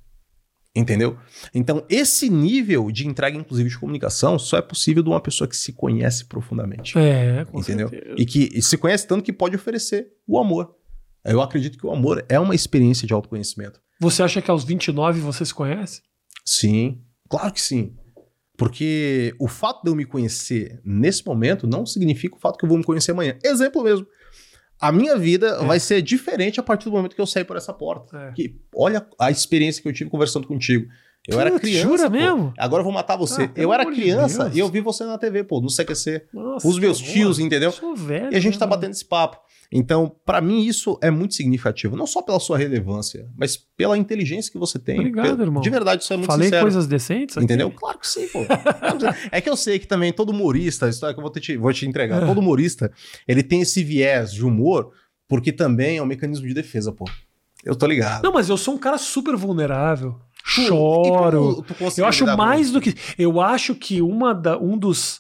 [0.76, 1.18] Entendeu?
[1.56, 5.58] Então, esse nível de entrega, inclusive, de comunicação, só é possível de uma pessoa que
[5.58, 6.98] se conhece profundamente.
[6.98, 7.90] É, com entendeu?
[7.90, 8.16] certeza.
[8.18, 10.76] E que e se conhece tanto que pode oferecer o amor.
[11.26, 13.80] Eu acredito que o amor é uma experiência de autoconhecimento.
[14.00, 16.02] Você acha que aos 29 você se conhece?
[16.46, 17.96] Sim, claro que sim.
[18.58, 22.70] Porque o fato de eu me conhecer nesse momento não significa o fato que eu
[22.70, 23.38] vou me conhecer amanhã.
[23.44, 24.08] Exemplo mesmo.
[24.80, 25.66] A minha vida É.
[25.66, 28.18] vai ser diferente a partir do momento que eu sair por essa porta.
[28.18, 28.32] É.
[28.32, 30.88] Que, olha a experiência que eu tive conversando contigo.
[31.28, 31.88] Eu era Putz, criança.
[31.88, 32.10] jura pô.
[32.12, 32.54] mesmo?
[32.58, 33.44] Agora eu vou matar você.
[33.44, 34.56] Ah, eu era criança Deus.
[34.56, 36.28] e eu vi você na TV, pô, no CQC.
[36.34, 37.68] Nossa, Os meus tios, entendeu?
[37.70, 38.32] Eu sou velho.
[38.32, 38.70] E a gente tá né?
[38.70, 39.38] batendo esse papo.
[39.72, 41.96] Então, pra mim, isso é muito significativo.
[41.98, 44.98] Não só pela sua relevância, mas pela inteligência que você tem.
[45.00, 45.62] Obrigado, Pelo- irmão.
[45.62, 46.62] De verdade, isso é muito Falei sincero.
[46.64, 47.36] coisas decentes?
[47.38, 47.44] aqui?
[47.44, 47.70] Entendeu?
[47.72, 48.40] Claro que sim, pô.
[49.32, 51.74] é que eu sei que também todo humorista, a história que eu vou te, vou
[51.74, 52.26] te entregar, É.
[52.26, 52.92] todo humorista,
[53.28, 54.92] ele tem esse viés de humor,
[55.28, 57.04] porque também é um mecanismo de defesa, pô.
[57.66, 58.24] Eu tô ligado.
[58.24, 60.16] Não, mas eu sou um cara super vulnerável.
[60.56, 61.62] Tu- Choro.
[61.68, 62.74] tu conseguiu Eu acho mais isso?
[62.74, 62.96] do que.
[63.18, 65.20] Eu acho que uma, da, um dos,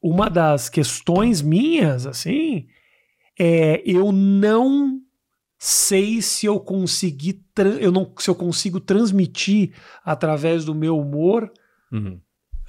[0.00, 2.66] uma das questões minhas, assim,
[3.38, 5.00] é eu não
[5.58, 7.40] sei se eu consegui.
[7.80, 11.50] Eu não, se eu consigo transmitir através do meu humor
[11.92, 12.18] Uhum.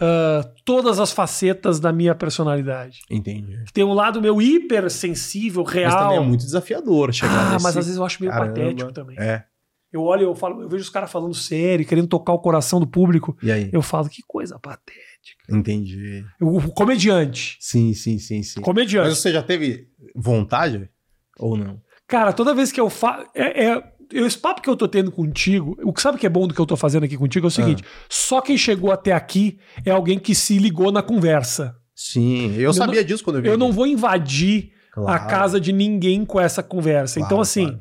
[0.01, 2.99] ah, todas as facetas da minha personalidade.
[3.09, 3.63] Entendi.
[3.73, 5.91] Tem um lado meu hipersensível, real.
[5.91, 7.63] Mas também é muito desafiador chegar ah, nesse...
[7.63, 8.53] mas às vezes eu acho meio Caramba.
[8.53, 9.17] patético também.
[9.17, 9.45] É.
[9.91, 12.87] Eu olho, eu falo, eu vejo os caras falando sério, querendo tocar o coração do
[12.87, 13.37] público.
[13.43, 13.69] E aí?
[13.71, 15.12] Eu falo, que coisa patética.
[15.49, 16.23] Entendi.
[16.41, 17.57] O, o comediante.
[17.59, 18.61] Sim, sim, sim, sim.
[18.61, 19.09] Comediante.
[19.09, 20.89] Mas você já teve vontade
[21.37, 21.81] ou não?
[22.07, 23.25] Cara, toda vez que eu falo.
[23.35, 26.47] É, é- esse papo que eu tô tendo contigo, o que sabe que é bom
[26.47, 29.57] do que eu tô fazendo aqui contigo é o seguinte: só quem chegou até aqui
[29.85, 31.75] é alguém que se ligou na conversa.
[31.95, 33.47] Sim, eu, sabia disso quando eu vi.
[33.47, 33.59] Eu aqui.
[33.59, 37.15] não vou invadir a Claro, casa de ninguém com essa conversa.
[37.19, 37.79] claro, então, assim, claro.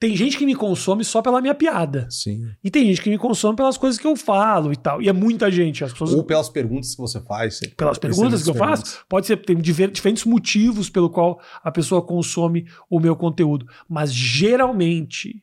[0.00, 2.06] Tem gente que me consome só pela minha piada.
[2.08, 2.48] Sim.
[2.62, 5.02] E tem gente que me consome pelas coisas que eu falo e tal.
[5.02, 5.82] E é muita gente.
[5.82, 7.60] As pessoas Ou pelas perguntas que você faz.
[7.76, 12.66] pelas perguntas que eu faço, pode ser, tem diferentes motivos pelo qual a pessoa consome
[12.88, 13.66] o meu conteúdo.
[13.88, 15.42] Mas geralmente,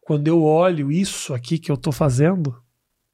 [0.00, 2.60] quando eu olho isso aqui que eu tô fazendo,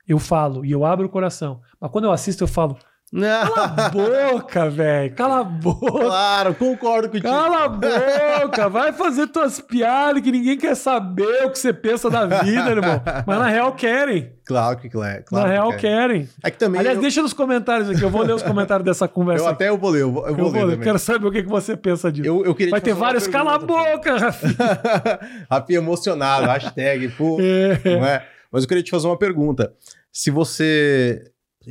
[0.06, 1.60] eu falo e eu abro o coração.
[1.78, 2.78] Mas quando eu assisto, eu falo:
[3.10, 6.04] cala a boca, velho, cala a boca.
[6.04, 7.28] claro, concordo contigo.
[7.28, 12.10] Cala a boca, vai fazer tuas piadas que ninguém quer saber o que você pensa
[12.10, 13.02] da vida, irmão.
[13.26, 14.32] Mas na real querem.
[14.44, 15.22] Claro que é.
[15.22, 15.78] Claro na real que é.
[15.78, 16.28] querem.
[16.42, 16.80] É que também.
[16.80, 19.44] Aliás, eu, deixa nos comentários aqui, eu vou ler os comentários dessa conversa.
[19.44, 19.54] eu aqui.
[19.54, 20.60] até eu vou ler, eu vou, eu vou Eu ler.
[20.60, 20.78] também.
[20.80, 22.26] quero saber o que, que você pensa disso.
[22.26, 23.26] Eu, eu queria Vai te ter vários.
[23.26, 24.54] Cala a boca, Rafinha.
[24.54, 25.26] pô.
[25.54, 27.38] Rafinha emocionado, hashtag, pô.
[27.84, 27.96] É.
[27.98, 28.26] Não é?
[28.50, 29.72] Mas eu queria te fazer uma pergunta.
[30.10, 31.22] Se você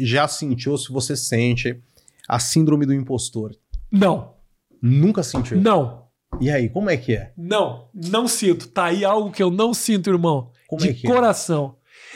[0.06, 1.80] já sentiu, se você sente
[2.28, 3.52] a síndrome do impostor.
[3.92, 4.34] Não,
[4.82, 5.60] Nunca sentiu.
[5.60, 6.04] não,
[6.42, 7.32] E aí, como é que é?
[7.38, 8.68] não, não sinto.
[8.68, 10.52] Tá aí algo que eu não sinto, irmão.
[10.68, 11.10] Como de é que é?
[11.12, 11.76] coração.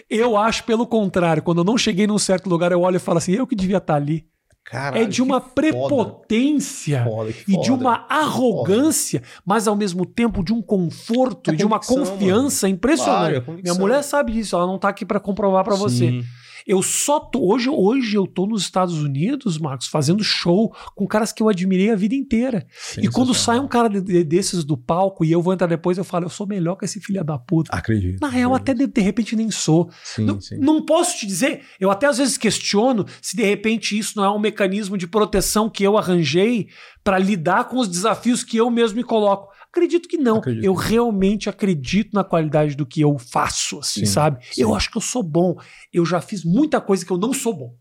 [0.09, 3.17] Eu acho, pelo contrário, quando eu não cheguei num certo lugar, eu olho e falo
[3.17, 4.25] assim, eu que devia estar ali.
[4.63, 5.53] Caralho, é de uma que foda.
[5.55, 7.03] prepotência.
[7.03, 7.83] Foda, que E de foda.
[7.83, 13.41] uma arrogância, mas ao mesmo tempo de um conforto É e de uma confiança impressionante.
[13.43, 16.21] Claro, é Minha mulher sabe disso, ela não tá aqui pra comprovar pra você.
[16.67, 21.31] Eu só tô, hoje, hoje eu tô nos Estados Unidos, Marcos, fazendo show com caras
[21.31, 22.65] que eu admirei a vida inteira.
[22.97, 25.97] E quando sai um cara de- de- desses do palco e eu vou entrar depois,
[25.97, 27.75] eu falo, eu sou melhor que esse filho da puta.
[27.75, 28.19] Acredito.
[28.21, 29.89] Na real, até de, de repente nem sou.
[30.03, 30.57] Sim, não, sim.
[30.59, 34.29] não posso te dizer, eu até às vezes questiono se de repente isso não é
[34.29, 36.67] um mecanismo de proteção que eu arranjei
[37.03, 39.51] para lidar com os desafios que eu mesmo me coloco.
[39.71, 40.37] Acredito que não.
[40.37, 44.45] Acredito eu realmente acredito na qualidade do que eu faço, assim, Sim, sabe?
[44.51, 44.61] sim.
[44.61, 45.55] Eu acho que eu sou bom.
[45.93, 47.73] Eu já fiz muita coisa que eu não sou bom.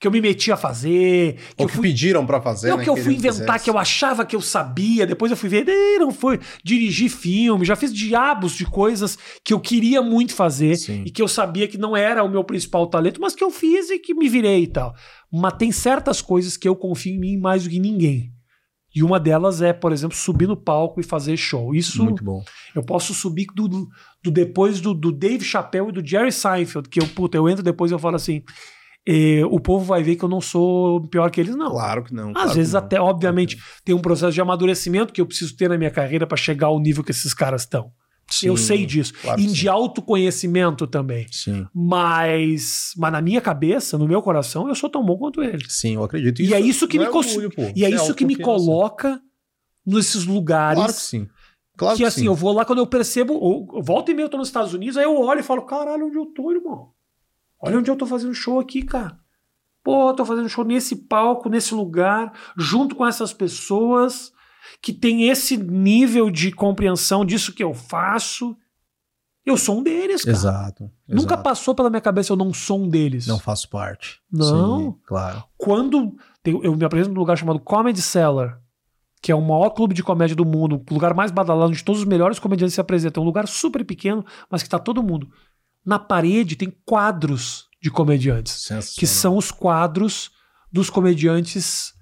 [0.00, 2.82] Que eu me meti a fazer, que Ou que fui pediram pra fazer, não, né,
[2.82, 3.64] que eu fui inventar, fizesse.
[3.64, 6.40] que eu achava que eu sabia, depois eu fui ver, "Ih, não foi.
[6.64, 11.04] Dirigir filme, já fiz diabos de coisas que eu queria muito fazer Sim.
[11.06, 13.90] e que eu sabia que não era o meu principal talento, mas que eu fiz
[13.90, 14.92] e que me virei e tal.
[15.30, 18.32] Mas tem certas coisas que eu confio em mim mais do que ninguém.
[18.94, 21.74] E uma delas é, por exemplo, subir no palco e fazer show.
[21.74, 22.44] Isso Muito bom.
[22.74, 23.88] eu posso subir do, do-
[24.30, 27.90] depois do, do Dave Chappelle e do Jerry Seinfeld, que eu, puta, eu entro depois
[27.90, 28.42] e eu falo assim.
[29.08, 31.70] eh, o povo vai ver que eu não sou pior que eles, não.
[31.70, 32.28] Claro que não.
[32.30, 32.80] Às claro vezes não.
[32.80, 36.36] até, obviamente, tem um processo de amadurecimento que eu preciso ter na minha carreira para
[36.36, 37.90] chegar ao nível que esses caras estão.
[38.42, 39.12] Eu Sim, sei disso.
[39.20, 39.68] claro e que de sim.
[39.68, 41.26] autoconhecimento também.
[41.30, 45.72] Sim, Mas, mas na minha cabeça, no meu coração, eu sou tão bom quanto eles.
[45.72, 46.40] sim, eu acredito.
[46.42, 47.62] E é isso que não me é cons- orgulho, pô.
[47.74, 49.20] E é Isso isso que me coloca
[49.86, 50.76] nesses lugares.
[50.78, 51.28] Claro que sim.
[51.76, 52.26] Claro que que, assim, sim.
[52.26, 54.96] eu vou lá quando eu percebo, ou, volta e meia eu tô nos Estados Unidos,
[54.96, 56.90] aí eu olho e falo, caralho, onde eu tô, irmão?
[57.60, 59.18] Olha onde eu tô fazendo show aqui, cara.
[59.84, 64.31] Pô, eu tô fazendo show nesse palco, nesse lugar, junto com essas pessoas
[64.82, 68.56] que tem esse nível de compreensão disso que eu faço.
[69.46, 70.36] Eu sou um deles, cara.
[70.36, 70.90] Exato.
[71.08, 71.42] Nunca exato.
[71.42, 73.26] passou pela minha cabeça eu não sou um deles.
[73.26, 74.20] Não faço parte.
[74.30, 74.78] Não.
[74.78, 75.44] Sim, claro.
[75.56, 78.60] Quando eu me apresento num lugar chamado Comedy Cellar,
[79.20, 82.00] que é o maior clube de comédia do mundo, o lugar mais badalado onde todos
[82.00, 83.22] os melhores comediantes se apresentam.
[83.22, 85.30] É um lugar super pequeno, mas que tá todo mundo.
[85.86, 90.30] Na parede tem quadros de comediantes, que são os quadros
[90.72, 91.92] dos comediantes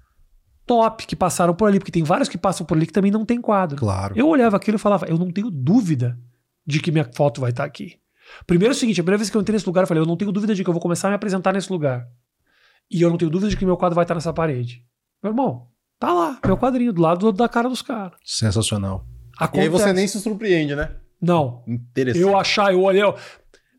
[0.65, 3.25] top que passaram por ali, porque tem vários que passam por ali que também não
[3.25, 3.77] tem quadro.
[3.77, 4.13] Claro.
[4.17, 6.17] Eu olhava aquilo e falava, eu não tenho dúvida
[6.65, 7.99] de que minha foto vai estar aqui.
[8.47, 10.07] Primeiro é o seguinte, a primeira vez que eu entrei nesse lugar, eu falei, eu
[10.07, 12.07] não tenho dúvida de que eu vou começar a me apresentar nesse lugar.
[12.89, 14.85] E eu não tenho dúvida de que meu quadro vai estar nessa parede.
[15.23, 15.67] Meu irmão,
[15.99, 18.17] tá lá, meu quadrinho, do lado da cara dos caras.
[18.23, 19.05] Sensacional.
[19.39, 19.63] E Acontece.
[19.63, 20.91] aí você nem se surpreende, né?
[21.21, 22.21] Não, Interessante.
[22.21, 23.15] eu achar, eu olhei, eu,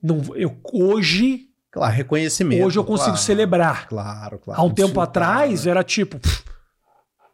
[0.02, 2.64] não, eu, hoje, Claro, reconhecimento.
[2.64, 3.22] hoje eu consigo claro.
[3.22, 3.88] celebrar.
[3.88, 4.60] Claro, claro.
[4.60, 5.70] Há um tempo atrás né?
[5.70, 6.44] era tipo, pff,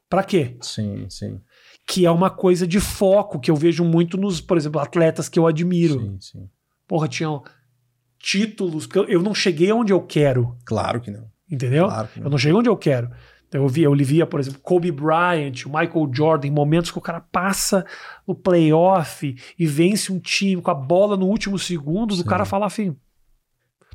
[0.08, 0.56] pra quê?
[0.60, 1.40] Sim, sim.
[1.86, 5.38] Que é uma coisa de foco que eu vejo muito nos, por exemplo, atletas que
[5.38, 6.00] eu admiro.
[6.00, 6.48] Sim, sim.
[6.86, 7.42] porra, tinham
[8.18, 11.28] títulos que eu, não cheguei onde eu quero, Claro que não.
[11.50, 11.86] entendeu?
[11.86, 12.30] Claro que Eu não.
[12.32, 13.10] não cheguei onde eu quero.
[13.46, 17.02] Então eu vi, eu via, por exemplo, Kobe Bryant, o Michael Jordan, momentos que o
[17.02, 17.86] cara passa
[18.26, 22.28] no playoff e vence um time com a bola no último segundo, do Sim.
[22.28, 22.94] cara falar assim,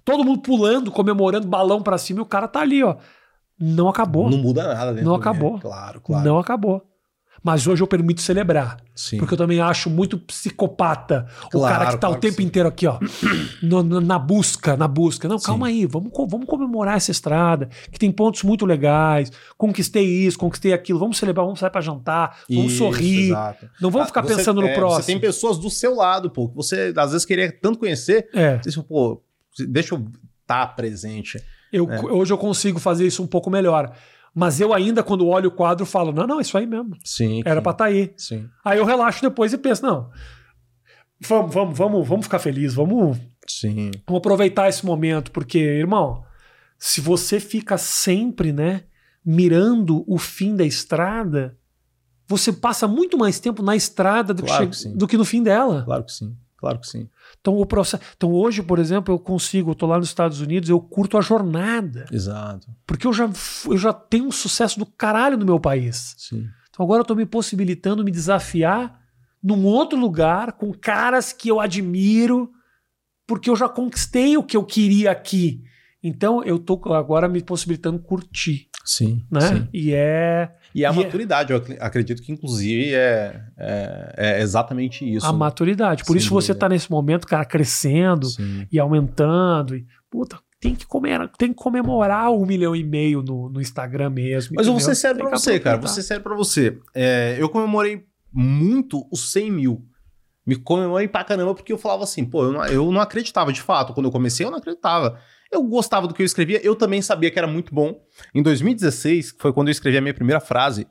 [0.04, 2.98] todo mundo pulando, comemorando, balão pra cima, e o cara tá ali, ó.
[3.64, 4.30] Não acabou.
[4.30, 5.60] Não muda nada dentro Não acabou.
[5.60, 6.26] Claro, claro.
[6.26, 6.84] Não acabou.
[7.46, 8.78] Mas hoje eu permito celebrar.
[8.96, 9.18] Sim.
[9.18, 12.70] Porque eu também acho muito psicopata o Claro, cara que tá claro o tempo inteiro
[12.70, 12.98] aqui, ó,
[13.62, 15.28] no- no- na busca, na busca.
[15.28, 15.48] Não, Sim.
[15.48, 19.30] calma aí, vamos, vamos comemorar essa estrada, que tem pontos muito legais.
[19.58, 23.28] Conquistei isso, conquistei aquilo, vamos celebrar, vamos sair pra jantar, vamos Isso, sorrir.
[23.32, 23.70] exato.
[23.82, 25.02] Não vamos Ah, ficar você- pensando no é, próximo.
[25.04, 28.30] Você tem pessoas do seu lado, pô, que você às vezes queria tanto conhecer.
[28.34, 29.22] É, Você, pô,
[29.68, 30.06] deixa eu
[30.44, 31.44] estar presente.
[31.74, 32.02] Eu, É.
[32.06, 33.94] hoje eu consigo fazer isso um pouco melhor.
[34.34, 36.96] Mas eu ainda, quando olho o quadro, falo: não, não, isso aí mesmo.
[37.04, 37.42] Sim.
[37.46, 38.14] Era pra estar aí.
[38.16, 38.48] Sim.
[38.64, 40.10] Aí eu relaxo depois e penso: não,
[41.22, 43.18] vamos, vamos, vamos, vamos ficar felizes, vamos
[43.48, 43.92] Sim.
[44.08, 46.24] Vamos aproveitar esse momento, porque, irmão,
[46.78, 48.84] se você fica sempre, né,
[49.26, 51.58] mirando o fim da estrada,
[52.28, 55.44] você passa muito mais tempo na estrada do, Claro que, que do que no fim
[55.44, 55.84] dela.
[55.84, 56.36] Claro que sim.
[56.64, 57.10] Claro que sim.
[57.42, 58.02] Então, o processo.
[58.16, 61.22] Então, hoje, por exemplo, eu consigo, eu tô lá nos Estados Unidos, eu curto a
[61.22, 62.06] jornada.
[62.10, 62.74] Exato.
[62.88, 63.30] Porque eu já,
[63.66, 66.16] eu já tenho um sucesso do caralho no meu país.
[66.18, 66.48] Sim.
[66.70, 68.98] Então agora eu tô me possibilitando me desafiar
[69.44, 72.50] num outro lugar, com caras que eu admiro,
[73.28, 75.62] porque eu já conquistei o que eu queria aqui.
[76.04, 79.24] Então eu tô agora me possibilitando curtir, Sim.
[79.32, 79.40] né?
[79.42, 79.68] sim.
[79.74, 84.42] E é E a E é- maturidade, eu ac- acredito que inclusive é, é, é
[84.42, 85.26] exatamente isso.
[85.26, 86.04] a maturidade.
[86.04, 86.60] Por Sem isso você dúvida.
[86.60, 88.68] tá nesse momento, cara, crescendo Sim.
[88.72, 89.76] e aumentando.
[89.76, 94.10] E, puta, tem que, comer, tem que comemorar um milhão e meio no, no Instagram
[94.10, 94.56] mesmo.
[94.58, 95.78] Mas eu vou ser sério pra que você, cara.
[95.78, 96.78] Vou ser sério pra você.
[96.94, 99.86] É, eu comemorei muito os 100 mil.
[100.46, 103.62] Me comemorei pra caramba porque eu falava assim, pô, eu não, eu não acreditava de
[103.62, 103.94] fato.
[103.94, 105.18] Quando eu comecei, eu não acreditava.
[105.54, 108.00] Eu gostava do que eu escrevia, eu também sabia que era muito bom.
[108.34, 110.88] Em 2016, que foi quando eu escrevi a minha primeira frase,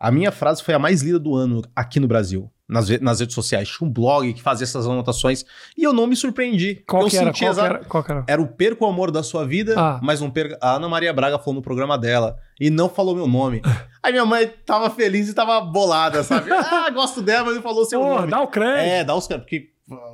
[0.00, 3.34] a minha frase foi a mais lida do ano aqui no Brasil, nas, nas redes
[3.34, 3.68] sociais.
[3.68, 5.44] Tinha um blog que fazia essas anotações
[5.76, 6.76] e eu não me surpreendi.
[6.86, 7.32] Qual eu que era?
[7.32, 7.78] Qual era?
[7.84, 8.24] Qual era?
[8.28, 9.98] era o Perca o Amor da Sua Vida, Ah.
[10.02, 10.56] mas não perca.
[10.60, 13.60] A Ana Maria Braga falou no programa dela e não falou meu nome.
[14.02, 16.48] Aí minha mãe tava feliz e tava bolada, sabe?
[16.54, 18.30] ah, gosto dela, mas não falou seu Pô, nome.
[18.30, 18.78] dá o crédito.
[18.78, 19.70] É, dá os caras, porque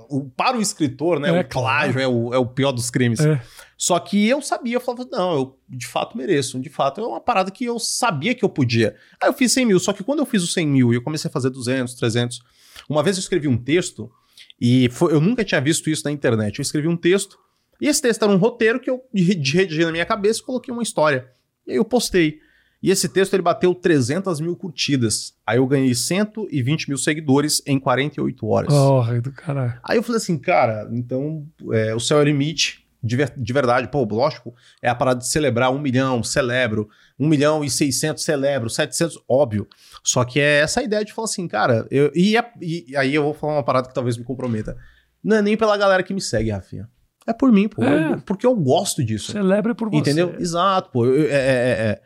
[0.08, 3.20] o- para o escritor, né, É, o plágio é o, é o pior dos crimes.
[3.20, 3.38] É.
[3.76, 7.20] Só que eu sabia, eu falava, não, eu de fato mereço, de fato é uma
[7.20, 8.94] parada que eu sabia que eu podia.
[9.20, 11.02] Aí eu fiz 100 mil, só que quando eu fiz os 100 mil e eu
[11.02, 12.40] comecei a fazer 200, 300,
[12.88, 14.10] uma vez eu escrevi um texto
[14.60, 16.58] e foi- eu nunca tinha visto isso na internet.
[16.58, 17.36] Eu escrevi um texto
[17.80, 20.72] e esse texto era um roteiro que eu re- redigi na minha cabeça e coloquei
[20.72, 21.28] uma história.
[21.66, 22.38] E aí eu postei.
[22.82, 25.32] E esse texto ele bateu 300 mil curtidas.
[25.46, 28.72] Aí eu ganhei 120 mil seguidores em 48 horas.
[28.74, 29.80] Porra, do caralho.
[29.82, 33.52] Aí eu falei assim, cara, então é, o céu é o limite, de, ver- de
[33.52, 33.88] verdade.
[33.88, 36.88] Pô, lógico, é a parada de celebrar um milhão, celebro.
[37.18, 38.70] Um milhão e seiscentos, celebro.
[38.70, 39.68] 700, óbvio.
[40.02, 43.22] Só que é essa ideia de falar assim, cara, eu, e, é- e aí eu
[43.22, 44.76] vou falar uma parada que talvez me comprometa.
[45.22, 46.88] Não é nem pela galera que me segue, Rafinha.
[47.26, 47.82] É por mim, pô.
[47.82, 48.12] É.
[48.12, 49.32] Eu- porque eu gosto disso.
[49.32, 49.98] Celebra por você.
[49.98, 50.34] Entendeu?
[50.38, 51.06] Exato, pô.
[51.06, 52.00] Eu, é- é- é-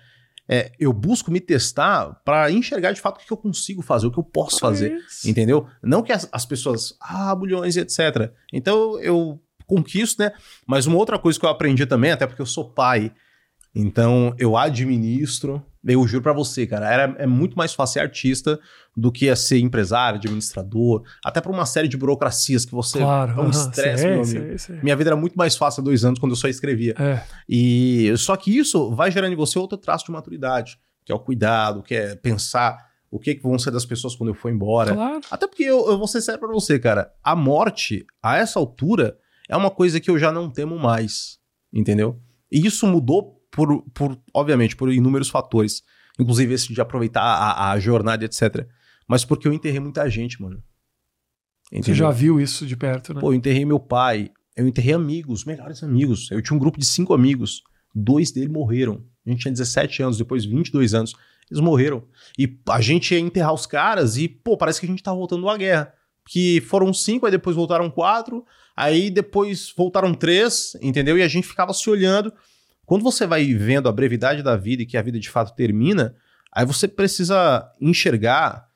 [0.51, 4.11] é, eu busco me testar pra enxergar de fato o que eu consigo fazer, o
[4.11, 4.97] que eu posso fazer.
[5.27, 5.67] Entendeu?
[5.83, 8.33] Não que as, as pessoas, ah, bulhões e etc.
[8.53, 9.39] Então eu
[9.69, 10.33] conquisto, né?
[10.67, 13.13] Mas uma outra coisa que eu aprendi também, até porque eu sou pai,
[13.75, 15.63] então eu administro.
[15.87, 18.59] Eu juro pra você, cara, era, é muito mais fácil ser artista
[18.95, 22.99] do que é ser empresário, administrador, até pra uma série de burocracias que você.
[22.99, 23.41] Claro.
[23.41, 24.59] é um estresse, sei, meu sei, amigo.
[24.59, 24.81] sei.
[24.83, 26.95] Minha vida era muito mais fácil há dois anos quando eu só escrevia.
[26.99, 27.23] É.
[27.49, 31.21] E só que isso vai gerando em você outro traço de maturidade, que é o
[31.21, 32.77] cuidado, que é pensar
[33.11, 34.93] o que, que vão ser das pessoas quando eu for embora.
[34.95, 35.21] Claro.
[35.31, 37.13] Até porque eu, eu vou ser sério pra você, cara.
[37.23, 39.17] A morte, a essa altura,
[39.49, 41.39] é uma coisa que eu já não temo mais.
[41.73, 42.21] Entendeu?
[42.51, 45.83] E isso mudou por, por obviamente, por inúmeros fatores.
[46.19, 48.67] Inclusive esse de aproveitar a, a jornada, etc.
[49.07, 50.63] Mas porque eu enterrei muita gente, mano.
[51.73, 53.21] Você já viu isso de perto, né?
[53.21, 56.31] Pô, eu enterrei meu pai, eu enterrei amigos, melhores amigos.
[56.31, 57.63] Eu tinha um grupo de cinco amigos.
[57.95, 59.05] Dois deles morreram.
[59.27, 61.15] A gente tinha 17 anos, depois 22 anos.
[61.51, 62.05] Eles morreram.
[62.39, 65.49] E a gente ia enterrar os caras e, pô, parece que a gente tá voltando
[65.49, 65.93] à guerra.
[66.31, 68.45] Que foram cinco, aí depois voltaram quatro,
[68.77, 71.17] aí depois voltaram três, entendeu?
[71.17, 72.31] E a gente ficava se olhando.
[72.85, 76.15] Quando você vai vendo a brevidade da vida e que a vida de fato termina,
[76.53, 78.69] aí você precisa enxergar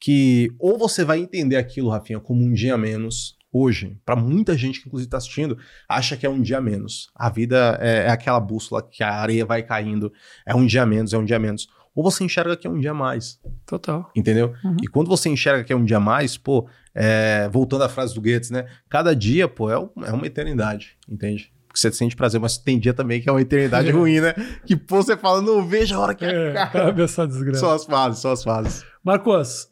[0.00, 4.80] que ou você vai entender aquilo, Rafinha, como um dia menos, hoje, para muita gente
[4.80, 5.58] que inclusive está assistindo,
[5.88, 7.10] acha que é um dia menos.
[7.14, 10.12] A vida é, é, aquela bússola que a areia vai caindo,
[10.46, 11.68] é um dia menos, é um dia menos.
[11.94, 13.38] Ou você enxerga que é um dia a mais.
[13.66, 14.10] Total.
[14.16, 14.54] Entendeu?
[14.64, 14.76] Uhum.
[14.82, 18.14] E quando você enxerga que é um dia a mais, pô, é, voltando à frase
[18.14, 18.66] do Goethe, né?
[18.88, 19.74] Cada dia, pô, é,
[20.06, 21.52] é uma eternidade, entende?
[21.66, 24.34] Porque você sente prazer, mas tem dia também que é uma eternidade ruim, né?
[24.66, 27.02] Que pô, você fala, não veja a hora que É, acaba.
[27.02, 27.60] essa desgraça.
[27.60, 28.84] Só as fases, só as fases.
[29.02, 29.68] Marcos,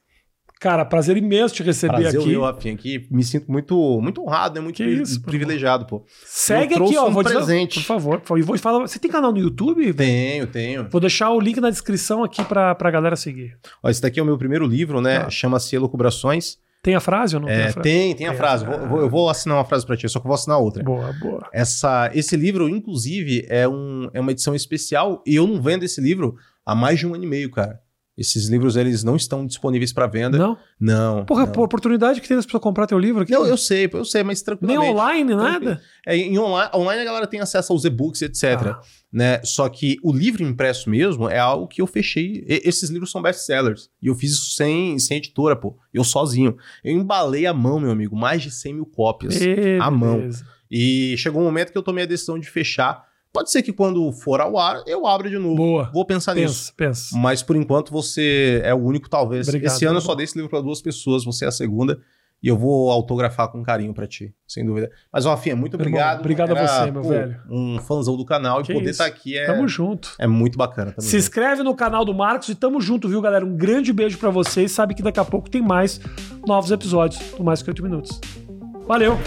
[0.60, 2.28] cara, prazer imenso te receber Prazer aqui.
[2.28, 4.60] meu, Rafinha, aqui me sinto muito, muito honrado, né?
[4.60, 6.04] Muito Que pri- isso, privilegiado, pô.
[6.24, 7.08] Segue Eu aqui, ó.
[7.08, 7.80] um vou dizer- presente.
[7.80, 8.38] por favor, por favor.
[8.38, 8.80] E vou falar.
[8.86, 9.92] Você tem canal no YouTube?
[9.94, 10.88] Tenho, tenho.
[10.88, 13.58] Vou deixar o link na descrição aqui pra, pra galera seguir.
[13.82, 15.20] Ó, esse daqui é o meu primeiro livro, né?
[15.20, 15.30] Tá.
[15.30, 16.58] Chama-se Elucubrações.
[16.82, 17.82] Tem a frase ou não tem É, a frase?
[17.82, 18.64] tem, tem a Tem a frase.
[18.64, 18.82] frase.
[18.84, 20.82] Eu vou assinar uma frase pra ti, só que eu vou assinar outra.
[20.82, 21.46] Boa, boa.
[21.52, 26.00] Essa, esse livro, inclusive, é, um, é uma edição especial e eu não vendo esse
[26.00, 27.80] livro há mais de um ano e meio, cara.
[28.20, 30.36] Esses livros, eles não estão disponíveis para venda.
[30.36, 30.58] Não?
[30.78, 31.24] Não.
[31.24, 31.52] Porra, não.
[31.52, 33.32] por oportunidade que tem das pessoas comprar teu livro aqui.
[33.32, 34.92] Não, eu sei, eu sei, mas Nem tranquilamente.
[34.92, 35.52] online, Tranquilo.
[35.70, 35.82] nada.
[36.06, 38.44] É, em online, online a galera tem acesso aos e-books, etc.
[38.66, 38.80] Ah.
[39.10, 39.40] Né?
[39.42, 42.44] Só que o livro impresso mesmo é algo que eu fechei.
[42.46, 43.88] E- esses livros são best-sellers.
[44.02, 45.78] E eu fiz isso sem, sem editora, pô.
[45.92, 46.56] Eu sozinho.
[46.84, 49.40] Eu embalei à mão, meu amigo, mais de 100 mil cópias.
[49.40, 50.18] Ê, à mão.
[50.18, 50.44] beleza.
[50.70, 53.02] E chegou um momento que eu tomei a decisão de fechar.
[53.32, 55.54] Pode ser que quando for ao ar, eu abra de novo.
[55.56, 55.90] Boa.
[55.92, 56.72] Vou pensar nisso.
[56.76, 57.16] Pensa.
[57.16, 59.46] Mas por enquanto você é o único, talvez.
[59.48, 61.52] Obrigado, Esse ano eu meu só dei esse livro para duas pessoas, você é a
[61.52, 62.00] segunda.
[62.42, 64.90] E eu vou autografar com carinho pra ti, sem dúvida.
[65.12, 66.20] Mas, Rafinha, muito Meu irmão, obrigado.
[66.20, 67.38] obrigado a Era, você, meu pô, velho.
[67.50, 70.14] Um fãzão do canal Que e poder estar aqui é, Tamo junto.
[70.18, 71.08] é muito bacana também.
[71.08, 73.44] Se inscreve no canal do Marcos e tamo junto, viu, galera?
[73.44, 74.72] Um grande beijo pra vocês.
[74.72, 76.00] Sabe que daqui a pouco tem mais
[76.46, 78.18] novos episódios do Mais Que 8 Minutos.
[78.88, 79.18] Valeu!